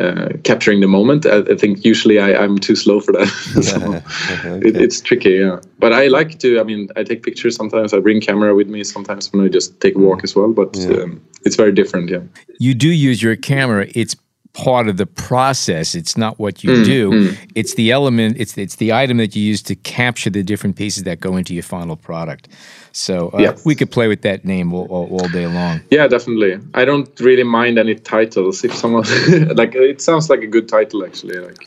uh, 0.00 0.28
capturing 0.44 0.80
the 0.80 0.88
moment. 0.88 1.26
I, 1.26 1.38
I 1.38 1.56
think 1.56 1.84
usually 1.84 2.18
I, 2.18 2.30
am 2.42 2.58
too 2.58 2.74
slow 2.74 3.00
for 3.00 3.12
that. 3.12 3.26
so 3.62 3.76
okay. 4.50 4.68
it, 4.68 4.76
it's 4.76 5.00
tricky, 5.00 5.32
yeah. 5.32 5.60
But 5.78 5.92
I 5.92 6.08
like 6.08 6.38
to. 6.40 6.58
I 6.60 6.62
mean, 6.62 6.88
I 6.96 7.04
take 7.04 7.22
pictures 7.22 7.54
sometimes. 7.56 7.92
I 7.92 8.00
bring 8.00 8.20
camera 8.20 8.54
with 8.54 8.68
me 8.68 8.84
sometimes 8.84 9.32
when 9.32 9.44
I 9.44 9.48
just 9.48 9.80
take 9.80 9.94
a 9.96 9.98
walk 9.98 10.24
as 10.24 10.34
well. 10.34 10.52
But 10.52 10.76
yeah. 10.76 11.02
um, 11.02 11.22
it's 11.44 11.56
very 11.56 11.72
different, 11.72 12.10
yeah. 12.10 12.20
You 12.58 12.74
do 12.74 12.88
use 12.88 13.22
your 13.22 13.36
camera. 13.36 13.86
It's 13.94 14.16
part 14.52 14.88
of 14.88 14.96
the 14.96 15.06
process. 15.06 15.94
It's 15.94 16.16
not 16.16 16.38
what 16.38 16.64
you 16.64 16.70
mm, 16.70 16.84
do. 16.84 17.10
Mm. 17.10 17.48
It's 17.54 17.74
the 17.74 17.90
element. 17.90 18.36
It's 18.38 18.56
it's 18.58 18.76
the 18.76 18.92
item 18.92 19.18
that 19.18 19.36
you 19.36 19.42
use 19.42 19.62
to 19.64 19.74
capture 19.76 20.30
the 20.30 20.42
different 20.42 20.76
pieces 20.76 21.04
that 21.04 21.20
go 21.20 21.36
into 21.36 21.54
your 21.54 21.62
final 21.62 21.96
product. 21.96 22.48
So 22.92 23.30
uh, 23.34 23.38
yeah. 23.38 23.56
we 23.64 23.74
could 23.74 23.90
play 23.90 24.08
with 24.08 24.22
that 24.22 24.44
name 24.44 24.72
all, 24.72 24.86
all, 24.86 25.08
all, 25.10 25.28
day 25.28 25.46
long. 25.46 25.80
Yeah, 25.90 26.06
definitely. 26.08 26.58
I 26.74 26.84
don't 26.84 27.08
really 27.20 27.44
mind 27.44 27.78
any 27.78 27.94
titles. 27.94 28.64
If 28.64 28.74
someone 28.74 29.04
like, 29.54 29.74
it 29.74 30.00
sounds 30.00 30.28
like 30.28 30.42
a 30.42 30.46
good 30.46 30.68
title 30.68 31.04
actually. 31.04 31.38
Like. 31.38 31.66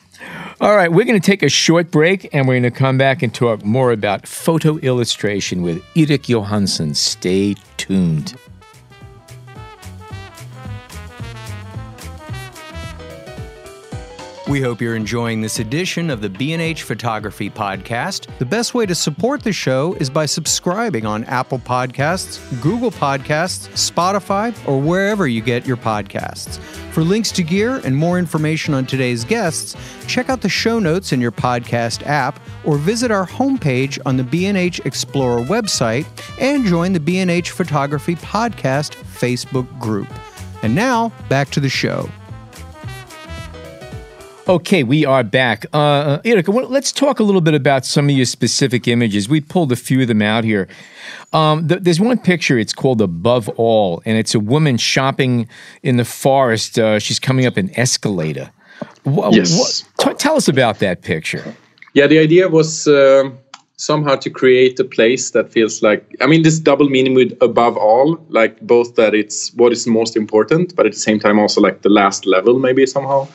All 0.62 0.75
right, 0.75 0.91
we're 0.91 1.05
going 1.05 1.19
to 1.19 1.25
take 1.25 1.43
a 1.43 1.49
short 1.49 1.91
break 1.91 2.33
and 2.33 2.47
we're 2.47 2.55
going 2.55 2.63
to 2.63 2.71
come 2.71 2.97
back 2.97 3.21
and 3.21 3.33
talk 3.33 3.65
more 3.65 3.91
about 3.91 4.27
photo 4.27 4.77
illustration 4.77 5.62
with 5.62 5.83
Erik 5.95 6.29
Johansson. 6.29 6.93
Stay 6.93 7.55
tuned. 7.77 8.36
We 14.53 14.61
hope 14.61 14.81
you're 14.81 14.95
enjoying 14.95 15.41
this 15.41 15.57
edition 15.57 16.11
of 16.11 16.21
the 16.21 16.29
B&H 16.29 16.83
Photography 16.83 17.49
Podcast. 17.49 18.27
The 18.37 18.45
best 18.45 18.75
way 18.75 18.85
to 18.85 18.93
support 18.93 19.41
the 19.41 19.51
show 19.51 19.95
is 19.95 20.11
by 20.11 20.27
subscribing 20.27 21.07
on 21.07 21.23
Apple 21.23 21.57
Podcasts, 21.57 22.39
Google 22.61 22.91
Podcasts, 22.91 23.67
Spotify, 23.69 24.55
or 24.67 24.79
wherever 24.79 25.27
you 25.27 25.41
get 25.41 25.65
your 25.65 25.77
podcasts. 25.77 26.59
For 26.93 27.01
links 27.01 27.31
to 27.31 27.41
gear 27.41 27.81
and 27.83 27.97
more 27.97 28.19
information 28.19 28.75
on 28.75 28.85
today's 28.85 29.25
guests, 29.25 29.75
check 30.05 30.29
out 30.29 30.41
the 30.41 30.49
show 30.49 30.77
notes 30.77 31.11
in 31.11 31.19
your 31.19 31.31
podcast 31.31 32.05
app 32.05 32.39
or 32.63 32.77
visit 32.77 33.09
our 33.09 33.25
homepage 33.25 33.97
on 34.05 34.17
the 34.17 34.23
B&H 34.23 34.79
Explorer 34.85 35.41
website 35.45 36.05
and 36.39 36.63
join 36.63 36.93
the 36.93 36.99
B&H 36.99 37.49
Photography 37.49 38.13
Podcast 38.17 38.93
Facebook 39.17 39.79
group. 39.79 40.09
And 40.61 40.75
now, 40.75 41.11
back 41.27 41.49
to 41.49 41.59
the 41.59 41.69
show. 41.69 42.07
Okay, 44.45 44.84
we 44.84 45.06
are 45.06 45.23
back. 45.23 45.65
Uh, 45.71 46.19
Erica, 46.25 46.51
well, 46.51 46.67
let's 46.67 46.91
talk 46.91 47.21
a 47.21 47.23
little 47.23 47.39
bit 47.39 47.53
about 47.53 47.86
some 47.86 48.10
of 48.10 48.15
your 48.15 48.25
specific 48.25 48.89
images. 48.89 49.29
We 49.29 49.39
pulled 49.39 49.71
a 49.71 49.77
few 49.77 50.01
of 50.01 50.10
them 50.10 50.21
out 50.21 50.43
here. 50.43 50.67
Um, 51.32 51.65
th- 51.69 51.82
there's 51.84 52.01
one 52.01 52.17
picture, 52.19 52.60
it's 52.60 52.73
called 52.73 53.01
Above 53.01 53.47
All, 53.56 54.01
and 54.06 54.17
it's 54.17 54.36
a 54.36 54.41
woman 54.41 54.75
shopping 54.77 55.47
in 55.82 55.95
the 55.95 56.03
forest. 56.03 56.77
Uh, 56.77 56.99
she's 56.99 57.19
coming 57.19 57.45
up 57.45 57.56
an 57.56 57.71
escalator. 57.79 58.51
Wha- 59.06 59.29
Yes. 59.32 59.86
wha- 59.97 60.10
t- 60.12 60.13
tell 60.15 60.36
us 60.36 60.49
about 60.49 60.79
that 60.79 61.03
picture. 61.03 61.56
Yeah, 61.93 62.08
the 62.08 62.19
idea 62.19 62.49
was 62.49 62.86
uh, 62.86 63.29
somehow 63.77 64.15
to 64.17 64.29
create 64.29 64.77
a 64.77 64.84
place 64.84 65.32
that 65.32 65.53
feels 65.53 65.82
like 65.82 66.03
I 66.19 66.27
mean 66.27 66.43
this 66.43 66.60
double 66.60 66.89
meaning 66.89 67.13
with 67.13 67.32
above 67.39 67.77
all, 67.77 68.17
like 68.27 68.60
both 68.60 68.95
that 68.95 69.13
it's 69.13 69.53
what 69.53 69.71
is 69.71 69.88
most 69.88 70.17
important, 70.17 70.75
but 70.75 70.86
at 70.86 70.91
the 70.91 70.99
same 70.99 71.19
time 71.19 71.39
also 71.39 71.62
like 71.62 71.82
the 71.82 71.89
last 71.89 72.25
level 72.25 72.60
maybe 72.60 72.86
somehow. 72.86 73.25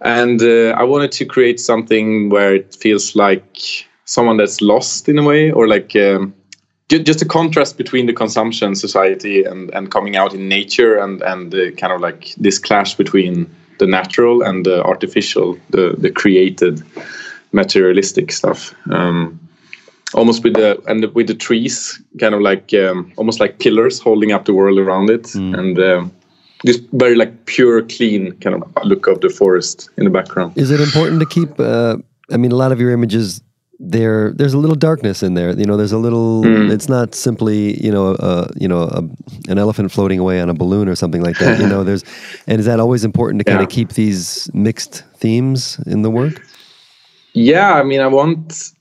And 0.00 0.42
uh, 0.42 0.70
I 0.76 0.82
wanted 0.82 1.12
to 1.12 1.24
create 1.24 1.60
something 1.60 2.30
where 2.30 2.54
it 2.54 2.74
feels 2.74 3.16
like 3.16 3.58
someone 4.04 4.36
that's 4.36 4.60
lost 4.60 5.08
in 5.08 5.18
a 5.18 5.22
way, 5.22 5.50
or 5.50 5.66
like 5.66 5.96
um, 5.96 6.34
just 6.88 7.22
a 7.22 7.24
contrast 7.26 7.78
between 7.78 8.06
the 8.06 8.12
consumption 8.12 8.74
society 8.74 9.44
and, 9.44 9.70
and 9.74 9.90
coming 9.90 10.16
out 10.16 10.34
in 10.34 10.48
nature, 10.48 10.98
and 10.98 11.22
and 11.22 11.54
uh, 11.54 11.70
kind 11.72 11.92
of 11.92 12.00
like 12.00 12.34
this 12.36 12.58
clash 12.58 12.94
between 12.94 13.48
the 13.78 13.86
natural 13.86 14.42
and 14.42 14.66
the 14.66 14.82
artificial, 14.84 15.58
the 15.70 15.94
the 15.98 16.10
created 16.10 16.82
materialistic 17.52 18.32
stuff. 18.32 18.74
Um, 18.90 19.40
almost 20.12 20.44
with 20.44 20.54
the 20.54 20.80
and 20.86 21.04
with 21.14 21.26
the 21.26 21.34
trees, 21.34 22.00
kind 22.20 22.34
of 22.34 22.40
like 22.40 22.74
um, 22.74 23.12
almost 23.16 23.40
like 23.40 23.58
pillars 23.58 23.98
holding 23.98 24.32
up 24.32 24.44
the 24.44 24.54
world 24.54 24.78
around 24.78 25.10
it, 25.10 25.34
and 25.34 25.78
um, 25.78 26.12
this 26.64 26.78
very 26.92 27.14
like 27.14 27.46
pure, 27.46 27.82
clean 27.82 28.32
kind 28.40 28.56
of 28.56 28.62
look 28.84 29.06
of 29.06 29.20
the 29.20 29.28
forest 29.28 29.88
in 29.96 30.04
the 30.04 30.10
background. 30.10 30.56
Is 30.56 30.70
it 30.70 30.80
important 30.80 31.20
to 31.20 31.26
keep? 31.26 31.60
Uh, 31.60 31.98
I 32.32 32.36
mean, 32.36 32.50
a 32.52 32.56
lot 32.56 32.72
of 32.72 32.80
your 32.80 32.90
images 32.90 33.40
there. 33.78 34.32
There's 34.32 34.54
a 34.54 34.58
little 34.58 34.76
darkness 34.76 35.22
in 35.22 35.34
there. 35.34 35.50
You 35.52 35.66
know, 35.66 35.76
there's 35.76 35.92
a 35.92 35.98
little. 35.98 36.42
It's 36.72 36.88
not 36.88 37.14
simply 37.14 37.78
you 37.84 37.92
know 37.92 38.16
a 38.18 38.48
you 38.56 38.66
know 38.66 38.82
a, 38.82 39.02
an 39.48 39.58
elephant 39.58 39.92
floating 39.92 40.18
away 40.18 40.40
on 40.40 40.48
a 40.48 40.54
balloon 40.54 40.88
or 40.88 40.96
something 40.96 41.22
like 41.22 41.38
that. 41.38 41.60
you 41.60 41.66
know, 41.68 41.84
there's. 41.84 42.02
And 42.46 42.60
is 42.60 42.66
that 42.66 42.78
always 42.80 43.04
important 43.04 43.40
to 43.40 43.44
kind 43.44 43.60
Yeah. 43.60 43.64
of 43.64 43.70
keep 43.70 43.90
these 43.94 44.50
mixed 44.54 45.02
themes 45.16 45.78
in 45.86 46.02
the 46.02 46.10
work? 46.10 46.40
Yeah, 47.32 47.74
I 47.74 47.82
mean, 47.82 48.00
I 48.00 48.06
want. 48.06 48.72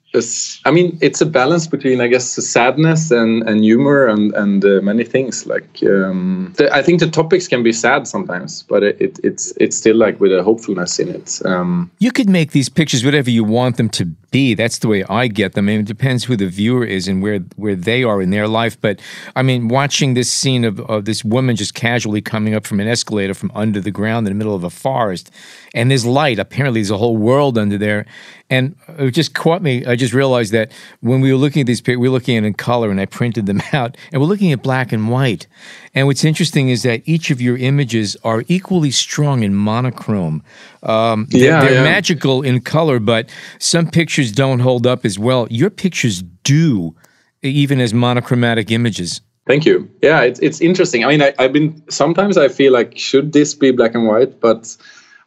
I 0.65 0.71
mean, 0.71 0.97
it's 1.01 1.21
a 1.21 1.25
balance 1.25 1.65
between, 1.65 1.99
I 1.99 2.07
guess, 2.07 2.25
sadness 2.25 3.11
and, 3.11 3.41
and 3.49 3.63
humor 3.63 4.05
and 4.07 4.33
and 4.35 4.63
uh, 4.63 4.79
many 4.81 5.03
things. 5.03 5.47
Like, 5.47 5.79
um, 5.83 6.53
the, 6.57 6.71
I 6.71 6.83
think 6.83 6.99
the 6.99 7.09
topics 7.09 7.47
can 7.47 7.63
be 7.63 7.73
sad 7.73 8.07
sometimes, 8.07 8.63
but 8.63 8.83
it, 8.83 9.01
it 9.01 9.19
it's 9.23 9.53
it's 9.57 9.75
still 9.75 9.95
like 9.95 10.19
with 10.19 10.31
a 10.31 10.43
hopefulness 10.43 10.99
in 10.99 11.09
it. 11.09 11.41
Um, 11.45 11.89
You 11.99 12.11
could 12.11 12.29
make 12.29 12.51
these 12.51 12.69
pictures 12.69 13.03
whatever 13.03 13.31
you 13.31 13.43
want 13.43 13.77
them 13.77 13.89
to 13.89 14.05
be. 14.33 14.53
That's 14.55 14.79
the 14.79 14.89
way 14.89 15.05
I 15.09 15.27
get 15.27 15.53
them. 15.53 15.69
I 15.69 15.71
mean, 15.71 15.79
it 15.81 15.85
depends 15.85 16.25
who 16.25 16.35
the 16.35 16.47
viewer 16.47 16.83
is 16.85 17.07
and 17.07 17.23
where 17.23 17.39
where 17.55 17.75
they 17.77 18.03
are 18.03 18.21
in 18.21 18.31
their 18.31 18.47
life. 18.49 18.75
But 18.81 18.99
I 19.37 19.41
mean, 19.43 19.69
watching 19.69 20.13
this 20.15 20.29
scene 20.31 20.65
of, 20.65 20.81
of 20.81 21.05
this 21.05 21.23
woman 21.23 21.55
just 21.55 21.73
casually 21.73 22.21
coming 22.21 22.53
up 22.53 22.67
from 22.67 22.81
an 22.81 22.87
escalator 22.89 23.33
from 23.33 23.51
under 23.55 23.79
the 23.79 23.91
ground 23.91 24.27
in 24.27 24.33
the 24.33 24.37
middle 24.37 24.55
of 24.55 24.63
a 24.65 24.69
forest, 24.69 25.31
and 25.73 25.89
there's 25.89 26.05
light. 26.05 26.39
Apparently, 26.39 26.81
there's 26.81 26.91
a 26.91 26.97
whole 26.97 27.15
world 27.17 27.57
under 27.57 27.77
there, 27.77 28.05
and 28.49 28.75
it 28.99 29.11
just 29.11 29.33
caught 29.33 29.61
me. 29.61 29.85
I 29.85 29.95
just 29.95 30.13
realized 30.13 30.51
that 30.53 30.71
when 31.01 31.21
we 31.21 31.31
were 31.31 31.37
looking 31.39 31.61
at 31.61 31.67
these 31.67 31.79
pictures, 31.81 31.99
we 31.99 32.09
were 32.09 32.13
looking 32.17 32.35
at 32.37 32.43
it 32.43 32.47
in 32.47 32.53
color, 32.55 32.89
and 32.91 32.99
I 32.99 33.05
printed 33.05 33.45
them 33.45 33.61
out, 33.73 33.95
and 34.11 34.21
we're 34.21 34.27
looking 34.27 34.51
at 34.51 34.61
black 34.63 34.91
and 34.91 35.09
white. 35.09 35.47
And 35.95 36.07
what's 36.07 36.23
interesting 36.25 36.69
is 36.69 36.81
that 36.83 37.01
each 37.05 37.29
of 37.29 37.39
your 37.39 37.55
images 37.55 38.17
are 38.23 38.43
equally 38.47 38.89
strong 38.89 39.43
in 39.43 39.53
monochrome. 39.53 40.41
Um, 40.81 41.27
they're, 41.29 41.41
Yeah, 41.43 41.61
they're 41.61 41.73
yeah. 41.73 41.83
magical 41.83 42.41
in 42.41 42.61
color, 42.61 42.99
but 42.99 43.29
some 43.59 43.87
pictures 43.91 44.22
don't 44.31 44.59
hold 44.59 44.87
up 44.87 45.05
as 45.05 45.19
well. 45.19 45.47
Your 45.49 45.69
pictures 45.69 46.23
do, 46.43 46.95
even 47.41 47.79
as 47.79 47.93
monochromatic 47.93 48.71
images. 48.71 49.21
Thank 49.45 49.65
you. 49.65 49.89
Yeah, 50.01 50.21
it's 50.21 50.39
it's 50.39 50.61
interesting. 50.61 51.03
I 51.03 51.09
mean, 51.09 51.21
I, 51.21 51.33
I've 51.37 51.51
been 51.51 51.83
sometimes 51.89 52.37
I 52.37 52.47
feel 52.47 52.71
like 52.71 52.97
should 52.97 53.33
this 53.33 53.53
be 53.53 53.71
black 53.71 53.93
and 53.93 54.07
white, 54.07 54.39
but 54.39 54.75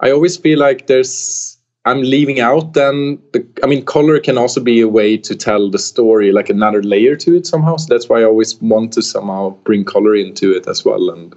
I 0.01 0.11
always 0.11 0.37
feel 0.37 0.59
like 0.59 0.87
there's 0.87 1.59
I'm 1.85 2.01
leaving 2.01 2.41
out. 2.41 2.73
Then 2.73 3.19
the 3.33 3.47
I 3.63 3.67
mean, 3.67 3.85
color 3.85 4.19
can 4.19 4.39
also 4.39 4.61
be 4.61 4.81
a 4.81 4.89
way 4.89 5.19
to 5.19 5.37
tell 5.37 5.71
the 5.71 5.79
story, 5.79 6.33
like 6.33 6.49
another 6.49 6.83
layer 6.83 7.15
to 7.17 7.37
it 7.37 7.47
somehow. 7.47 7.77
So 7.77 7.93
that's 7.93 8.09
why 8.09 8.21
I 8.21 8.25
always 8.25 8.61
want 8.63 8.93
to 8.95 9.03
somehow 9.03 9.51
bring 9.65 9.85
color 9.85 10.15
into 10.15 10.51
it 10.57 10.67
as 10.67 10.85
well. 10.85 11.11
And 11.11 11.35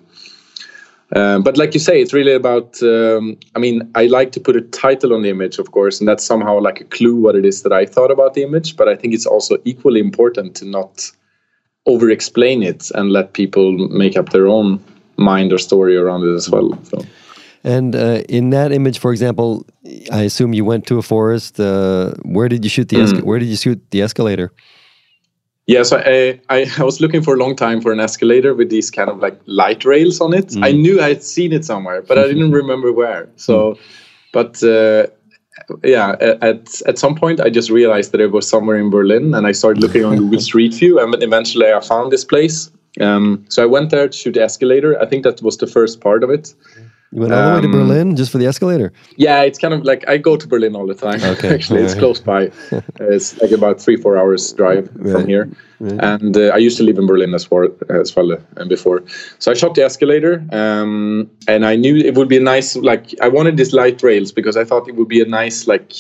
um, 1.15 1.43
but 1.43 1.57
like 1.57 1.73
you 1.73 1.79
say, 1.79 2.01
it's 2.01 2.13
really 2.13 2.33
about. 2.33 2.81
Um, 2.83 3.37
I 3.55 3.59
mean, 3.59 3.89
I 3.95 4.05
like 4.05 4.31
to 4.33 4.39
put 4.39 4.55
a 4.55 4.61
title 4.61 5.13
on 5.13 5.23
the 5.23 5.29
image, 5.29 5.57
of 5.57 5.71
course, 5.71 5.99
and 5.99 6.07
that's 6.07 6.23
somehow 6.23 6.59
like 6.59 6.81
a 6.81 6.83
clue 6.85 7.15
what 7.15 7.35
it 7.35 7.45
is 7.45 7.63
that 7.63 7.73
I 7.73 7.85
thought 7.85 8.11
about 8.11 8.35
the 8.35 8.43
image. 8.43 8.75
But 8.75 8.87
I 8.87 8.95
think 8.95 9.13
it's 9.13 9.25
also 9.25 9.57
equally 9.65 9.99
important 9.99 10.55
to 10.57 10.65
not 10.65 11.11
over 11.85 12.09
explain 12.09 12.61
it 12.61 12.91
and 12.91 13.11
let 13.11 13.33
people 13.33 13.71
make 13.89 14.17
up 14.17 14.29
their 14.29 14.47
own 14.47 14.79
mind 15.17 15.51
or 15.51 15.57
story 15.57 15.97
around 15.97 16.23
it 16.23 16.35
as 16.35 16.49
well. 16.49 16.77
So 16.83 17.01
And 17.63 17.95
uh, 17.95 18.21
in 18.29 18.51
that 18.51 18.71
image, 18.71 18.99
for 18.99 19.11
example, 19.11 19.65
I 20.11 20.21
assume 20.21 20.53
you 20.53 20.63
went 20.63 20.85
to 20.87 20.97
a 20.97 21.01
forest. 21.01 21.59
Uh, 21.59 22.13
where 22.21 22.49
did 22.49 22.63
you 22.63 22.69
shoot 22.69 22.87
the 22.89 22.97
esca- 22.97 23.23
Where 23.23 23.39
did 23.39 23.47
you 23.47 23.57
shoot 23.57 23.79
the 23.89 24.01
escalator? 24.01 24.51
Yeah, 25.69 25.83
so 25.83 25.97
I, 25.97 26.39
I 26.49 26.65
I 26.79 26.83
was 26.83 26.99
looking 26.99 27.21
for 27.21 27.35
a 27.35 27.37
long 27.37 27.55
time 27.55 27.79
for 27.79 27.91
an 27.91 27.99
escalator 27.99 28.55
with 28.55 28.69
these 28.69 28.89
kind 28.89 29.09
of 29.09 29.19
like 29.19 29.39
light 29.45 29.85
rails 29.85 30.19
on 30.19 30.33
it. 30.33 30.55
I 30.63 30.71
knew 30.71 30.99
I 30.99 31.09
had 31.09 31.23
seen 31.23 31.53
it 31.53 31.63
somewhere, 31.63 32.01
but 32.01 32.17
I 32.17 32.27
didn't 32.33 32.51
remember 32.51 32.91
where. 32.91 33.29
So, 33.35 33.77
but 34.33 34.63
uh, 34.63 35.07
yeah, 35.83 36.15
at 36.19 36.81
at 36.87 36.97
some 36.97 37.15
point 37.15 37.39
I 37.39 37.51
just 37.51 37.69
realized 37.69 38.11
that 38.13 38.21
it 38.21 38.31
was 38.31 38.49
somewhere 38.49 38.77
in 38.77 38.89
Berlin, 38.89 39.35
and 39.35 39.45
I 39.45 39.51
started 39.51 39.81
looking 39.83 40.03
on 40.03 40.17
Google 40.17 40.41
Street 40.49 40.73
View, 40.73 40.99
and 40.99 41.21
eventually 41.21 41.71
I 41.71 41.79
found 41.81 42.11
this 42.11 42.25
place. 42.25 42.71
Um, 42.99 43.45
so 43.49 43.61
I 43.61 43.67
went 43.67 43.91
there 43.91 44.09
to 44.09 44.17
shoot 44.17 44.33
the 44.33 44.41
escalator. 44.41 44.99
I 44.99 45.05
think 45.05 45.23
that 45.23 45.41
was 45.43 45.57
the 45.57 45.67
first 45.67 46.01
part 46.01 46.23
of 46.23 46.31
it. 46.31 46.55
You 47.11 47.21
went 47.21 47.33
all 47.33 47.49
the 47.49 47.55
way 47.55 47.61
to 47.61 47.67
Um, 47.67 47.71
Berlin 47.71 48.15
just 48.15 48.31
for 48.31 48.37
the 48.37 48.45
escalator. 48.45 48.91
Yeah, 49.17 49.41
it's 49.41 49.57
kind 49.57 49.73
of 49.73 49.83
like 49.83 50.07
I 50.07 50.17
go 50.17 50.37
to 50.37 50.47
Berlin 50.47 50.75
all 50.75 50.85
the 50.85 50.93
time. 50.93 51.19
Okay. 51.33 51.53
Actually, 51.53 51.81
it's 51.81 51.95
close 51.95 52.19
by. 52.19 52.51
Uh, 52.71 52.81
it's 53.15 53.39
like 53.41 53.51
about 53.51 53.81
three, 53.81 53.95
four 53.95 54.17
hours 54.17 54.53
drive 54.53 54.89
Right. 54.95 55.11
from 55.13 55.27
here. 55.27 55.49
And 55.79 56.35
uh, 56.37 56.51
I 56.53 56.57
used 56.57 56.77
to 56.77 56.83
live 56.83 56.97
in 56.99 57.07
Berlin 57.07 57.33
as 57.33 57.49
well, 57.49 57.69
as 57.89 58.15
well 58.15 58.33
uh, 58.33 58.65
before. 58.65 59.01
So 59.39 59.51
I 59.51 59.53
shot 59.55 59.73
the 59.75 59.83
escalator, 59.85 60.43
um, 60.51 61.29
and 61.47 61.65
I 61.65 61.75
knew 61.77 61.95
it 61.95 62.15
would 62.15 62.27
be 62.27 62.37
a 62.37 62.41
nice. 62.55 62.75
Like 62.75 63.05
I 63.21 63.29
wanted 63.29 63.57
these 63.57 63.73
light 63.73 64.03
rails 64.03 64.31
because 64.33 64.55
I 64.57 64.65
thought 64.65 64.87
it 64.89 64.95
would 64.95 65.07
be 65.07 65.21
a 65.21 65.25
nice 65.25 65.65
like 65.67 65.93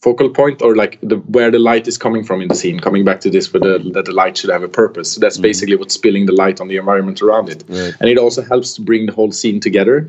focal 0.00 0.30
point 0.30 0.62
or 0.62 0.76
like 0.76 0.98
the 1.02 1.16
where 1.36 1.50
the 1.50 1.58
light 1.58 1.88
is 1.88 1.98
coming 1.98 2.22
from 2.24 2.40
in 2.40 2.48
the 2.48 2.54
scene. 2.54 2.78
Coming 2.80 3.04
back 3.04 3.20
to 3.20 3.30
this, 3.30 3.52
where 3.52 3.60
the, 3.60 3.90
that 3.94 4.04
the 4.04 4.12
light 4.12 4.36
should 4.38 4.50
have 4.50 4.62
a 4.62 4.68
purpose. 4.68 5.10
So 5.12 5.20
that's 5.20 5.38
basically 5.38 5.76
what's 5.76 5.94
spilling 5.94 6.26
the 6.26 6.32
light 6.44 6.60
on 6.60 6.68
the 6.68 6.76
environment 6.76 7.20
around 7.20 7.48
it, 7.48 7.64
Right. 7.68 7.94
and 8.00 8.08
it 8.08 8.18
also 8.18 8.42
helps 8.42 8.72
to 8.74 8.80
bring 8.82 9.06
the 9.06 9.12
whole 9.12 9.32
scene 9.32 9.58
together. 9.60 10.08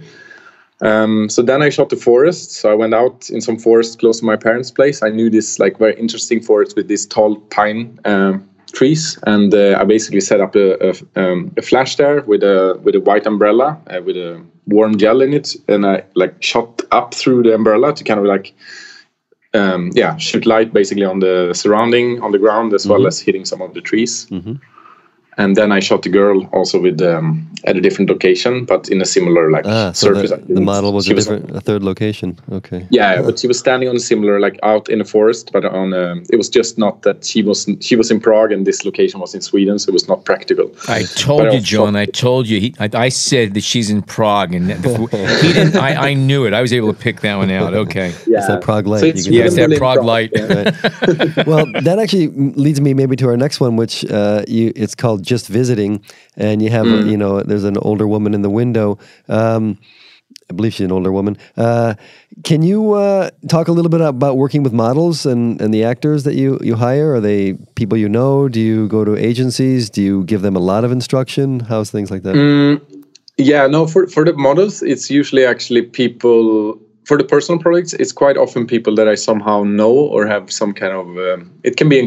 Um, 0.82 1.30
so 1.30 1.42
then 1.42 1.62
I 1.62 1.70
shot 1.70 1.90
the 1.90 1.96
forest. 1.96 2.52
So 2.52 2.72
I 2.72 2.76
went 2.76 2.94
out 2.94 3.30
in 3.30 3.42
some 3.42 3.58
forest 3.58 4.00
close 4.00 4.20
to 4.20 4.26
my 4.26 4.36
parents' 4.36 4.72
place. 4.72 5.02
I 5.02 5.10
knew 5.10 5.30
this 5.30 5.60
like 5.60 5.78
very 5.78 5.96
interesting 5.96 6.42
forest 6.42 6.76
with 6.76 6.88
these 6.88 7.06
tall 7.06 7.38
pine 7.50 8.00
um, 8.06 8.48
trees, 8.74 9.18
and 9.26 9.54
uh, 9.54 9.78
I 9.80 9.84
basically 9.86 10.22
set 10.22 10.40
up 10.40 10.56
a, 10.56 10.90
a, 10.90 10.94
um, 11.16 11.52
a 11.58 11.62
flash 11.62 11.96
there 11.96 12.22
with 12.22 12.44
a 12.44 12.80
with 12.84 12.96
a 12.96 13.00
white 13.00 13.26
umbrella 13.26 13.80
uh, 13.88 14.02
with 14.04 14.18
a 14.18 14.44
warm 14.68 14.98
gel 14.98 15.22
in 15.22 15.34
it, 15.34 15.56
and 15.68 15.86
I 15.86 16.04
like 16.14 16.42
shot 16.44 16.82
up 16.92 17.14
through 17.14 17.44
the 17.44 17.56
umbrella 17.56 17.94
to 17.96 18.04
kind 18.04 18.20
of 18.20 18.26
like 18.26 18.54
um, 19.54 19.92
yeah 19.96 20.16
shoot 20.18 20.46
light 20.46 20.74
basically 20.74 21.06
on 21.06 21.20
the 21.20 21.54
surrounding 21.54 22.22
on 22.22 22.32
the 22.32 22.40
ground 22.40 22.74
as 22.74 22.86
well 22.88 23.08
as 23.08 23.20
hitting 23.20 23.46
some 23.46 23.62
of 23.62 23.74
the 23.74 23.82
trees. 23.82 24.28
And 25.38 25.56
then 25.56 25.72
I 25.72 25.80
shot 25.80 26.02
the 26.02 26.10
girl 26.10 26.46
also 26.52 26.80
with 26.82 27.00
um, 27.02 27.48
at 27.66 27.78
a 27.78 27.82
different 27.82 28.10
location, 28.10 28.66
but 28.66 28.90
in 28.90 29.02
a 29.02 29.06
similar 29.06 29.52
like 29.52 29.66
Ah, 29.68 29.92
so 29.92 30.08
surface. 30.14 30.32
the, 30.32 30.54
the 30.56 30.62
model 30.62 30.94
was 30.94 31.06
She 31.06 31.12
a 31.12 31.16
different, 31.16 31.56
a 31.56 31.62
third 31.62 31.84
location. 31.84 32.38
Okay. 32.52 32.88
yeah, 32.90 33.22
but 33.22 33.38
she 33.40 33.48
was 33.48 33.60
standing 33.60 33.88
on 33.90 33.96
a 33.96 34.00
similar, 34.00 34.40
like 34.40 34.58
out 34.64 34.90
in 34.90 35.00
a 35.02 35.06
forest, 35.06 35.52
but 35.54 35.64
on. 35.66 35.94
Um, 35.94 36.24
it 36.32 36.38
was 36.38 36.50
just 36.50 36.78
not 36.78 37.04
that 37.04 37.24
she 37.26 37.44
was. 37.44 37.68
She 37.82 37.96
was 37.96 38.10
in 38.12 38.20
Prague, 38.20 38.52
and 38.52 38.66
this 38.66 38.84
location 38.84 39.20
was 39.20 39.36
in 39.36 39.42
Sweden, 39.42 39.78
so 39.80 39.90
it 39.90 39.94
was 39.94 40.08
not 40.08 40.26
practical. 40.26 40.72
I 40.88 41.04
told 41.04 41.42
But 41.42 41.52
you, 41.54 41.60
was 41.60 41.64
John. 41.70 41.94
shocked. 41.94 41.98
I 41.98 42.06
told 42.20 42.48
you. 42.48 42.60
He, 42.60 42.76
I, 42.80 42.90
I 42.94 43.10
said 43.10 43.54
that 43.54 43.64
she's 43.64 43.90
in 43.90 44.02
Prague, 44.02 44.54
and 44.56 44.72
he 44.72 45.54
didn't. 45.54 45.76
I, 45.76 46.10
I 46.10 46.14
knew 46.16 46.46
it. 46.48 46.54
I 46.54 46.62
was 46.62 46.74
able 46.74 46.92
to 46.94 47.00
pick 47.00 47.22
that 47.22 47.36
one 47.38 47.52
out. 47.52 47.74
Okay. 47.74 48.10
Yeah, 48.26 48.40
It's 48.40 48.48
that 48.48 48.62
Prague 48.62 48.88
light. 48.88 49.02
So 49.02 49.06
it's 49.08 49.28
Yeah, 49.28 49.46
it's 49.46 49.56
that 49.56 49.66
Berlin, 49.70 49.78
Prague 49.80 50.04
light. 50.04 50.32
yeah. 50.34 51.44
well, 51.46 51.66
that 51.84 52.00
actually 52.00 52.28
leads 52.56 52.82
me 52.82 52.94
maybe 52.94 53.16
to 53.18 53.28
our 53.28 53.38
next 53.38 53.60
one, 53.60 53.76
which 53.76 54.04
uh, 54.10 54.44
you, 54.48 54.72
it's 54.76 54.96
called 54.96 55.24
"Just 55.28 55.48
Visiting," 55.48 56.02
and 56.36 56.62
you 56.62 56.70
have 56.72 56.88
a, 56.88 57.04
you 57.12 57.18
know 57.18 57.42
there's 57.42 57.64
an 57.64 57.78
older 57.78 58.08
woman 58.08 58.34
in 58.34 58.42
the 58.42 58.50
window. 58.50 58.98
Um, 59.30 59.78
I 60.50 60.54
believe 60.54 60.74
she's 60.74 60.86
an 60.86 60.92
older 60.92 61.12
woman. 61.12 61.38
Uh, 61.58 61.96
can 62.44 62.62
you 62.62 62.94
uh, 62.94 63.30
talk 63.50 63.68
a 63.68 63.74
little 63.74 63.90
bit 63.90 64.00
about 64.00 64.38
working 64.38 64.64
with 64.64 64.72
models 64.72 65.26
and, 65.26 65.62
and 65.62 65.74
the 65.74 65.84
actors 65.84 66.24
that 66.24 66.36
you, 66.36 66.58
you 66.62 66.76
hire? 66.76 67.16
Are 67.16 67.20
they 67.20 67.54
people 67.76 67.98
you 67.98 68.08
know? 68.08 68.48
Do 68.48 68.62
you 68.62 68.88
go 68.88 69.04
to 69.04 69.18
agencies? 69.18 69.90
Do 69.90 70.02
you 70.02 70.24
give 70.24 70.42
them 70.42 70.56
a 70.56 70.60
lot 70.60 70.86
of 70.86 70.92
instruction? 70.92 71.60
How's 71.60 71.92
things 71.92 72.10
like 72.10 72.24
that? 72.24 72.36
Yeah, 73.38 73.68
no, 73.68 73.88
for 73.88 74.08
for 74.08 74.26
the 74.26 74.34
models, 74.34 74.82
it's 74.82 75.12
usually 75.12 75.46
actually 75.46 75.84
people 75.84 76.80
for 77.08 77.18
the 77.18 77.24
personal 77.24 77.58
projects, 77.58 77.94
it's 77.94 78.12
quite 78.12 78.36
often 78.36 78.68
people 78.68 78.94
that 78.96 79.08
I 79.08 79.16
somehow 79.16 79.64
know 79.64 79.94
or 79.94 80.28
have 80.28 80.52
some 80.52 80.74
kind 80.74 80.92
of. 80.92 81.08
Um, 81.18 81.52
it 81.64 81.78
can 81.78 81.88
be 81.88 82.00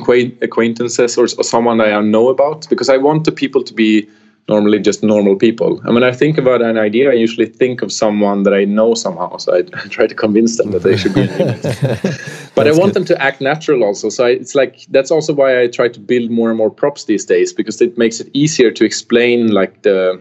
acquaintances 0.42 1.16
or, 1.16 1.24
or 1.24 1.44
someone 1.44 1.78
that 1.78 1.90
I 1.92 2.00
know 2.02 2.28
about 2.28 2.68
because 2.68 2.90
I 2.90 2.98
want 2.98 3.24
the 3.24 3.32
people 3.32 3.64
to 3.64 3.72
be 3.72 4.06
normally 4.46 4.78
just 4.78 5.02
normal 5.02 5.36
people. 5.36 5.80
And 5.84 5.94
when 5.94 6.04
I 6.04 6.12
think 6.12 6.36
about 6.36 6.60
an 6.60 6.76
idea, 6.76 7.10
I 7.10 7.14
usually 7.14 7.46
think 7.46 7.80
of 7.80 7.90
someone 7.92 8.42
that 8.42 8.52
I 8.52 8.64
know 8.64 8.94
somehow. 8.94 9.38
So 9.38 9.56
I, 9.56 9.62
try 9.88 10.06
to 10.06 10.14
convince 10.14 10.58
them 10.58 10.70
that 10.72 10.82
they 10.82 10.96
should 10.98 11.14
be 11.14 11.26
but 12.54 12.66
I 12.68 12.72
want 12.72 12.92
good. 12.92 12.94
them 12.94 13.04
to 13.06 13.22
act 13.22 13.40
natural 13.40 13.82
also. 13.82 14.10
So 14.10 14.26
I, 14.26 14.30
it's 14.30 14.54
like 14.54 14.84
that's 14.90 15.10
also 15.10 15.32
why 15.32 15.62
I 15.62 15.68
try 15.68 15.88
to 15.88 16.00
build 16.00 16.30
more 16.30 16.50
and 16.50 16.58
more 16.58 16.70
props 16.70 17.04
these 17.04 17.24
days 17.24 17.54
because 17.54 17.80
it 17.80 17.96
makes 17.96 18.20
it 18.20 18.28
easier 18.34 18.70
to 18.72 18.84
explain 18.84 19.52
like 19.52 19.80
the 19.80 20.20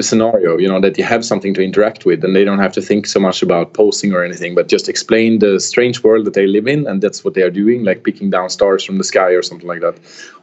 the 0.00 0.08
scenario 0.10 0.56
you 0.56 0.68
know 0.72 0.80
that 0.80 0.96
you 0.98 1.04
have 1.04 1.22
something 1.30 1.52
to 1.52 1.62
interact 1.62 2.06
with 2.08 2.24
and 2.24 2.34
they 2.34 2.44
don't 2.48 2.62
have 2.66 2.72
to 2.72 2.80
think 2.80 3.06
so 3.06 3.20
much 3.20 3.42
about 3.42 3.74
posing 3.74 4.10
or 4.14 4.24
anything 4.28 4.54
but 4.54 4.66
just 4.76 4.88
explain 4.88 5.30
the 5.40 5.60
strange 5.60 6.02
world 6.02 6.24
that 6.26 6.34
they 6.38 6.46
live 6.46 6.66
in 6.74 6.86
and 6.88 7.02
that's 7.02 7.22
what 7.24 7.34
they 7.34 7.42
are 7.42 7.54
doing 7.62 7.84
like 7.84 8.02
picking 8.08 8.30
down 8.30 8.48
stars 8.48 8.82
from 8.82 8.96
the 8.96 9.04
sky 9.12 9.30
or 9.38 9.42
something 9.42 9.68
like 9.72 9.82
that 9.86 9.96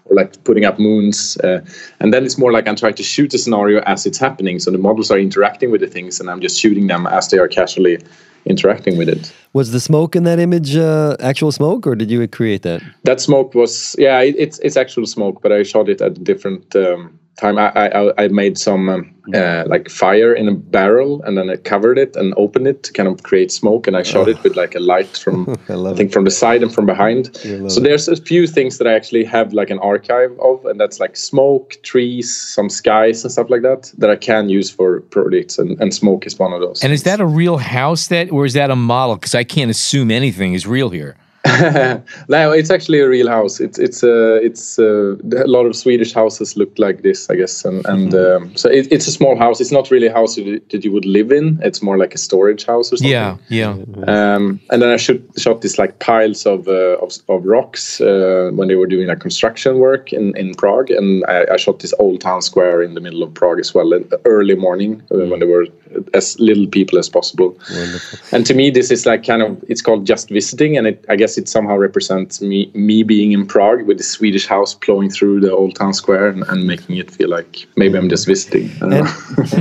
or 0.06 0.16
like 0.16 0.32
putting 0.44 0.66
up 0.70 0.78
moons 0.78 1.38
uh, 1.38 1.60
and 2.00 2.14
then 2.14 2.24
it's 2.28 2.38
more 2.38 2.52
like 2.52 2.68
i'm 2.68 2.76
trying 2.84 3.00
to 3.02 3.08
shoot 3.14 3.30
the 3.32 3.40
scenario 3.46 3.82
as 3.94 4.06
it's 4.06 4.20
happening. 4.28 4.60
So 4.60 4.70
the 4.72 4.84
models 4.88 5.10
are 5.12 5.20
interacting 5.28 5.70
with 5.72 5.82
the 5.82 5.92
things 5.96 6.20
and 6.20 6.30
i'm 6.30 6.42
just 6.48 6.60
shooting 6.62 6.86
them 6.88 7.08
as 7.08 7.24
they 7.30 7.40
are 7.44 7.50
casually 7.60 7.98
interacting 8.46 8.96
with 9.00 9.10
it. 9.10 9.34
Was 9.52 9.72
the 9.72 9.82
smoke 9.90 10.16
in 10.16 10.24
that 10.24 10.40
image 10.40 10.78
uh, 10.78 11.18
actual 11.20 11.52
smoke 11.52 11.82
or 11.88 11.96
did 11.96 12.10
you 12.10 12.26
create 12.28 12.62
that? 12.62 12.82
That 13.10 13.20
smoke 13.20 13.56
was 13.56 13.96
yeah 13.98 14.20
it, 14.28 14.36
it's 14.38 14.58
it's 14.60 14.78
actual 14.78 15.06
smoke 15.06 15.42
but 15.44 15.52
i 15.52 15.64
shot 15.64 15.90
it 15.94 16.00
at 16.08 16.12
a 16.22 16.24
different 16.32 16.76
um, 16.76 17.20
time 17.38 17.58
I, 17.58 17.70
I, 17.70 18.24
I 18.24 18.28
made 18.30 18.58
some 18.58 18.90
um, 18.90 19.16
uh, 19.34 19.64
like 19.68 19.90
fire 19.90 20.34
in 20.34 20.48
a 20.48 20.54
barrel 20.54 21.22
and 21.24 21.38
then 21.38 21.50
I 21.50 21.58
covered 21.58 21.98
it 21.98 22.16
and 22.16 22.34
opened 22.36 22.68
it 22.68 22.84
to 22.84 22.94
kind 22.94 23.08
of 23.08 23.24
create 23.24 23.52
smoke 23.52 23.88
and 23.88 23.96
I 23.96 24.04
shot 24.04 24.28
oh. 24.28 24.32
it 24.32 24.42
with 24.44 24.56
like 24.56 24.74
a 24.76 24.80
light 24.80 25.18
from 25.18 25.50
I, 25.70 25.74
I, 25.74 25.94
think 25.94 26.10
it. 26.10 26.14
from 26.14 26.24
the 26.26 26.32
side 26.32 26.64
and 26.64 26.74
from 26.74 26.86
behind. 26.86 27.36
So 27.70 27.80
there's 27.80 28.08
a 28.08 28.16
few 28.16 28.48
things 28.48 28.78
that 28.80 28.88
I 28.88 28.94
actually 28.94 29.24
have 29.26 29.54
like 29.54 29.70
an 29.70 29.80
archive 29.80 30.38
of 30.40 30.66
and 30.66 30.80
that's 30.80 31.00
like 31.00 31.16
smoke, 31.16 31.78
trees, 31.84 32.36
some 32.36 32.70
skies 32.70 33.24
and 33.24 33.32
stuff 33.32 33.50
like 33.50 33.62
that 33.62 33.92
that 33.98 34.10
I 34.10 34.16
can 34.16 34.50
use 34.50 34.70
for 34.70 35.02
projects 35.02 35.60
and, 35.60 35.80
and 35.80 35.94
smoke 35.94 36.26
is 36.26 36.40
one 36.40 36.54
of 36.54 36.62
those. 36.62 36.84
And 36.84 36.92
is 36.92 37.04
that 37.04 37.20
a 37.20 37.26
real 37.26 37.58
house 37.58 38.08
that 38.08 38.32
or 38.32 38.46
is 38.46 38.54
that 38.54 38.72
a 38.72 38.76
model? 38.76 39.16
Because 39.16 39.36
I 39.36 39.44
can't 39.44 39.70
assume 39.70 40.10
anything 40.10 40.54
is 40.54 40.66
real 40.66 40.90
here. 40.90 41.16
no, 42.30 42.52
it's 42.52 42.70
actually 42.70 43.00
a 43.00 43.08
real 43.08 43.28
house. 43.28 43.60
It's 43.60 43.80
it's 43.80 44.04
uh, 44.04 44.40
it's 44.42 44.80
uh, 44.80 45.16
a 45.16 45.48
lot 45.48 45.66
of 45.66 45.76
Swedish 45.76 46.14
houses 46.14 46.58
look 46.58 46.78
like 46.78 47.04
this, 47.04 47.30
I 47.30 47.36
guess, 47.36 47.66
and 47.66 47.86
and 47.86 48.12
mm-hmm. 48.12 48.44
um, 48.46 48.56
so 48.58 48.70
it, 48.70 48.88
it's 48.92 49.08
a 49.08 49.12
small 49.12 49.38
house. 49.38 49.62
It's 49.62 49.72
not 49.72 49.92
really 49.92 50.08
a 50.08 50.14
house 50.14 50.36
that 50.36 50.82
you 50.84 50.92
would 50.92 51.06
live 51.06 51.32
in. 51.32 51.60
It's 51.64 51.82
more 51.82 51.98
like 51.98 52.14
a 52.14 52.18
storage 52.18 52.66
house 52.66 52.92
or 52.92 52.98
something. 52.98 53.12
Yeah, 53.12 53.38
yeah. 53.50 53.76
Um, 54.08 54.60
and 54.70 54.82
then 54.82 54.90
I 54.90 54.98
shot 54.98 55.18
shot 55.38 55.62
these 55.62 55.78
like 55.78 56.00
piles 56.00 56.46
of 56.46 56.68
uh, 56.68 56.98
of, 56.98 57.14
of, 57.30 57.46
rocks 57.46 58.02
uh, 58.02 58.52
when 58.54 58.68
they 58.68 58.76
were 58.76 58.88
doing 58.88 59.08
like 59.08 59.20
construction 59.20 59.80
work 59.80 60.14
in 60.14 60.36
in 60.38 60.56
Prague, 60.56 60.92
and 60.92 61.24
I, 61.26 61.46
I, 61.54 61.58
shot 61.58 61.80
this 61.80 61.94
old 62.00 62.22
town 62.22 62.42
square 62.42 62.82
in 62.82 62.94
the 62.94 63.02
middle 63.02 63.24
of 63.24 63.34
Prague 63.34 63.60
as 63.60 63.74
well, 63.74 63.94
in 63.94 64.10
early 64.26 64.56
morning 64.56 65.02
uh, 65.12 65.26
when 65.26 65.40
they 65.40 65.46
were 65.46 65.68
as 66.14 66.40
little 66.40 66.68
people 66.68 66.98
as 66.98 67.10
possible. 67.10 67.58
Wonderful. 67.72 68.20
And 68.36 68.46
to 68.46 68.54
me, 68.54 68.70
this 68.70 68.92
is 68.92 69.06
like 69.06 69.26
kind 69.26 69.42
of 69.42 69.64
it's 69.68 69.82
called 69.82 70.06
just 70.06 70.30
visiting, 70.30 70.78
and 70.78 70.88
it, 70.88 71.06
I 71.10 71.16
guess 71.16 71.38
it 71.38 71.48
somehow 71.48 71.78
represents 71.78 72.42
me 72.42 72.72
me 72.74 73.04
being 73.04 73.32
in 73.32 73.46
Prague 73.46 73.86
with 73.88 73.98
the 73.98 74.04
Swedish 74.04 74.46
house 74.46 74.74
plowing 74.74 75.10
through 75.10 75.42
the 75.42 75.52
old 75.52 75.76
town 75.76 75.94
square 75.94 76.28
and, 76.28 76.44
and 76.44 76.66
making 76.66 76.98
it 76.98 77.12
feel 77.12 77.30
like 77.30 77.68
maybe 77.76 77.98
I'm 77.98 78.10
just 78.10 78.26
visiting. 78.26 78.70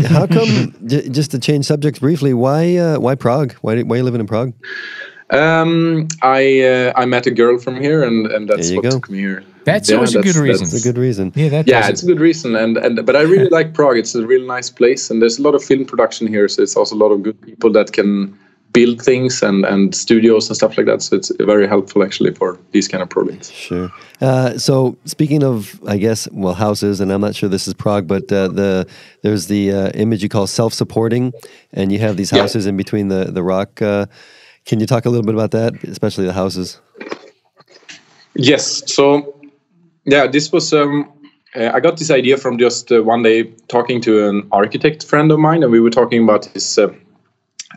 how 0.09 0.27
come? 0.27 0.75
just 0.87 1.31
to 1.33 1.39
change 1.39 1.67
subjects 1.67 2.01
briefly, 2.01 2.35
why 2.35 2.77
uh, 2.77 2.99
why 2.99 3.15
Prague? 3.15 3.53
Why 3.61 3.83
why 3.83 3.97
are 3.97 3.99
you 3.99 4.05
living 4.05 4.21
in 4.21 4.27
Prague? 4.27 4.53
Um, 5.31 6.07
I 6.23 6.61
uh, 6.61 6.93
I 6.97 7.05
met 7.05 7.27
a 7.27 7.31
girl 7.31 7.59
from 7.59 7.81
here, 7.81 8.05
and 8.05 8.27
and 8.27 8.49
that's 8.49 8.73
what 8.73 8.85
go. 8.85 8.91
took 8.91 9.11
me 9.11 9.19
here. 9.19 9.45
That's 9.65 9.91
yeah, 9.91 9.97
always 9.97 10.15
a 10.15 10.23
good 10.23 10.37
reason. 10.37 10.69
That's 10.69 10.85
a 10.85 10.89
good 10.89 10.99
reason. 10.99 11.33
Yeah, 11.35 11.49
that 11.49 11.67
yeah, 11.67 11.89
it's 11.89 12.05
a 12.05 12.07
good 12.07 12.21
reason. 12.21 12.55
And 12.55 12.77
and 12.77 13.05
but 13.05 13.17
I 13.17 13.23
really 13.23 13.49
like 13.49 13.75
Prague. 13.75 13.99
It's 13.99 14.15
a 14.15 14.25
really 14.25 14.47
nice 14.47 14.71
place, 14.71 15.11
and 15.11 15.21
there's 15.21 15.39
a 15.39 15.43
lot 15.43 15.57
of 15.57 15.65
film 15.65 15.85
production 15.85 16.29
here. 16.29 16.47
So 16.47 16.63
it's 16.63 16.77
also 16.77 16.95
a 16.95 17.01
lot 17.05 17.11
of 17.11 17.25
good 17.25 17.41
people 17.43 17.73
that 17.73 17.93
can 17.93 18.39
build 18.73 19.03
things 19.03 19.43
and 19.43 19.65
and 19.65 19.95
studios 19.95 20.49
and 20.49 20.57
stuff 20.57 20.77
like 20.79 20.87
that. 20.87 21.03
So 21.03 21.17
it's 21.17 21.33
very 21.41 21.67
helpful 21.67 22.05
actually 22.05 22.33
for 22.35 22.59
these 22.71 22.87
kind 22.87 23.03
of 23.03 23.09
projects. 23.09 23.51
Sure. 23.51 23.91
Uh, 24.21 24.57
so 24.59 24.97
speaking 25.05 25.43
of, 25.43 25.81
I 25.87 25.97
guess, 25.97 26.29
well, 26.31 26.55
houses, 26.55 27.01
and 27.01 27.11
I'm 27.13 27.21
not 27.21 27.35
sure 27.35 27.49
this 27.49 27.67
is 27.67 27.75
Prague, 27.75 28.07
but 28.07 28.31
uh, 28.31 28.49
the 28.49 28.87
there's 29.23 29.49
the 29.49 29.73
uh, 29.73 29.91
image 29.95 30.23
you 30.23 30.29
call 30.29 30.47
self-supporting, 30.47 31.33
and 31.73 31.91
you 31.91 31.99
have 31.99 32.17
these 32.17 32.31
houses 32.31 32.67
yeah. 32.67 32.69
in 32.69 32.77
between 32.77 33.09
the 33.09 33.25
the 33.33 33.43
rock. 33.43 33.83
Uh, 34.67 34.71
can 34.71 34.81
you 34.81 34.87
talk 34.87 35.07
a 35.07 35.11
little 35.11 35.25
bit 35.25 35.35
about 35.35 35.51
that, 35.53 35.83
especially 35.85 36.27
the 36.27 36.33
houses? 36.33 36.81
Yes. 38.35 38.83
So 38.93 39.35
yeah, 40.05 40.27
this 40.27 40.53
was. 40.53 40.73
Um, 40.73 41.13
uh, 41.55 41.71
I 41.73 41.81
got 41.81 41.97
this 41.97 42.11
idea 42.11 42.37
from 42.37 42.59
just 42.59 42.93
uh, 42.93 43.03
one 43.03 43.23
day 43.23 43.45
talking 43.69 44.03
to 44.03 44.29
an 44.29 44.47
architect 44.53 45.05
friend 45.05 45.33
of 45.33 45.39
mine, 45.39 45.63
and 45.63 45.73
we 45.73 45.81
were 45.81 45.91
talking 45.91 46.23
about 46.23 46.53
this. 46.53 46.79
Uh, 46.79 46.89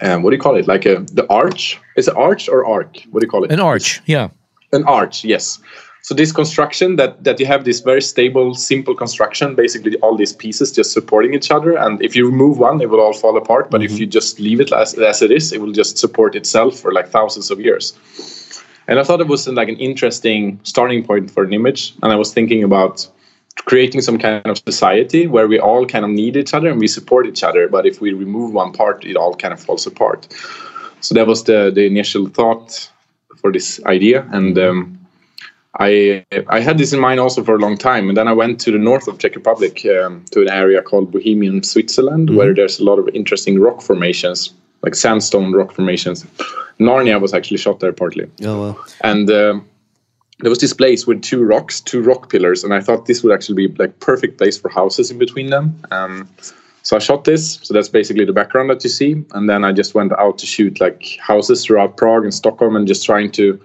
um, 0.01 0.23
what 0.23 0.31
do 0.31 0.35
you 0.35 0.41
call 0.41 0.57
it? 0.57 0.67
Like 0.67 0.85
a, 0.85 0.99
the 1.13 1.25
arch? 1.29 1.79
Is 1.95 2.07
it 2.07 2.15
arch 2.15 2.49
or 2.49 2.65
arc? 2.65 2.97
What 3.11 3.21
do 3.21 3.25
you 3.25 3.29
call 3.29 3.45
it? 3.45 3.51
An 3.51 3.59
arch, 3.59 4.01
yeah. 4.05 4.29
An 4.71 4.83
arch, 4.83 5.23
yes. 5.23 5.59
So 6.01 6.15
this 6.15 6.31
construction 6.31 6.95
that 6.95 7.23
that 7.23 7.39
you 7.39 7.45
have 7.45 7.65
this 7.65 7.81
very 7.81 8.01
stable, 8.01 8.55
simple 8.55 8.95
construction, 8.95 9.55
basically 9.55 9.97
all 9.97 10.15
these 10.15 10.33
pieces 10.33 10.71
just 10.71 10.91
supporting 10.91 11.33
each 11.33 11.51
other, 11.51 11.77
and 11.77 12.01
if 12.01 12.15
you 12.15 12.25
remove 12.25 12.57
one, 12.57 12.81
it 12.81 12.89
will 12.89 13.01
all 13.01 13.13
fall 13.13 13.37
apart. 13.37 13.69
But 13.69 13.81
mm-hmm. 13.81 13.93
if 13.93 13.99
you 13.99 14.07
just 14.07 14.39
leave 14.39 14.61
it 14.61 14.71
as, 14.71 14.93
as 14.93 15.21
it 15.21 15.31
is, 15.31 15.51
it 15.51 15.61
will 15.61 15.73
just 15.73 15.97
support 15.97 16.35
itself 16.35 16.79
for 16.79 16.93
like 16.93 17.09
thousands 17.09 17.51
of 17.51 17.59
years. 17.59 17.93
And 18.87 18.97
I 18.99 19.03
thought 19.03 19.21
it 19.21 19.27
was 19.27 19.47
like 19.47 19.69
an 19.69 19.77
interesting 19.77 20.59
starting 20.63 21.05
point 21.05 21.29
for 21.29 21.43
an 21.43 21.53
image. 21.53 21.93
And 22.01 22.11
I 22.11 22.15
was 22.15 22.33
thinking 22.33 22.63
about 22.63 23.07
creating 23.65 24.01
some 24.01 24.17
kind 24.17 24.45
of 24.47 24.57
society 24.57 25.27
where 25.27 25.47
we 25.47 25.59
all 25.59 25.85
kind 25.85 26.05
of 26.05 26.09
need 26.09 26.35
each 26.35 26.55
other 26.55 26.69
and 26.69 26.79
we 26.79 26.87
support 26.87 27.27
each 27.27 27.43
other. 27.43 27.67
But 27.67 27.85
if 27.85 28.01
we 28.01 28.13
remove 28.13 28.51
one 28.51 28.73
part, 28.73 29.05
it 29.05 29.15
all 29.15 29.35
kind 29.35 29.53
of 29.53 29.59
falls 29.59 29.85
apart. 29.85 30.27
So 31.01 31.13
that 31.15 31.27
was 31.27 31.43
the 31.43 31.71
the 31.71 31.85
initial 31.85 32.27
thought 32.27 32.89
for 33.37 33.51
this 33.51 33.79
idea. 33.85 34.27
And 34.31 34.57
um, 34.57 34.98
I 35.79 36.25
I 36.49 36.59
had 36.59 36.77
this 36.77 36.93
in 36.93 36.99
mind 36.99 37.19
also 37.19 37.43
for 37.43 37.55
a 37.55 37.59
long 37.59 37.77
time, 37.77 38.09
and 38.09 38.17
then 38.17 38.27
I 38.27 38.33
went 38.33 38.59
to 38.61 38.71
the 38.71 38.77
north 38.77 39.07
of 39.07 39.17
Czech 39.17 39.35
Republic 39.35 39.85
um, 39.85 40.25
to 40.31 40.41
an 40.41 40.49
area 40.49 40.81
called 40.81 41.11
Bohemian 41.11 41.63
Switzerland, 41.63 42.27
mm-hmm. 42.27 42.37
where 42.37 42.53
there's 42.53 42.79
a 42.79 42.83
lot 42.83 42.99
of 42.99 43.07
interesting 43.09 43.59
rock 43.59 43.81
formations, 43.81 44.53
like 44.81 44.93
sandstone 44.93 45.53
rock 45.53 45.71
formations. 45.71 46.25
Narnia 46.79 47.19
was 47.19 47.33
actually 47.33 47.57
shot 47.57 47.79
there 47.79 47.93
partly. 47.93 48.29
Oh 48.43 48.61
wow! 48.61 48.85
And 49.01 49.29
uh, 49.31 49.59
there 50.39 50.49
was 50.49 50.59
this 50.59 50.73
place 50.73 51.07
with 51.07 51.21
two 51.21 51.43
rocks, 51.43 51.79
two 51.79 52.01
rock 52.01 52.29
pillars, 52.29 52.63
and 52.63 52.73
I 52.73 52.81
thought 52.81 53.05
this 53.05 53.23
would 53.23 53.33
actually 53.33 53.67
be 53.67 53.73
like 53.75 53.99
perfect 54.01 54.37
place 54.37 54.57
for 54.57 54.69
houses 54.69 55.11
in 55.11 55.17
between 55.17 55.49
them. 55.49 55.81
Um, 55.91 56.29
so 56.83 56.95
I 56.95 56.99
shot 56.99 57.23
this. 57.23 57.59
So 57.61 57.73
that's 57.73 57.89
basically 57.89 58.25
the 58.25 58.33
background 58.33 58.69
that 58.69 58.83
you 58.83 58.89
see, 58.89 59.23
and 59.31 59.49
then 59.49 59.63
I 59.63 59.71
just 59.71 59.95
went 59.95 60.11
out 60.13 60.37
to 60.39 60.45
shoot 60.45 60.81
like 60.81 61.17
houses 61.21 61.65
throughout 61.65 61.95
Prague 61.95 62.25
and 62.25 62.33
Stockholm, 62.33 62.75
and 62.75 62.85
just 62.85 63.05
trying 63.05 63.31
to 63.31 63.61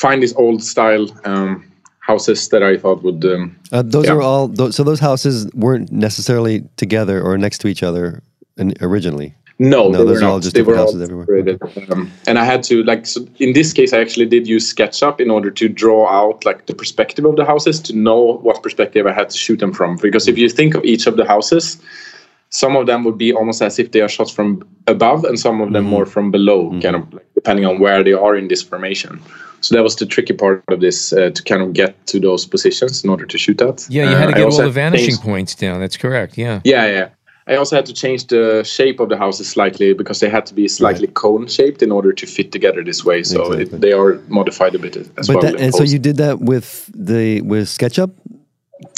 find 0.00 0.22
these 0.22 0.34
old 0.34 0.62
style. 0.62 1.06
Um, 1.24 1.66
houses 2.10 2.48
that 2.48 2.62
I 2.62 2.76
thought 2.76 3.02
would. 3.02 3.24
Um, 3.24 3.56
uh, 3.70 3.82
those 3.82 4.06
yeah. 4.06 4.14
are 4.14 4.22
all. 4.22 4.48
Th- 4.48 4.72
so 4.72 4.82
those 4.82 5.00
houses 5.00 5.36
weren't 5.54 5.92
necessarily 5.92 6.56
together 6.76 7.22
or 7.22 7.38
next 7.38 7.58
to 7.58 7.68
each 7.68 7.82
other 7.82 8.22
originally. 8.80 9.34
No, 9.58 9.90
no 9.90 10.06
those 10.06 10.22
are 10.22 10.28
all 10.28 10.40
just 10.40 10.56
different 10.56 10.78
houses 10.78 11.02
everywhere. 11.02 11.58
Um, 11.92 12.10
and 12.26 12.38
I 12.38 12.44
had 12.44 12.62
to 12.64 12.82
like 12.84 13.06
so 13.06 13.26
in 13.38 13.52
this 13.52 13.74
case, 13.74 13.92
I 13.92 14.00
actually 14.00 14.24
did 14.34 14.48
use 14.48 14.74
SketchUp 14.74 15.20
in 15.20 15.30
order 15.30 15.50
to 15.50 15.68
draw 15.68 16.08
out 16.08 16.46
like 16.46 16.64
the 16.64 16.74
perspective 16.74 17.26
of 17.26 17.36
the 17.36 17.44
houses 17.44 17.78
to 17.80 17.92
know 17.94 18.38
what 18.46 18.62
perspective 18.62 19.06
I 19.06 19.12
had 19.12 19.28
to 19.28 19.36
shoot 19.36 19.58
them 19.60 19.74
from. 19.74 19.96
Because 19.96 20.28
if 20.28 20.38
you 20.38 20.48
think 20.48 20.74
of 20.74 20.82
each 20.84 21.06
of 21.06 21.18
the 21.18 21.26
houses, 21.26 21.78
some 22.48 22.74
of 22.74 22.86
them 22.86 23.04
would 23.04 23.18
be 23.18 23.34
almost 23.34 23.60
as 23.60 23.78
if 23.78 23.92
they 23.92 24.00
are 24.00 24.08
shot 24.08 24.30
from 24.30 24.66
above, 24.86 25.24
and 25.24 25.38
some 25.38 25.60
of 25.60 25.74
them 25.74 25.84
mm-hmm. 25.84 25.90
more 25.96 26.06
from 26.06 26.30
below, 26.30 26.70
mm-hmm. 26.70 26.80
kind 26.80 26.96
of 26.96 27.12
like, 27.12 27.28
depending 27.34 27.66
on 27.66 27.78
where 27.78 28.02
they 28.02 28.14
are 28.14 28.34
in 28.36 28.48
this 28.48 28.62
formation. 28.62 29.20
So 29.60 29.74
that 29.74 29.82
was 29.82 29.96
the 29.96 30.06
tricky 30.06 30.32
part 30.32 30.64
of 30.68 30.80
this 30.80 31.12
uh, 31.12 31.30
to 31.30 31.42
kind 31.42 31.62
of 31.62 31.72
get 31.72 32.06
to 32.06 32.20
those 32.20 32.46
positions 32.46 33.04
in 33.04 33.10
order 33.10 33.26
to 33.26 33.38
shoot 33.38 33.58
that. 33.58 33.86
Yeah, 33.88 34.10
you 34.10 34.16
had 34.16 34.26
to 34.26 34.32
uh, 34.32 34.36
get 34.36 34.52
all 34.52 34.62
the 34.62 34.70
vanishing 34.70 35.08
changed. 35.08 35.22
points 35.22 35.54
down. 35.54 35.80
That's 35.80 35.96
correct. 35.96 36.38
Yeah. 36.38 36.60
Yeah, 36.64 36.86
yeah. 36.86 37.08
I 37.46 37.56
also 37.56 37.74
had 37.74 37.86
to 37.86 37.92
change 37.92 38.28
the 38.28 38.62
shape 38.62 39.00
of 39.00 39.08
the 39.08 39.16
houses 39.16 39.48
slightly 39.50 39.92
because 39.92 40.20
they 40.20 40.28
had 40.28 40.46
to 40.46 40.54
be 40.54 40.68
slightly 40.68 41.06
right. 41.06 41.14
cone 41.14 41.48
shaped 41.48 41.82
in 41.82 41.90
order 41.90 42.12
to 42.12 42.26
fit 42.26 42.52
together 42.52 42.84
this 42.84 43.04
way. 43.04 43.24
So 43.24 43.52
exactly. 43.52 43.76
it, 43.76 43.80
they 43.80 43.92
are 43.92 44.20
modified 44.28 44.74
a 44.76 44.78
bit 44.78 44.96
as 44.96 45.26
but 45.26 45.28
well. 45.28 45.40
That, 45.42 45.60
and 45.60 45.74
so 45.74 45.82
you 45.82 45.98
did 45.98 46.16
that 46.18 46.38
with 46.40 46.88
the 46.94 47.40
with 47.40 47.66
SketchUp. 47.66 48.12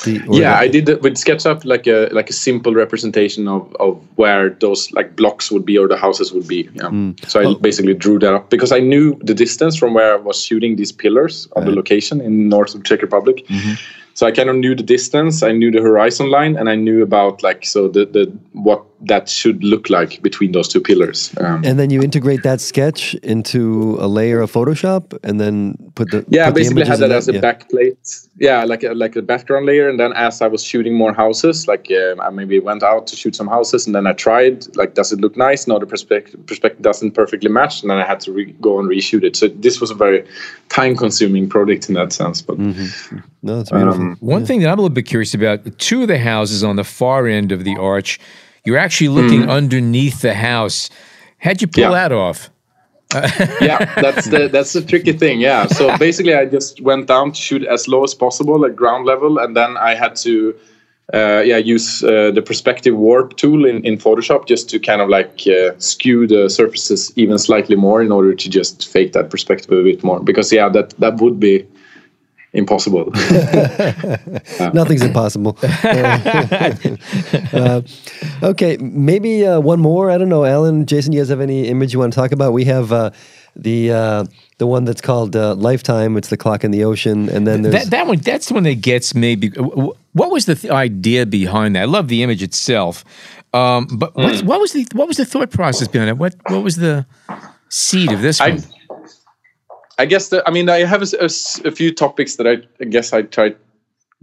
The, 0.04 0.22
yeah, 0.30 0.58
I 0.58 0.68
did 0.68 0.86
with 1.02 1.14
SketchUp 1.14 1.64
like 1.64 1.86
a 1.86 2.08
like 2.12 2.30
a 2.30 2.32
simple 2.32 2.74
representation 2.74 3.48
of, 3.48 3.74
of 3.80 4.00
where 4.16 4.50
those 4.50 4.90
like 4.92 5.16
blocks 5.16 5.50
would 5.50 5.64
be 5.64 5.78
or 5.78 5.88
the 5.88 5.96
houses 5.96 6.32
would 6.32 6.48
be. 6.48 6.68
Yeah. 6.74 6.84
Mm. 6.84 7.28
So 7.28 7.40
I 7.40 7.44
oh. 7.44 7.54
basically 7.54 7.94
drew 7.94 8.18
that 8.18 8.34
up 8.34 8.50
because 8.50 8.72
I 8.72 8.80
knew 8.80 9.18
the 9.22 9.34
distance 9.34 9.76
from 9.76 9.94
where 9.94 10.14
I 10.14 10.16
was 10.16 10.42
shooting 10.42 10.76
these 10.76 10.92
pillars 10.92 11.46
of 11.52 11.62
right. 11.62 11.70
the 11.70 11.76
location 11.76 12.20
in 12.20 12.48
north 12.48 12.74
of 12.74 12.84
Czech 12.84 13.02
Republic. 13.02 13.46
Mm-hmm 13.46 13.74
so 14.14 14.26
I 14.26 14.30
kind 14.30 14.50
of 14.50 14.56
knew 14.56 14.74
the 14.74 14.82
distance, 14.82 15.42
I 15.42 15.52
knew 15.52 15.70
the 15.70 15.80
horizon 15.80 16.30
line, 16.30 16.56
and 16.56 16.68
I 16.68 16.74
knew 16.74 17.02
about 17.02 17.42
like 17.42 17.64
so 17.64 17.88
the 17.88 18.04
the 18.04 18.32
what 18.52 18.84
that 19.06 19.28
should 19.28 19.62
look 19.64 19.90
like 19.90 20.22
between 20.22 20.52
those 20.52 20.68
two 20.68 20.80
pillars. 20.80 21.32
Um, 21.38 21.64
And 21.64 21.78
then 21.78 21.90
you 21.90 22.02
integrate 22.02 22.42
that 22.42 22.60
sketch 22.60 23.14
into 23.22 23.96
a 24.00 24.06
layer 24.06 24.40
of 24.40 24.52
Photoshop, 24.52 25.18
and 25.22 25.40
then 25.40 25.76
put 25.94 26.10
the 26.10 26.24
yeah, 26.28 26.46
put 26.46 26.54
the 26.54 26.60
basically 26.60 26.84
had 26.84 27.00
images 27.00 27.02
in 27.02 27.08
that 27.08 27.16
as 27.16 27.28
a 27.28 27.32
yeah. 27.34 27.40
backplate. 27.40 28.28
Yeah, 28.38 28.64
like 28.64 28.82
a, 28.82 28.94
like 28.94 29.16
a 29.16 29.22
background 29.22 29.66
layer. 29.66 29.88
And 29.88 29.98
then 29.98 30.12
as 30.12 30.40
I 30.40 30.48
was 30.48 30.62
shooting 30.62 30.94
more 30.94 31.12
houses, 31.12 31.66
like 31.66 31.90
um, 31.90 32.20
I 32.20 32.30
maybe 32.30 32.58
went 32.60 32.82
out 32.82 33.06
to 33.08 33.16
shoot 33.16 33.36
some 33.36 33.48
houses, 33.48 33.86
and 33.86 33.94
then 33.94 34.06
I 34.06 34.12
tried 34.12 34.74
like, 34.76 34.94
does 34.94 35.12
it 35.12 35.20
look 35.20 35.36
nice? 35.36 35.66
No, 35.66 35.78
the 35.78 35.86
perspective 35.86 36.44
perspective 36.46 36.82
doesn't 36.82 37.12
perfectly 37.12 37.50
match, 37.50 37.82
and 37.82 37.90
then 37.90 37.98
I 37.98 38.06
had 38.06 38.20
to 38.20 38.32
re- 38.32 38.54
go 38.60 38.78
and 38.78 38.88
reshoot 38.88 39.24
it. 39.24 39.36
So 39.36 39.48
this 39.48 39.80
was 39.80 39.90
a 39.90 39.94
very 39.94 40.24
time 40.68 40.96
consuming 40.96 41.48
project 41.48 41.88
in 41.88 41.94
that 41.94 42.12
sense. 42.12 42.42
But 42.42 42.58
No, 43.42 43.60
it's 43.60 43.70
beautiful. 43.70 44.00
Um, 44.00 44.16
One 44.20 44.46
thing 44.46 44.60
that 44.60 44.68
I'm 44.68 44.78
a 44.78 44.82
little 44.82 44.94
bit 44.94 45.06
curious 45.06 45.34
about 45.34 45.78
two 45.78 46.02
of 46.02 46.08
the 46.08 46.18
houses 46.18 46.62
on 46.62 46.76
the 46.76 46.84
far 46.84 47.26
end 47.26 47.52
of 47.52 47.64
the 47.64 47.76
arch, 47.76 48.20
you're 48.64 48.78
actually 48.78 49.08
looking 49.08 49.48
underneath 49.50 50.20
the 50.20 50.34
house. 50.34 50.90
How'd 51.38 51.60
you 51.60 51.66
pull. 51.66 51.82
Yeah. 51.82 51.90
that 51.90 52.12
off? 52.12 52.50
yeah, 53.60 54.00
that's 54.00 54.26
the 54.26 54.48
that's 54.48 54.72
the 54.72 54.80
tricky 54.80 55.12
thing. 55.12 55.40
Yeah. 55.40 55.66
So 55.66 55.96
basically, 55.98 56.34
I 56.34 56.46
just 56.46 56.80
went 56.80 57.08
down 57.08 57.32
to 57.32 57.40
shoot 57.40 57.62
as 57.64 57.86
low 57.86 58.04
as 58.04 58.14
possible 58.14 58.64
at 58.64 58.74
ground 58.74 59.04
level, 59.04 59.38
and 59.38 59.54
then 59.54 59.76
I 59.76 59.94
had 59.94 60.16
to, 60.16 60.54
uh, 61.12 61.42
yeah, 61.44 61.58
use 61.58 62.02
uh, 62.02 62.30
the 62.30 62.40
perspective 62.40 62.96
warp 62.96 63.36
tool 63.36 63.66
in, 63.66 63.84
in 63.84 63.98
Photoshop 63.98 64.46
just 64.46 64.70
to 64.70 64.78
kind 64.78 65.02
of 65.02 65.10
like 65.10 65.42
uh, 65.46 65.72
skew 65.76 66.26
the 66.26 66.48
surfaces 66.48 67.12
even 67.16 67.36
slightly 67.38 67.76
more 67.76 68.00
in 68.00 68.12
order 68.12 68.34
to 68.34 68.48
just 68.48 68.88
fake 68.88 69.12
that 69.12 69.28
perspective 69.28 69.70
a 69.78 69.82
bit 69.82 70.02
more. 70.02 70.20
Because 70.20 70.50
yeah, 70.50 70.70
that 70.70 70.90
that 70.98 71.16
would 71.16 71.38
be 71.38 71.66
impossible. 72.52 73.10
Nothing's 74.74 75.02
impossible. 75.02 75.58
Uh, 77.52 77.82
okay, 78.42 78.76
maybe 78.78 79.46
uh, 79.46 79.60
one 79.60 79.78
more. 79.80 80.10
I 80.10 80.18
don't 80.18 80.28
know, 80.28 80.44
Allan, 80.44 80.86
Jason. 80.86 81.12
Do 81.12 81.16
you 81.16 81.22
guys 81.22 81.28
have 81.28 81.40
any 81.40 81.68
image 81.68 81.92
you 81.92 81.98
want 81.98 82.12
to 82.12 82.16
talk 82.18 82.32
about? 82.32 82.52
We 82.52 82.64
have 82.64 82.90
uh, 82.92 83.10
the 83.56 83.92
uh, 83.92 84.24
the 84.58 84.66
one 84.66 84.84
that's 84.84 85.00
called 85.00 85.36
uh, 85.36 85.54
Lifetime. 85.54 86.16
It's 86.16 86.28
the 86.28 86.36
clock 86.36 86.64
in 86.64 86.70
the 86.70 86.84
ocean, 86.84 87.28
and 87.28 87.46
then 87.46 87.62
there's 87.62 87.74
That, 87.74 87.90
that 87.90 88.06
one, 88.06 88.18
that's 88.18 88.48
the 88.48 88.54
one 88.54 88.62
that 88.64 88.80
gets 88.80 89.14
me. 89.14 89.36
be- 89.36 89.50
w- 89.50 89.70
w- 89.74 89.92
What 90.14 90.30
was 90.30 90.46
the 90.46 90.54
th- 90.54 90.70
idea 90.72 91.26
behind 91.26 91.76
that? 91.76 91.82
I 91.82 91.84
love 91.86 92.08
the 92.08 92.22
image 92.22 92.42
itself, 92.42 93.04
um, 93.52 93.86
but 93.92 94.14
what's, 94.16 94.42
what 94.42 94.60
was 94.60 94.72
the 94.72 94.86
what 94.94 95.08
was 95.08 95.16
the 95.18 95.24
thought 95.26 95.50
process 95.50 95.88
behind 95.88 96.08
it? 96.10 96.16
What 96.18 96.34
what 96.48 96.62
was 96.62 96.76
the 96.76 97.04
seed 97.68 98.12
of 98.12 98.22
this 98.22 98.40
one? 98.40 98.52
I 98.52 98.58
guess 100.06 100.28
the, 100.28 100.42
I 100.46 100.50
mean 100.50 100.68
I 100.68 100.84
have 100.84 101.02
a 101.02 101.28
few 101.70 101.92
topics 101.92 102.36
that 102.36 102.46
I, 102.46 102.58
I 102.80 102.84
guess 102.84 103.12
I 103.12 103.22
try 103.22 103.50
to 103.50 103.56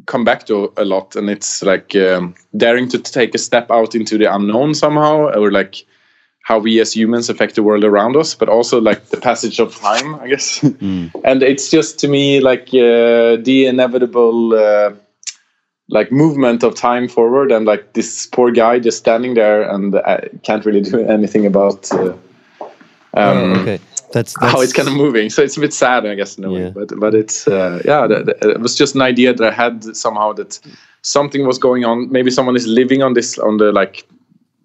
come 0.06 0.24
back 0.24 0.46
to 0.48 0.74
a 0.78 0.86
lot, 0.86 1.16
and 1.16 1.30
it's 1.30 1.62
like 1.62 1.96
um, 1.96 2.36
daring 2.56 2.90
to 2.90 3.00
take 3.00 3.36
a 3.36 3.38
step 3.38 3.70
out 3.72 3.96
into 3.96 4.18
the 4.18 4.34
unknown 4.34 4.74
somehow, 4.74 5.30
or 5.30 5.52
like 5.52 5.86
how 6.44 6.58
we 6.58 6.80
as 6.80 6.94
humans 6.96 7.30
affect 7.30 7.56
the 7.56 7.64
world 7.64 7.84
around 7.84 8.16
us, 8.16 8.34
but 8.34 8.50
also 8.50 8.82
like 8.82 9.10
the 9.10 9.18
passage 9.18 9.60
of 9.60 9.76
time, 9.76 10.16
I 10.16 10.30
guess. 10.30 10.64
and 11.24 11.44
it's 11.44 11.70
just 11.70 12.00
to 12.00 12.08
me 12.08 12.40
like 12.40 12.70
uh, 12.70 13.38
the 13.42 13.66
inevitable. 13.68 14.54
Uh, 14.54 14.94
like 15.92 16.12
movement 16.12 16.62
of 16.62 16.76
time 16.76 17.08
forward 17.08 17.52
and 17.52 17.66
like 17.66 17.94
this 17.94 18.28
poor 18.28 18.52
guy 18.52 18.78
just 18.78 19.00
standing 19.00 19.34
there 19.34 19.64
and 19.64 19.96
uh, 19.96 20.20
can't 20.44 20.64
really 20.64 20.82
do 20.82 21.00
anything 21.00 21.48
about 21.48 21.92
uh, 21.94 22.14
um, 23.16 23.54
okay. 23.54 23.80
That's, 24.12 24.34
that's 24.40 24.52
how 24.54 24.62
it's 24.62 24.74
kind 24.74 24.88
of 24.88 24.96
moving. 24.96 25.30
So 25.30 25.42
it's 25.44 25.58
a 25.58 25.60
bit 25.60 25.74
sad, 25.74 26.06
I 26.06 26.16
guess, 26.16 26.38
in 26.38 26.44
a 26.44 26.52
way. 26.52 26.72
But 26.72 27.00
but 27.00 27.14
it's 27.14 27.48
uh, 27.48 27.82
yeah, 27.86 28.08
that, 28.08 28.26
that- 28.26 28.50
it 28.50 28.60
was 28.60 28.76
just 28.76 28.96
an 28.96 29.02
idea 29.02 29.34
that 29.34 29.48
I 29.48 29.54
had 29.54 29.84
somehow 29.96 30.34
that 30.34 30.60
something 31.02 31.46
was 31.48 31.58
going 31.60 31.86
on. 31.86 32.12
Maybe 32.12 32.32
someone 32.32 32.56
is 32.56 32.66
living 32.68 33.02
on 33.04 33.14
this 33.14 33.38
on 33.40 33.58
the 33.58 33.72
like 33.72 34.06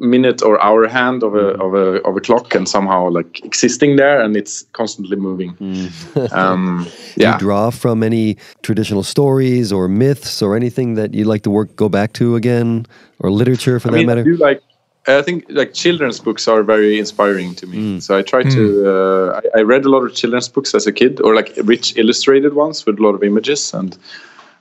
minute 0.00 0.42
or 0.42 0.60
hour 0.60 0.88
hand 0.88 1.22
of 1.22 1.34
a 1.36 1.54
of 1.62 1.72
a 1.74 2.02
of 2.02 2.16
a 2.16 2.20
clock 2.20 2.54
and 2.54 2.68
somehow 2.68 3.08
like 3.10 3.44
existing 3.44 3.94
there 3.96 4.20
and 4.20 4.36
it's 4.36 4.62
constantly 4.72 5.16
moving. 5.16 5.50
um, 6.32 6.84
Do 7.14 7.22
yeah. 7.22 7.34
you 7.34 7.38
draw 7.38 7.70
from 7.70 8.02
any 8.02 8.36
traditional 8.62 9.02
stories 9.04 9.72
or 9.72 9.86
myths 9.88 10.42
or 10.42 10.56
anything 10.56 10.94
that 10.94 11.14
you'd 11.14 11.28
like 11.28 11.42
to 11.42 11.50
work 11.50 11.76
go 11.76 11.88
back 11.88 12.12
to 12.14 12.34
again, 12.34 12.86
or 13.20 13.30
literature 13.30 13.78
for 13.78 13.88
I 13.88 13.90
that 13.92 13.96
mean, 13.98 14.10
I 14.10 14.14
matter? 14.14 14.24
do 14.24 14.36
like. 14.36 14.60
I 15.06 15.22
think 15.22 15.44
like 15.48 15.74
children's 15.74 16.18
books 16.18 16.48
are 16.48 16.62
very 16.62 16.98
inspiring 16.98 17.54
to 17.56 17.66
me. 17.66 18.00
So 18.00 18.16
I 18.16 18.22
try 18.22 18.42
to. 18.42 18.88
Uh, 18.88 19.40
I, 19.54 19.60
I 19.60 19.62
read 19.62 19.84
a 19.84 19.90
lot 19.90 20.02
of 20.02 20.14
children's 20.14 20.48
books 20.48 20.74
as 20.74 20.86
a 20.86 20.92
kid, 20.92 21.20
or 21.20 21.34
like 21.34 21.52
rich 21.64 21.96
illustrated 21.96 22.54
ones 22.54 22.86
with 22.86 22.98
a 22.98 23.02
lot 23.02 23.14
of 23.14 23.22
images, 23.22 23.74
and 23.74 23.96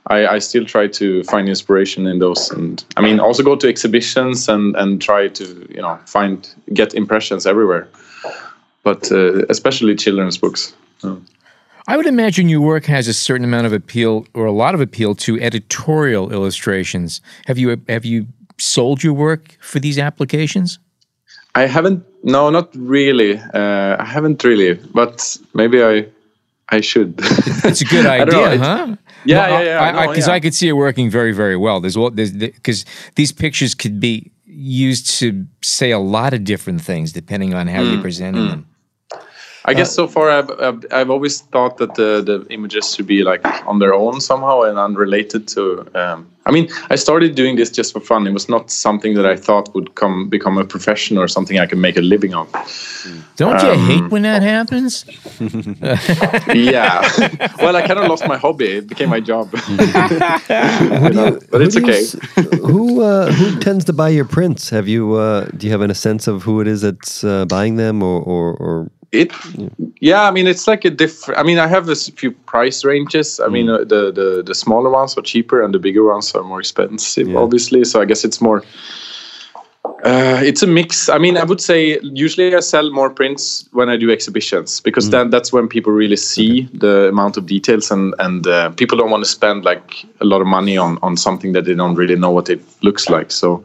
I, 0.08 0.26
I 0.26 0.38
still 0.40 0.66
try 0.66 0.86
to 0.88 1.24
find 1.24 1.48
inspiration 1.48 2.06
in 2.06 2.18
those. 2.18 2.50
And 2.50 2.84
I 2.96 3.00
mean, 3.00 3.20
also 3.20 3.42
go 3.42 3.56
to 3.56 3.68
exhibitions 3.68 4.48
and 4.48 4.76
and 4.76 5.00
try 5.00 5.28
to 5.28 5.66
you 5.70 5.80
know 5.80 5.98
find 6.06 6.46
get 6.74 6.94
impressions 6.94 7.46
everywhere, 7.46 7.88
but 8.82 9.10
uh, 9.10 9.46
especially 9.48 9.94
children's 9.94 10.36
books. 10.38 10.74
So. 10.98 11.22
I 11.86 11.98
would 11.98 12.06
imagine 12.06 12.48
your 12.48 12.62
work 12.62 12.86
has 12.86 13.08
a 13.08 13.12
certain 13.12 13.44
amount 13.44 13.66
of 13.66 13.74
appeal, 13.74 14.26
or 14.32 14.46
a 14.46 14.52
lot 14.52 14.74
of 14.74 14.80
appeal, 14.80 15.14
to 15.16 15.38
editorial 15.40 16.32
illustrations. 16.32 17.20
Have 17.46 17.58
you 17.58 17.80
have 17.88 18.04
you 18.06 18.26
sold 18.58 19.02
your 19.02 19.14
work 19.14 19.56
for 19.60 19.78
these 19.80 19.98
applications? 19.98 20.78
I 21.54 21.66
haven't. 21.66 22.04
No, 22.22 22.50
not 22.50 22.70
really. 22.74 23.38
Uh, 23.38 23.96
I 23.98 24.04
haven't 24.04 24.42
really, 24.44 24.74
but 24.94 25.36
maybe 25.54 25.82
I. 25.82 26.06
I 26.70 26.80
should. 26.80 27.14
It's 27.64 27.82
a 27.82 27.84
good 27.84 28.06
idea, 28.20 28.58
huh? 28.58 28.96
Yeah, 29.24 29.48
yeah, 29.48 29.62
yeah, 29.62 29.90
no, 29.92 30.08
Because 30.08 30.28
yeah. 30.28 30.34
I 30.34 30.40
could 30.40 30.54
see 30.54 30.68
it 30.68 30.72
working 30.72 31.10
very, 31.10 31.32
very 31.32 31.56
well. 31.56 31.78
There's 31.80 31.96
what 31.96 32.16
there's 32.16 32.32
because 32.32 32.84
these 33.16 33.32
pictures 33.32 33.74
could 33.74 34.00
be 34.00 34.30
used 34.46 35.18
to 35.20 35.44
say 35.62 35.90
a 35.92 35.98
lot 35.98 36.32
of 36.32 36.42
different 36.44 36.80
things 36.80 37.12
depending 37.12 37.52
on 37.54 37.66
how 37.68 37.82
Mm, 37.82 37.92
you 37.92 38.00
present 38.00 38.34
presenting 38.34 38.48
them. 38.48 38.66
I 39.66 39.74
guess 39.74 39.94
so 39.94 40.06
far 40.08 40.30
I've, 40.30 40.50
I've 40.60 40.84
I've 40.90 41.10
always 41.10 41.42
thought 41.52 41.76
that 41.76 41.94
the 41.94 42.22
the 42.22 42.46
images 42.50 42.94
should 42.94 43.06
be 43.06 43.22
like 43.22 43.44
on 43.66 43.78
their 43.78 43.92
own 43.94 44.20
somehow 44.20 44.62
and 44.62 44.78
unrelated 44.78 45.46
to. 45.48 45.86
Um, 45.94 46.26
I 46.46 46.50
mean, 46.52 46.68
I 46.90 46.96
started 46.96 47.34
doing 47.34 47.56
this 47.56 47.70
just 47.70 47.92
for 47.92 48.00
fun. 48.00 48.26
It 48.26 48.32
was 48.32 48.48
not 48.48 48.70
something 48.70 49.14
that 49.14 49.24
I 49.24 49.36
thought 49.36 49.74
would 49.74 49.94
come 49.94 50.28
become 50.28 50.58
a 50.58 50.64
profession 50.64 51.16
or 51.18 51.26
something 51.28 51.58
I 51.58 51.66
could 51.66 51.78
make 51.78 51.96
a 51.96 52.02
living 52.02 52.34
on. 52.34 52.46
Don't 53.36 53.62
you 53.62 53.70
Um, 53.70 53.86
hate 53.88 54.10
when 54.10 54.22
that 54.22 54.42
happens? 54.42 55.04
Yeah. 56.54 57.02
well, 57.62 57.76
I 57.76 57.82
kind 57.86 57.98
of 57.98 58.08
lost 58.08 58.26
my 58.26 58.36
hobby. 58.36 58.76
It 58.78 58.86
became 58.88 59.08
my 59.08 59.20
job. 59.20 59.48
Who 59.56 61.10
do 61.10 61.18
you- 61.24 61.40
but 61.50 61.62
it's 61.62 61.74
do 61.76 61.82
okay. 61.82 62.00
s- 62.02 62.16
who 62.60 63.02
uh, 63.02 63.32
who 63.32 63.58
tends 63.60 63.84
to 63.86 63.92
buy 63.92 64.08
your 64.10 64.24
prints? 64.24 64.70
Have 64.70 64.88
you 64.88 65.14
uh, 65.14 65.46
do 65.56 65.66
you 65.66 65.72
have 65.72 65.80
a 65.90 65.94
sense 65.94 66.26
of 66.30 66.42
who 66.42 66.60
it 66.60 66.66
is 66.68 66.80
that's 66.82 67.24
uh, 67.24 67.44
buying 67.46 67.76
them, 67.76 68.02
or, 68.02 68.20
or, 68.22 68.54
or 68.60 68.90
It, 69.14 69.32
yeah, 70.00 70.28
I 70.28 70.30
mean, 70.30 70.46
it's 70.46 70.66
like 70.66 70.84
a 70.84 70.90
different. 70.90 71.38
I 71.40 71.42
mean, 71.42 71.58
I 71.58 71.66
have 71.68 71.88
a 71.88 71.94
few 71.94 72.32
price 72.32 72.84
ranges. 72.84 73.40
I 73.40 73.48
mean, 73.48 73.68
uh, 73.70 73.78
the, 73.78 74.12
the 74.12 74.42
the 74.44 74.54
smaller 74.54 74.90
ones 74.90 75.16
are 75.16 75.22
cheaper, 75.22 75.62
and 75.62 75.72
the 75.72 75.78
bigger 75.78 76.04
ones 76.04 76.34
are 76.34 76.42
more 76.42 76.60
expensive, 76.60 77.28
Yeah. 77.28 77.38
obviously. 77.38 77.84
So 77.84 78.00
I 78.02 78.04
guess 78.04 78.24
it's 78.24 78.40
more. 78.40 78.62
Uh, 80.04 80.40
it's 80.42 80.62
a 80.62 80.66
mix. 80.66 81.08
I 81.08 81.18
mean, 81.18 81.36
I 81.36 81.44
would 81.44 81.60
say 81.60 81.98
usually 82.02 82.54
I 82.54 82.60
sell 82.60 82.90
more 82.90 83.10
prints 83.10 83.68
when 83.72 83.88
I 83.88 83.96
do 83.96 84.10
exhibitions 84.10 84.80
because 84.80 85.10
then 85.10 85.30
that's 85.30 85.52
when 85.52 85.68
people 85.68 85.92
really 85.92 86.16
see 86.16 86.68
the 86.72 87.08
amount 87.08 87.36
of 87.36 87.46
details 87.46 87.90
and 87.90 88.14
and 88.18 88.46
uh, 88.46 88.70
people 88.70 88.98
don't 88.98 89.10
want 89.10 89.24
to 89.24 89.30
spend 89.30 89.64
like 89.64 90.04
a 90.20 90.24
lot 90.24 90.40
of 90.40 90.46
money 90.46 90.78
on 90.78 90.98
on 91.02 91.16
something 91.16 91.54
that 91.54 91.64
they 91.64 91.74
don't 91.74 91.96
really 91.96 92.16
know 92.16 92.30
what 92.34 92.48
it 92.48 92.60
looks 92.82 93.08
like. 93.08 93.30
So. 93.32 93.62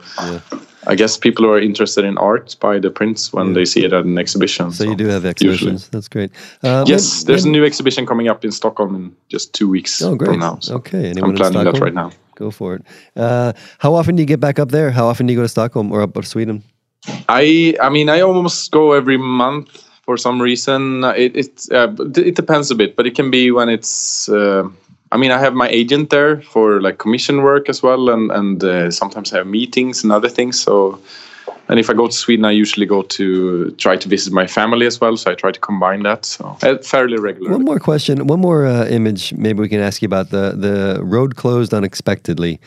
I 0.92 0.96
guess 0.96 1.18
people 1.18 1.46
who 1.46 1.52
are 1.52 1.62
interested 1.62 2.04
in 2.04 2.18
art 2.18 2.56
buy 2.60 2.80
the 2.80 2.90
prints 2.90 3.32
when 3.32 3.54
they 3.54 3.66
see 3.66 3.86
it 3.86 3.94
at 3.94 4.06
an 4.06 4.18
exhibition. 4.18 4.72
so 4.72 4.84
you 4.84 4.96
do 4.96 5.06
have 5.08 5.24
usually. 5.24 5.30
exhibitions? 5.52 5.90
That's 5.90 6.08
great. 6.10 6.32
Uh, 6.64 6.84
Yes, 6.88 7.04
may- 7.24 7.28
there's 7.28 7.46
a 7.46 7.50
new 7.50 7.64
exhibition 7.64 8.06
coming 8.06 8.28
up 8.28 8.44
in 8.44 8.52
Stockholm 8.52 8.96
in 8.96 9.16
just 9.30 9.54
two 9.54 9.70
weeks 9.70 10.02
Oh, 10.02 10.16
great. 10.16 10.30
from 10.32 10.40
now. 10.40 10.58
So 10.62 10.76
okay, 10.76 11.10
anyone 11.12 11.30
I'm 11.32 11.36
planning 11.38 11.64
that 11.64 11.80
right 11.80 11.94
now. 11.94 12.10
Go 12.36 12.50
for 12.52 12.76
it. 12.76 12.82
Uh, 13.16 13.54
how 13.78 13.94
often 13.94 14.16
do 14.16 14.22
you 14.22 14.26
get 14.28 14.40
back 14.40 14.58
up 14.60 14.70
there? 14.72 14.90
How 14.92 15.06
often 15.08 15.28
do 15.28 15.34
you 15.34 15.40
go 15.40 15.44
to 15.44 15.50
Stockholm 15.50 15.92
or 15.92 16.02
up 16.02 16.14
to 16.14 16.24
Sweden? 16.24 16.64
I 17.30 17.76
I 17.82 17.90
mean 17.90 18.10
I 18.10 18.22
almost 18.22 18.72
go 18.72 18.94
every 18.94 19.18
month 19.18 19.70
for 20.06 20.18
some 20.18 20.42
reason. 20.42 21.04
It 21.16 21.36
it, 21.36 21.50
uh, 21.72 21.94
it 22.18 22.36
depends 22.36 22.72
a 22.72 22.76
bit, 22.76 22.96
but 22.96 23.06
it 23.06 23.16
can 23.16 23.30
be 23.30 23.52
when 23.52 23.70
it's. 23.70 24.28
I 25.12 25.18
mean, 25.18 25.32
I 25.32 25.40
have 25.40 25.54
my 25.54 25.68
agent 25.70 26.10
there 26.10 26.42
for 26.42 26.82
like 26.82 26.98
commission 26.98 27.42
work 27.42 27.70
as 27.70 27.82
well, 27.82 28.10
and 28.10 28.32
and 28.32 28.64
uh, 28.64 28.92
sometimes 28.92 29.34
I 29.34 29.38
have 29.38 29.48
meetings 29.48 30.04
and 30.04 30.12
other 30.12 30.30
things. 30.30 30.60
So, 30.60 31.00
and 31.68 31.80
if 31.80 31.90
I 31.90 31.94
go 31.94 32.08
to 32.08 32.14
Sweden, 32.14 32.46
I 32.46 32.52
usually 32.52 32.86
go 32.86 33.02
to 33.02 33.72
try 33.72 33.98
to 33.98 34.10
visit 34.10 34.34
my 34.34 34.48
family 34.48 34.86
as 34.86 35.02
well. 35.02 35.18
So 35.18 35.32
I 35.32 35.36
try 35.36 35.52
to 35.52 35.60
combine 35.60 36.04
that. 36.04 36.26
So 36.26 36.58
uh, 36.62 36.78
fairly 36.78 37.18
regularly. 37.18 37.56
One 37.56 37.66
more 37.66 37.80
question, 37.80 38.28
one 38.28 38.40
more 38.40 38.66
uh, 38.66 38.86
image. 38.88 39.34
Maybe 39.34 39.60
we 39.60 39.70
can 39.70 39.82
ask 39.82 40.02
you 40.02 40.08
about 40.08 40.30
the 40.30 40.54
the 40.56 41.04
road 41.04 41.36
closed 41.36 41.74
unexpectedly. 41.74 42.60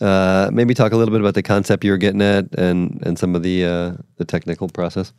Uh, 0.00 0.48
maybe 0.52 0.74
talk 0.74 0.92
a 0.92 0.96
little 0.96 1.12
bit 1.12 1.20
about 1.20 1.34
the 1.34 1.42
concept 1.42 1.84
you 1.84 1.90
were 1.90 1.98
getting 1.98 2.22
at 2.22 2.44
and 2.54 3.02
and 3.06 3.18
some 3.18 3.34
of 3.36 3.42
the 3.42 3.64
uh, 3.64 3.92
the 4.18 4.24
technical 4.24 4.68
process. 4.68 5.12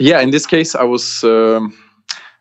yeah 0.00 0.20
in 0.20 0.30
this 0.30 0.46
case 0.46 0.74
i 0.74 0.82
was 0.82 1.22
um, 1.24 1.76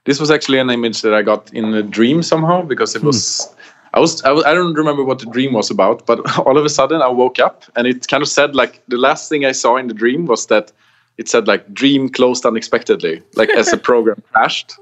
this 0.05 0.19
was 0.19 0.31
actually 0.31 0.59
an 0.59 0.69
image 0.69 1.01
that 1.01 1.13
i 1.13 1.21
got 1.21 1.53
in 1.53 1.73
a 1.73 1.83
dream 1.83 2.23
somehow 2.23 2.61
because 2.61 2.95
it 2.95 3.03
was 3.03 3.53
I 3.93 3.99
was, 3.99 4.23
I 4.23 4.31
I 4.31 4.53
don't 4.53 4.73
remember 4.73 5.03
what 5.03 5.19
the 5.19 5.25
dream 5.25 5.53
was 5.53 5.71
about, 5.71 6.05
but 6.05 6.19
all 6.45 6.57
of 6.57 6.65
a 6.65 6.69
sudden 6.69 7.01
I 7.01 7.07
woke 7.07 7.39
up 7.39 7.63
and 7.75 7.87
it 7.87 8.07
kind 8.07 8.23
of 8.23 8.29
said 8.29 8.55
like 8.55 8.81
the 8.87 8.97
last 8.97 9.29
thing 9.29 9.45
I 9.45 9.51
saw 9.51 9.77
in 9.77 9.87
the 9.87 9.93
dream 9.93 10.25
was 10.25 10.47
that 10.47 10.71
it 11.17 11.27
said 11.27 11.47
like 11.47 11.73
dream 11.73 12.09
closed 12.09 12.45
unexpectedly, 12.45 13.21
like 13.35 13.49
as 13.49 13.73
a 13.73 13.77
program 13.89 14.21
crashed 14.31 14.73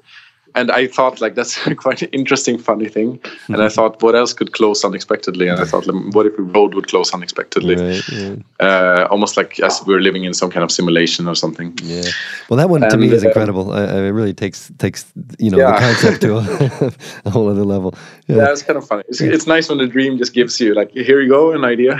and 0.55 0.71
I 0.71 0.87
thought 0.87 1.21
like 1.21 1.35
that's 1.35 1.57
quite 1.75 2.01
an 2.01 2.09
interesting, 2.09 2.57
funny 2.57 2.89
thing. 2.89 3.19
And 3.47 3.61
I 3.61 3.69
thought, 3.69 4.01
what 4.01 4.15
else 4.15 4.33
could 4.33 4.53
close 4.53 4.83
unexpectedly? 4.83 5.47
And 5.47 5.59
I 5.59 5.65
thought, 5.65 5.87
like, 5.87 6.13
what 6.13 6.25
if 6.25 6.37
a 6.37 6.41
road 6.41 6.73
would 6.73 6.87
close 6.87 7.13
unexpectedly? 7.13 7.75
Right, 7.75 8.09
right. 8.09 8.43
Uh, 8.59 9.07
almost 9.11 9.37
like 9.37 9.59
as 9.59 9.83
we're 9.85 9.99
living 9.99 10.23
in 10.23 10.33
some 10.33 10.49
kind 10.49 10.63
of 10.63 10.71
simulation 10.71 11.27
or 11.27 11.35
something. 11.35 11.77
Yeah. 11.83 12.03
Well, 12.49 12.57
that 12.57 12.69
one 12.69 12.81
to 12.81 12.97
me 12.97 13.11
is 13.11 13.23
uh, 13.23 13.27
incredible. 13.27 13.71
I, 13.71 13.83
I, 13.83 13.97
it 14.07 14.09
really 14.09 14.33
takes 14.33 14.71
takes 14.77 15.11
you 15.39 15.51
know 15.51 15.57
the 15.57 15.77
concept 15.77 16.21
to 16.21 16.37
a, 16.37 16.93
a 17.25 17.29
whole 17.29 17.49
other 17.49 17.63
level. 17.63 17.93
Yeah. 18.27 18.37
Yeah, 18.37 18.51
it's 18.51 18.63
kind 18.63 18.77
of 18.77 18.87
funny. 18.87 19.03
It's, 19.07 19.21
it's 19.21 19.47
nice 19.47 19.69
when 19.69 19.77
the 19.77 19.87
dream 19.87 20.17
just 20.17 20.33
gives 20.33 20.59
you 20.59 20.73
like, 20.73 20.91
here 20.91 21.21
you 21.21 21.29
go, 21.29 21.51
an 21.51 21.63
idea. 21.63 21.97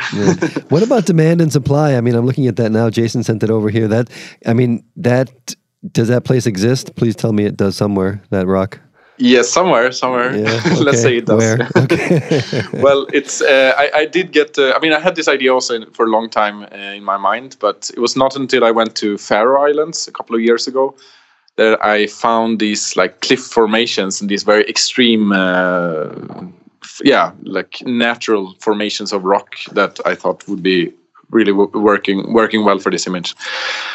what 0.70 0.84
about 0.84 1.06
demand 1.06 1.42
and 1.42 1.52
supply? 1.52 1.96
I 1.96 2.02
mean, 2.02 2.16
I'm 2.16 2.26
looking 2.26 2.48
at 2.48 2.56
that 2.58 2.72
now. 2.72 2.90
Jason 2.90 3.24
sent 3.24 3.44
it 3.44 3.50
over 3.50 3.70
here. 3.70 3.88
That 3.88 4.10
I 4.46 4.54
mean, 4.54 4.84
that 4.98 5.56
does 5.92 6.08
that 6.08 6.24
place 6.24 6.46
exist? 6.46 6.96
Please 6.96 7.16
tell 7.16 7.34
me 7.34 7.46
it 7.46 7.58
does 7.58 7.76
somewhere. 7.76 8.22
That 8.30 8.48
rock. 8.48 8.80
yes, 9.18 9.50
somewhere, 9.50 9.92
somewhere. 9.92 10.36
Yeah. 10.36 10.76
Let's 10.80 11.02
say 11.02 11.18
it 11.18 11.26
does. 11.26 11.38
Where? 11.38 11.70
Okay. 11.76 12.42
well, 12.74 13.08
it's. 13.14 13.42
Uh, 13.42 13.74
I, 13.78 13.92
I 14.02 14.06
did 14.06 14.32
get. 14.32 14.58
Uh, 14.58 14.74
I 14.76 14.80
mean, 14.80 14.94
I 14.94 15.00
had 15.00 15.16
this 15.16 15.28
idea 15.28 15.54
also 15.54 15.76
in, 15.76 15.92
for 15.92 16.06
a 16.06 16.10
long 16.10 16.30
time 16.30 16.64
uh, 16.64 16.96
in 16.96 17.04
my 17.04 17.18
mind, 17.18 17.58
but 17.60 17.90
it 17.96 18.00
was 18.00 18.16
not 18.16 18.36
until 18.36 18.64
I 18.64 18.72
went 18.72 18.96
to 18.98 19.18
Faroe 19.18 19.62
Islands 19.70 20.08
a 20.08 20.12
couple 20.12 20.36
of 20.36 20.42
years 20.42 20.68
ago 20.68 20.96
that 21.56 21.84
I 21.84 22.08
found 22.08 22.60
these 22.60 22.96
like 22.96 23.22
cliff 23.22 23.40
formations 23.40 24.22
and 24.22 24.30
these 24.30 24.44
very 24.44 24.68
extreme, 24.70 25.32
uh, 25.32 26.10
f- 26.84 27.02
yeah, 27.04 27.32
like 27.44 27.82
natural 27.86 28.54
formations 28.60 29.12
of 29.12 29.24
rock 29.24 29.56
that 29.72 30.00
I 30.06 30.14
thought 30.14 30.48
would 30.48 30.62
be 30.62 30.94
really 31.32 31.52
w- 31.52 31.72
working 31.74 32.34
working 32.34 32.64
well 32.66 32.80
for 32.80 32.92
this 32.92 33.08
image. 33.08 33.36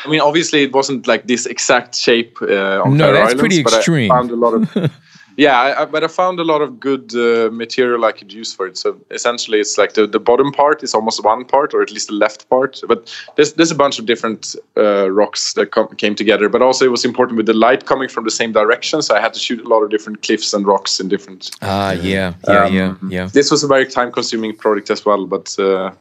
I 0.05 0.09
mean, 0.11 0.21
obviously, 0.21 0.63
it 0.63 0.73
wasn't 0.73 1.07
like 1.07 1.27
this 1.27 1.47
exact 1.47 1.95
shape 1.97 2.37
uh, 2.43 2.83
on 2.83 2.97
No, 2.97 3.07
Faroe 3.07 3.13
that's 3.15 3.25
Islands, 3.25 3.41
pretty 3.41 3.63
but 3.63 3.73
I 3.73 3.77
extreme. 3.79 4.09
found 4.11 4.31
a 4.31 4.37
lot 4.37 4.55
of. 4.55 4.93
Yeah, 5.39 5.59
I, 5.59 5.83
I, 5.83 5.85
but 5.87 6.05
I 6.05 6.09
found 6.09 6.41
a 6.41 6.45
lot 6.45 6.61
of 6.61 6.79
good 6.79 7.15
uh, 7.15 7.51
material 7.51 8.05
I 8.05 8.13
could 8.13 8.31
use 8.31 8.53
for 8.53 8.67
it. 8.67 8.77
So 8.77 9.01
essentially, 9.11 9.61
it's 9.61 9.79
like 9.79 9.95
the, 9.95 10.07
the 10.07 10.21
bottom 10.21 10.53
part 10.53 10.83
is 10.83 10.93
almost 10.93 11.25
one 11.25 11.47
part, 11.47 11.73
or 11.73 11.81
at 11.81 11.91
least 11.91 12.09
the 12.09 12.15
left 12.15 12.51
part. 12.51 12.83
But 12.87 13.11
there's 13.37 13.55
there's 13.55 13.71
a 13.71 13.75
bunch 13.75 13.99
of 13.99 14.05
different 14.05 14.55
uh, 14.77 15.11
rocks 15.11 15.55
that 15.55 15.71
com- 15.71 15.89
came 15.97 16.15
together. 16.15 16.51
But 16.51 16.61
also, 16.61 16.85
it 16.85 16.91
was 16.91 17.03
important 17.07 17.39
with 17.39 17.47
the 17.47 17.55
light 17.55 17.87
coming 17.87 18.11
from 18.11 18.25
the 18.25 18.31
same 18.31 18.53
direction, 18.53 19.01
so 19.01 19.17
I 19.17 19.21
had 19.23 19.33
to 19.33 19.41
shoot 19.41 19.65
a 19.65 19.69
lot 19.69 19.83
of 19.83 19.89
different 19.89 20.21
cliffs 20.21 20.53
and 20.53 20.67
rocks 20.67 21.01
in 21.01 21.09
different. 21.09 21.51
Ah, 21.63 21.93
yeah, 21.93 22.35
yeah, 22.47 22.65
Um, 22.67 22.75
yeah, 22.75 22.95
yeah. 23.09 23.27
This 23.33 23.51
was 23.51 23.65
a 23.65 23.67
very 23.67 23.87
time-consuming 23.87 24.57
project 24.57 24.91
as 24.91 25.07
well, 25.07 25.25
but 25.27 25.59
uh, 25.59 25.93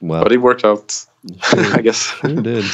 wow. 0.00 0.22
but 0.22 0.32
it 0.32 0.38
worked 0.38 0.64
out, 0.64 1.04
I 1.52 1.80
guess. 1.82 1.96
Sure 1.96 2.34
did. 2.42 2.64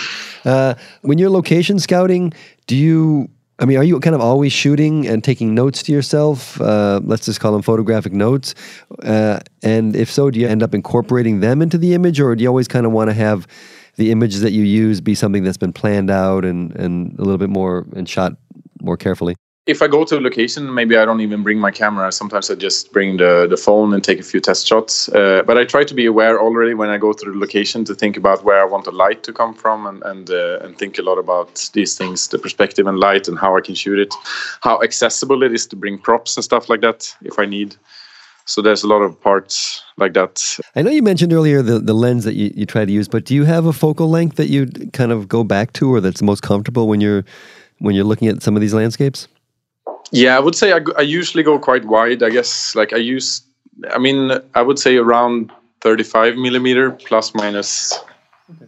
Uh, 0.45 0.75
when 1.03 1.19
you're 1.19 1.31
location 1.31 1.79
scouting, 1.79 2.33
do 2.67 2.77
you? 2.77 3.29
I 3.59 3.65
mean, 3.65 3.79
are 3.79 3.85
you 3.85 3.99
kind 4.01 4.15
of 4.15 4.21
always 4.21 4.53
shooting 4.53 5.07
and 5.07 5.25
taking 5.25 5.55
notes 5.55 5.83
to 5.85 5.93
yourself? 5.93 6.61
Uh, 6.61 7.01
let's 7.03 7.25
just 7.25 7.41
call 7.41 7.53
them 7.53 7.63
photographic 7.63 8.13
notes. 8.13 8.55
Uh, 9.03 9.41
and 9.63 9.97
if 9.97 10.13
so, 10.13 10.31
do 10.31 10.39
you 10.39 10.47
end 10.47 10.63
up 10.63 10.75
incorporating 10.75 11.41
them 11.41 11.63
into 11.63 11.79
the 11.79 11.95
image, 11.95 12.21
or 12.21 12.37
do 12.37 12.43
you 12.43 12.49
always 12.49 12.69
kind 12.69 12.85
of 12.85 12.93
want 12.93 13.09
to 13.09 13.15
have 13.15 13.47
the 13.97 14.11
images 14.11 14.43
that 14.43 14.53
you 14.53 14.63
use 14.63 15.01
be 15.01 15.15
something 15.15 15.43
that's 15.43 15.57
been 15.57 15.73
planned 15.73 16.11
out 16.11 16.45
and 16.45 16.75
and 16.77 17.19
a 17.19 17.23
little 17.23 17.39
bit 17.39 17.51
more 17.51 17.87
and 17.97 18.09
shot 18.09 18.35
more 18.83 18.97
carefully? 18.97 19.37
If 19.67 19.83
I 19.83 19.89
go 19.89 20.05
to 20.05 20.19
a 20.19 20.21
location, 20.21 20.73
maybe 20.73 20.97
I 20.97 21.05
don't 21.05 21.21
even 21.21 21.43
bring 21.43 21.59
my 21.59 21.73
camera. 21.73 22.13
Sometimes 22.13 22.49
I 22.51 22.55
just 22.55 22.93
bring 22.93 23.17
the, 23.17 23.49
the 23.51 23.57
phone 23.57 23.93
and 23.93 24.03
take 24.03 24.21
a 24.21 24.23
few 24.23 24.41
test 24.41 24.65
shots. 24.65 25.09
Uh, 25.09 25.43
but 25.45 25.59
I 25.59 25.65
try 25.65 25.83
to 25.83 25.95
be 25.95 26.07
aware 26.07 26.41
already 26.41 26.73
when 26.75 26.89
I 26.89 26.99
go 26.99 27.13
to 27.13 27.25
the 27.25 27.37
location 27.37 27.85
to 27.87 27.95
think 27.95 28.17
about 28.17 28.45
where 28.45 28.61
I 28.61 28.65
want 28.65 28.85
the 28.85 28.93
light 28.93 29.25
to 29.25 29.33
come 29.33 29.55
from 29.55 29.87
and 29.87 30.03
and, 30.05 30.31
uh, 30.31 30.61
and 30.61 30.79
think 30.79 30.99
a 30.99 31.03
lot 31.03 31.19
about 31.19 31.69
these 31.73 31.97
things, 31.97 32.29
the 32.29 32.39
perspective 32.39 32.87
and 32.87 32.99
light, 32.99 33.27
and 33.27 33.37
how 33.39 33.57
I 33.57 33.61
can 33.61 33.75
shoot 33.75 33.99
it, 33.99 34.15
how 34.61 34.81
accessible 34.83 35.43
it 35.43 35.53
is 35.53 35.67
to 35.67 35.77
bring 35.77 35.99
props 35.99 36.37
and 36.37 36.45
stuff 36.45 36.69
like 36.69 36.83
that 36.83 37.13
if 37.23 37.39
I 37.39 37.45
need. 37.45 37.75
So 38.45 38.63
there's 38.63 38.85
a 38.85 38.87
lot 38.87 39.03
of 39.03 39.21
parts 39.21 39.83
like 39.97 40.13
that. 40.13 40.61
I 40.77 40.83
know 40.83 40.93
you 40.93 41.03
mentioned 41.03 41.33
earlier 41.33 41.63
the, 41.63 41.81
the 41.81 41.95
lens 41.95 42.23
that 42.23 42.35
you, 42.35 42.53
you 42.55 42.65
try 42.65 42.85
to 42.85 42.93
use, 42.93 43.09
but 43.09 43.25
do 43.25 43.35
you 43.35 43.43
have 43.43 43.67
a 43.67 43.73
focal 43.73 44.09
length 44.09 44.37
that 44.37 44.47
you 44.47 44.67
kind 44.93 45.11
of 45.11 45.27
go 45.27 45.43
back 45.43 45.73
to, 45.73 45.93
or 45.93 46.01
that's 46.01 46.23
most 46.23 46.43
comfortable 46.43 46.87
when 46.87 47.01
you're 47.01 47.25
when 47.79 47.97
you're 47.97 48.05
looking 48.05 48.29
at 48.29 48.45
some 48.45 48.55
of 48.55 48.61
these 48.61 48.73
landscapes? 48.73 49.27
Yeah, 50.13 50.37
I 50.37 50.41
would 50.41 50.55
say 50.55 50.73
I, 50.73 50.81
I 50.97 51.03
usually 51.03 51.43
go 51.43 51.59
quite 51.59 51.85
wide. 51.85 52.23
I 52.23 52.31
guess 52.31 52.75
like 52.75 52.93
I 52.93 52.97
use, 52.99 53.43
I 53.91 53.99
mean, 53.99 54.31
I 54.55 54.63
would 54.63 54.79
say 54.79 54.97
around 54.97 55.51
35 55.81 56.37
millimeter 56.37 56.91
plus 56.93 57.35
minus 57.35 57.99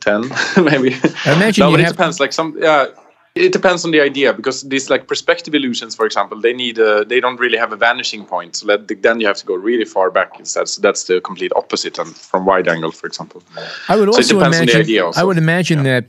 10 0.00 0.22
maybe. 0.64 0.94
I 1.24 1.32
imagine 1.34 1.62
no, 1.62 1.68
you 1.70 1.74
but 1.76 1.80
it 1.80 1.84
have- 1.84 1.92
depends. 1.92 2.18
Like 2.20 2.32
some, 2.32 2.56
yeah, 2.60 2.86
it 3.34 3.52
depends 3.52 3.84
on 3.84 3.92
the 3.92 4.00
idea 4.00 4.32
because 4.32 4.62
these 4.62 4.90
like 4.90 5.06
perspective 5.06 5.54
illusions, 5.54 5.94
for 5.94 6.04
example, 6.06 6.40
they 6.40 6.52
need 6.52 6.78
a, 6.78 7.04
they 7.04 7.20
don't 7.20 7.38
really 7.38 7.56
have 7.56 7.72
a 7.72 7.76
vanishing 7.76 8.24
point. 8.24 8.56
So 8.56 8.66
that, 8.66 8.88
then 9.02 9.20
you 9.20 9.26
have 9.28 9.36
to 9.36 9.46
go 9.46 9.54
really 9.54 9.84
far 9.84 10.10
back 10.10 10.38
instead. 10.40 10.68
So 10.68 10.82
that's 10.82 11.04
the 11.04 11.20
complete 11.20 11.52
opposite 11.54 11.98
and 12.00 12.08
from 12.16 12.46
wide 12.46 12.66
angle, 12.66 12.90
for 12.90 13.06
example. 13.06 13.42
I 13.88 13.94
would 13.96 14.12
So 14.12 14.18
it 14.18 14.18
also 14.18 14.34
depends 14.38 14.44
on 14.44 14.50
the 14.50 14.72
imagine. 14.72 14.80
idea 14.80 15.06
also. 15.06 15.20
I 15.20 15.24
would 15.24 15.38
imagine 15.38 15.84
that 15.84 16.06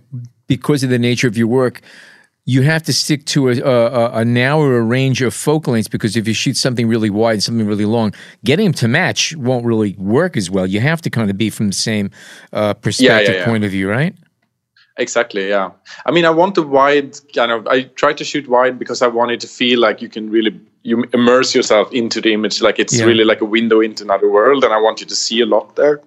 because 0.47 0.83
of 0.83 0.89
the 0.89 0.97
nature 0.99 1.27
of 1.27 1.37
your 1.37 1.45
work, 1.47 1.81
you 2.49 2.63
have 2.63 2.81
to 2.81 2.93
stick 2.93 3.25
to 3.25 3.49
a, 3.49 3.59
a, 3.61 4.11
a 4.21 4.25
narrower 4.25 4.81
range 4.81 5.21
of 5.21 5.35
focal 5.35 5.73
lengths 5.73 5.87
because 5.87 6.17
if 6.17 6.27
you 6.27 6.33
shoot 6.33 6.57
something 6.57 6.87
really 6.87 7.11
wide, 7.11 7.33
and 7.33 7.43
something 7.43 7.67
really 7.67 7.85
long, 7.85 8.11
getting 8.43 8.65
them 8.65 8.73
to 8.73 8.87
match 8.87 9.35
won't 9.35 9.65
really 9.65 9.93
work 9.99 10.35
as 10.35 10.49
well. 10.49 10.65
You 10.65 10.79
have 10.79 10.99
to 11.03 11.09
kind 11.11 11.29
of 11.29 11.37
be 11.37 11.51
from 11.51 11.67
the 11.67 11.75
same 11.75 12.09
uh, 12.51 12.73
perspective 12.73 13.35
yeah. 13.35 13.45
point 13.45 13.63
of 13.65 13.71
view, 13.71 13.87
right? 13.87 14.15
Exactly. 14.97 15.49
Yeah. 15.49 15.69
I 16.07 16.11
mean, 16.11 16.25
I 16.25 16.31
want 16.31 16.55
the 16.55 16.63
wide 16.63 17.17
kind 17.35 17.51
of. 17.51 17.67
I 17.67 17.83
try 17.83 18.13
to 18.13 18.23
shoot 18.23 18.49
wide 18.49 18.79
because 18.79 19.01
I 19.01 19.07
want 19.07 19.31
it 19.31 19.39
to 19.41 19.47
feel 19.47 19.79
like 19.79 20.01
you 20.01 20.09
can 20.09 20.29
really 20.31 20.59
you 20.81 21.05
immerse 21.13 21.53
yourself 21.53 21.91
into 21.93 22.19
the 22.19 22.33
image, 22.33 22.61
like 22.61 22.79
it's 22.79 22.97
Yeah. 22.97 23.05
really 23.05 23.25
like 23.25 23.41
a 23.41 23.45
window 23.45 23.79
into 23.79 24.03
another 24.03 24.29
world, 24.29 24.63
and 24.63 24.73
I 24.73 24.79
want 24.85 25.01
you 25.01 25.07
to 25.07 25.15
see 25.15 25.39
a 25.41 25.45
lot 25.45 25.75
there. 25.75 26.01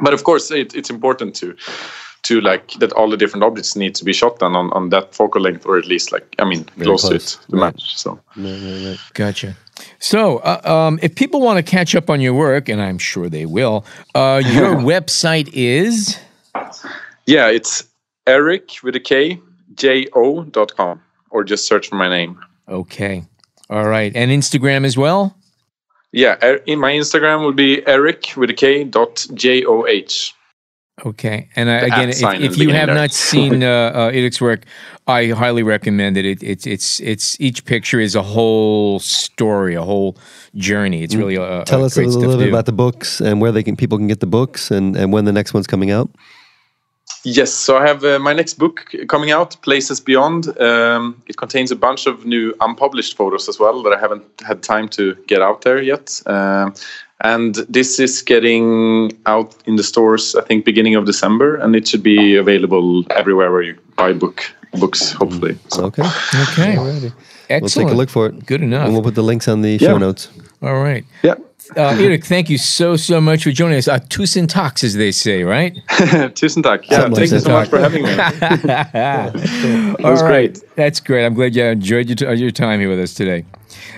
But 0.00 0.12
of 0.12 0.24
course, 0.24 0.50
it, 0.50 0.74
it's 0.74 0.90
important 0.90 1.34
to 1.36 1.56
to 2.26 2.40
like 2.40 2.72
that 2.80 2.92
all 2.92 3.08
the 3.10 3.16
different 3.16 3.44
objects 3.44 3.76
need 3.76 3.94
to 3.94 4.04
be 4.04 4.12
shot 4.12 4.38
then 4.38 4.54
on, 4.56 4.70
on 4.72 4.88
that 4.90 5.14
focal 5.14 5.40
length 5.42 5.66
or 5.66 5.76
at 5.78 5.86
least 5.86 6.12
like 6.12 6.26
I 6.38 6.44
mean 6.44 6.64
close, 6.82 7.08
to 7.08 7.14
it 7.16 7.22
to 7.50 7.56
Right. 7.56 7.74
match. 7.74 7.96
So 7.96 8.18
Gotcha. 9.14 9.56
So, 9.98 10.38
uh, 10.38 10.60
um, 10.64 10.98
if 11.02 11.14
people 11.14 11.40
want 11.42 11.58
to 11.58 11.62
catch 11.76 11.94
up 11.94 12.08
on 12.08 12.20
your 12.22 12.32
work, 12.32 12.70
and 12.70 12.80
I'm 12.80 12.96
sure 12.98 13.28
they 13.28 13.44
will, 13.44 13.84
uh, 14.14 14.40
your 14.44 14.74
website 14.92 15.48
is 15.52 16.18
yeah, 17.26 17.48
it's 17.48 17.84
Erik 18.26 18.70
with 18.82 18.96
a 18.96 19.00
K 19.00 19.38
J 19.74 20.06
O 20.14 20.44
dot 20.44 20.74
com 20.76 21.02
or 21.30 21.44
just 21.44 21.66
search 21.66 21.88
for 21.88 21.96
my 21.96 22.08
name. 22.08 22.38
okay. 22.68 23.24
All 23.68 23.88
right, 23.88 24.14
and 24.14 24.30
Instagram 24.30 24.84
as 24.86 24.96
well. 24.96 25.36
Yeah, 26.12 26.36
Er- 26.42 26.62
in 26.66 26.78
my 26.78 26.92
Instagram 26.92 27.40
will 27.42 27.52
be 27.52 27.84
Erik 27.86 28.32
with 28.36 28.48
a 28.50 28.54
K 28.54 28.84
dot 28.84 29.26
J 29.34 29.64
O 29.64 29.84
H. 29.86 30.34
Okay, 31.04 31.50
and 31.56 31.68
uh, 31.68 31.80
The 31.80 31.86
again, 31.86 32.08
if, 32.08 32.22
if 32.52 32.56
you 32.56 32.70
have 32.70 32.86
there. 32.86 32.94
not 32.94 33.12
seen 33.12 33.62
uh, 33.62 33.92
uh, 33.94 34.10
Erik's 34.14 34.40
work, 34.40 34.64
I 35.06 35.26
highly 35.26 35.62
recommend 35.62 36.16
it. 36.16 36.24
it. 36.24 36.42
It's 36.42 36.66
it's 36.66 37.00
it's 37.00 37.38
each 37.38 37.66
picture 37.66 38.00
is 38.00 38.14
a 38.14 38.22
whole 38.22 38.98
story, 39.00 39.74
a 39.74 39.82
whole 39.82 40.16
journey. 40.54 41.02
It's 41.02 41.14
really 41.14 41.36
a, 41.36 41.64
Tell 41.64 41.82
a 41.82 41.86
us 41.86 41.98
a 41.98 42.00
great 42.00 42.08
little, 42.08 42.38
bit 42.38 42.48
about 42.48 42.64
the 42.64 42.72
books 42.72 43.20
and 43.20 43.42
where 43.42 43.52
they 43.52 43.62
can 43.62 43.76
people 43.76 43.98
can 43.98 44.08
get 44.08 44.20
the 44.20 44.26
books 44.26 44.70
and, 44.70 44.96
and 44.96 45.12
when 45.12 45.26
the 45.26 45.32
next 45.32 45.52
one's 45.52 45.66
coming 45.66 45.90
out. 45.90 46.08
Yes, 47.24 47.52
so 47.52 47.76
I 47.76 47.86
have 47.86 48.04
uh, 48.04 48.18
my 48.18 48.32
next 48.32 48.54
book 48.54 48.92
coming 49.08 49.32
out, 49.32 49.56
Places 49.62 50.00
Beyond. 50.00 50.58
Um, 50.60 51.20
it 51.26 51.36
contains 51.36 51.70
a 51.70 51.76
bunch 51.76 52.06
of 52.06 52.24
new 52.24 52.54
unpublished 52.60 53.16
photos 53.16 53.48
as 53.48 53.58
well 53.58 53.82
that 53.82 53.92
I 53.92 53.98
haven't 53.98 54.24
had 54.46 54.62
time 54.62 54.88
to 54.90 55.14
get 55.26 55.42
out 55.42 55.60
there 55.60 55.82
yet. 55.82 56.22
Um 56.26 56.72
and 57.22 57.54
this 57.68 57.98
is 57.98 58.22
getting 58.22 59.12
out 59.26 59.54
in 59.66 59.76
the 59.76 59.82
stores, 59.82 60.34
I 60.36 60.42
think, 60.42 60.64
beginning 60.64 60.94
of 60.96 61.04
December, 61.06 61.56
and 61.56 61.74
it 61.74 61.88
should 61.88 62.02
be 62.02 62.36
available 62.36 63.04
everywhere 63.10 63.50
where 63.52 63.62
you 63.62 63.74
buy 63.96 64.12
book 64.12 64.42
books, 64.78 65.12
hopefully. 65.12 65.56
So, 65.68 65.84
Okay. 65.86 66.02
Okay, 66.02 66.76
Alrighty. 66.76 67.12
excellent. 67.48 67.62
We'll 67.62 67.68
take 67.86 67.92
a 67.94 67.96
look 67.96 68.10
for 68.10 68.26
it. 68.26 68.44
Good 68.46 68.60
enough. 68.62 68.84
And 68.84 68.92
we'll 68.92 69.02
put 69.02 69.14
the 69.14 69.22
links 69.22 69.48
on 69.48 69.62
the 69.62 69.78
show 69.78 69.96
notes. 69.98 70.28
All 70.62 70.82
right, 70.82 71.04
yeah. 71.22 71.34
uh, 71.76 71.96
Erik, 71.98 72.24
thank 72.24 72.48
you 72.50 72.58
so 72.58 72.96
so 72.96 73.20
much 73.20 73.44
for 73.44 73.50
joining 73.52 73.78
us. 73.78 73.88
Uh, 73.88 73.98
tusen 73.98 74.46
tack, 74.48 74.82
as 74.84 74.94
they 74.94 75.12
say, 75.12 75.44
right? 75.44 75.74
Tusen 76.34 76.62
tack. 76.62 76.90
Yeah, 76.90 77.00
Something 77.00 77.28
thank 77.28 77.32
you 77.32 77.38
so 77.40 77.48
that. 77.48 77.58
much 77.60 77.68
for 77.68 77.78
having 77.78 78.02
me. 78.04 78.10
All 80.04 80.10
was 80.12 80.22
right. 80.22 80.52
great. 80.52 80.76
That's 80.76 81.00
great. 81.00 81.24
I'm 81.24 81.34
glad 81.34 81.54
you 81.56 81.64
enjoyed 81.64 82.20
your, 82.20 82.34
your 82.34 82.50
time 82.50 82.80
here 82.80 82.88
with 82.90 83.00
us 83.00 83.14
today. 83.14 83.44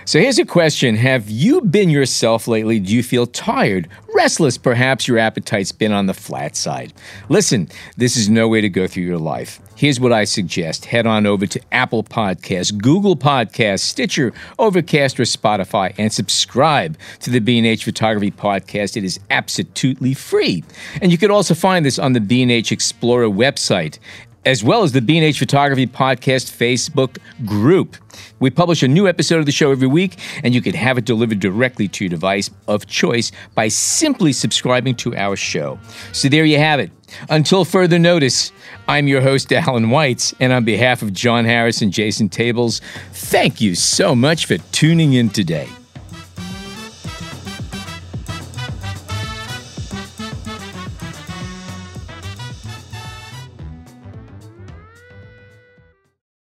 So 0.04 0.20
here's 0.20 0.38
a 0.38 0.44
question 0.44 0.96
Have 0.96 1.28
you 1.28 1.60
been 1.60 1.90
yourself 1.90 2.48
lately? 2.48 2.80
Do 2.80 2.94
you 2.94 3.02
feel 3.02 3.26
tired, 3.26 3.88
restless? 4.14 4.58
Perhaps 4.58 5.06
your 5.06 5.18
appetite's 5.18 5.72
been 5.72 5.92
on 5.92 6.06
the 6.06 6.14
flat 6.14 6.56
side. 6.56 6.92
Listen, 7.28 7.68
this 7.96 8.16
is 8.16 8.28
no 8.28 8.48
way 8.48 8.60
to 8.60 8.68
go 8.68 8.86
through 8.86 9.04
your 9.04 9.18
life. 9.18 9.60
here's 9.76 10.00
what 10.00 10.12
I 10.12 10.24
suggest 10.24 10.86
head 10.86 11.06
on 11.06 11.24
over 11.24 11.46
to 11.46 11.60
Apple 11.70 12.02
Podcasts, 12.02 12.76
Google 12.76 13.16
Podcasts, 13.16 13.80
Stitcher, 13.80 14.32
Overcast, 14.58 15.20
or 15.20 15.24
Spotify 15.24 15.94
and 15.98 16.12
subscribe 16.12 16.98
to 17.20 17.30
the 17.30 17.38
B&H 17.38 17.84
Photography 17.84 18.30
Podcast. 18.30 18.96
It 18.96 19.04
is 19.04 19.20
absolutely 19.30 20.14
free. 20.14 20.64
And 21.00 21.12
you 21.12 21.18
can 21.18 21.30
also 21.30 21.54
find 21.54 21.84
this 21.84 21.98
on 21.98 22.12
the 22.12 22.20
B&H 22.20 22.72
Explorer 22.72 23.28
website 23.28 23.98
as 24.44 24.64
well 24.64 24.82
as 24.82 24.92
the 24.92 25.00
B&H 25.00 25.38
Photography 25.38 25.86
Podcast 25.86 26.50
Facebook 26.56 27.18
group. 27.44 27.96
We 28.40 28.50
publish 28.50 28.82
a 28.82 28.88
new 28.88 29.08
episode 29.08 29.38
of 29.38 29.46
the 29.46 29.52
show 29.52 29.70
every 29.70 29.86
week, 29.86 30.18
and 30.42 30.54
you 30.54 30.62
can 30.62 30.74
have 30.74 30.98
it 30.98 31.04
delivered 31.04 31.40
directly 31.40 31.88
to 31.88 32.04
your 32.04 32.10
device 32.10 32.50
of 32.66 32.86
choice 32.86 33.32
by 33.54 33.68
simply 33.68 34.32
subscribing 34.32 34.94
to 34.96 35.16
our 35.16 35.36
show. 35.36 35.78
So 36.12 36.28
there 36.28 36.44
you 36.44 36.58
have 36.58 36.80
it. 36.80 36.90
Until 37.30 37.64
further 37.64 37.98
notice, 37.98 38.52
I'm 38.86 39.08
your 39.08 39.20
host, 39.20 39.52
Allan 39.52 39.86
Weitz, 39.86 40.34
and 40.40 40.52
on 40.52 40.64
behalf 40.64 41.02
of 41.02 41.12
John 41.12 41.44
Harris 41.44 41.82
and 41.82 41.92
Jason 41.92 42.28
Tables, 42.28 42.80
thank 43.12 43.60
you 43.60 43.74
so 43.74 44.14
much 44.14 44.46
for 44.46 44.58
tuning 44.72 45.14
in 45.14 45.30
today. 45.30 45.68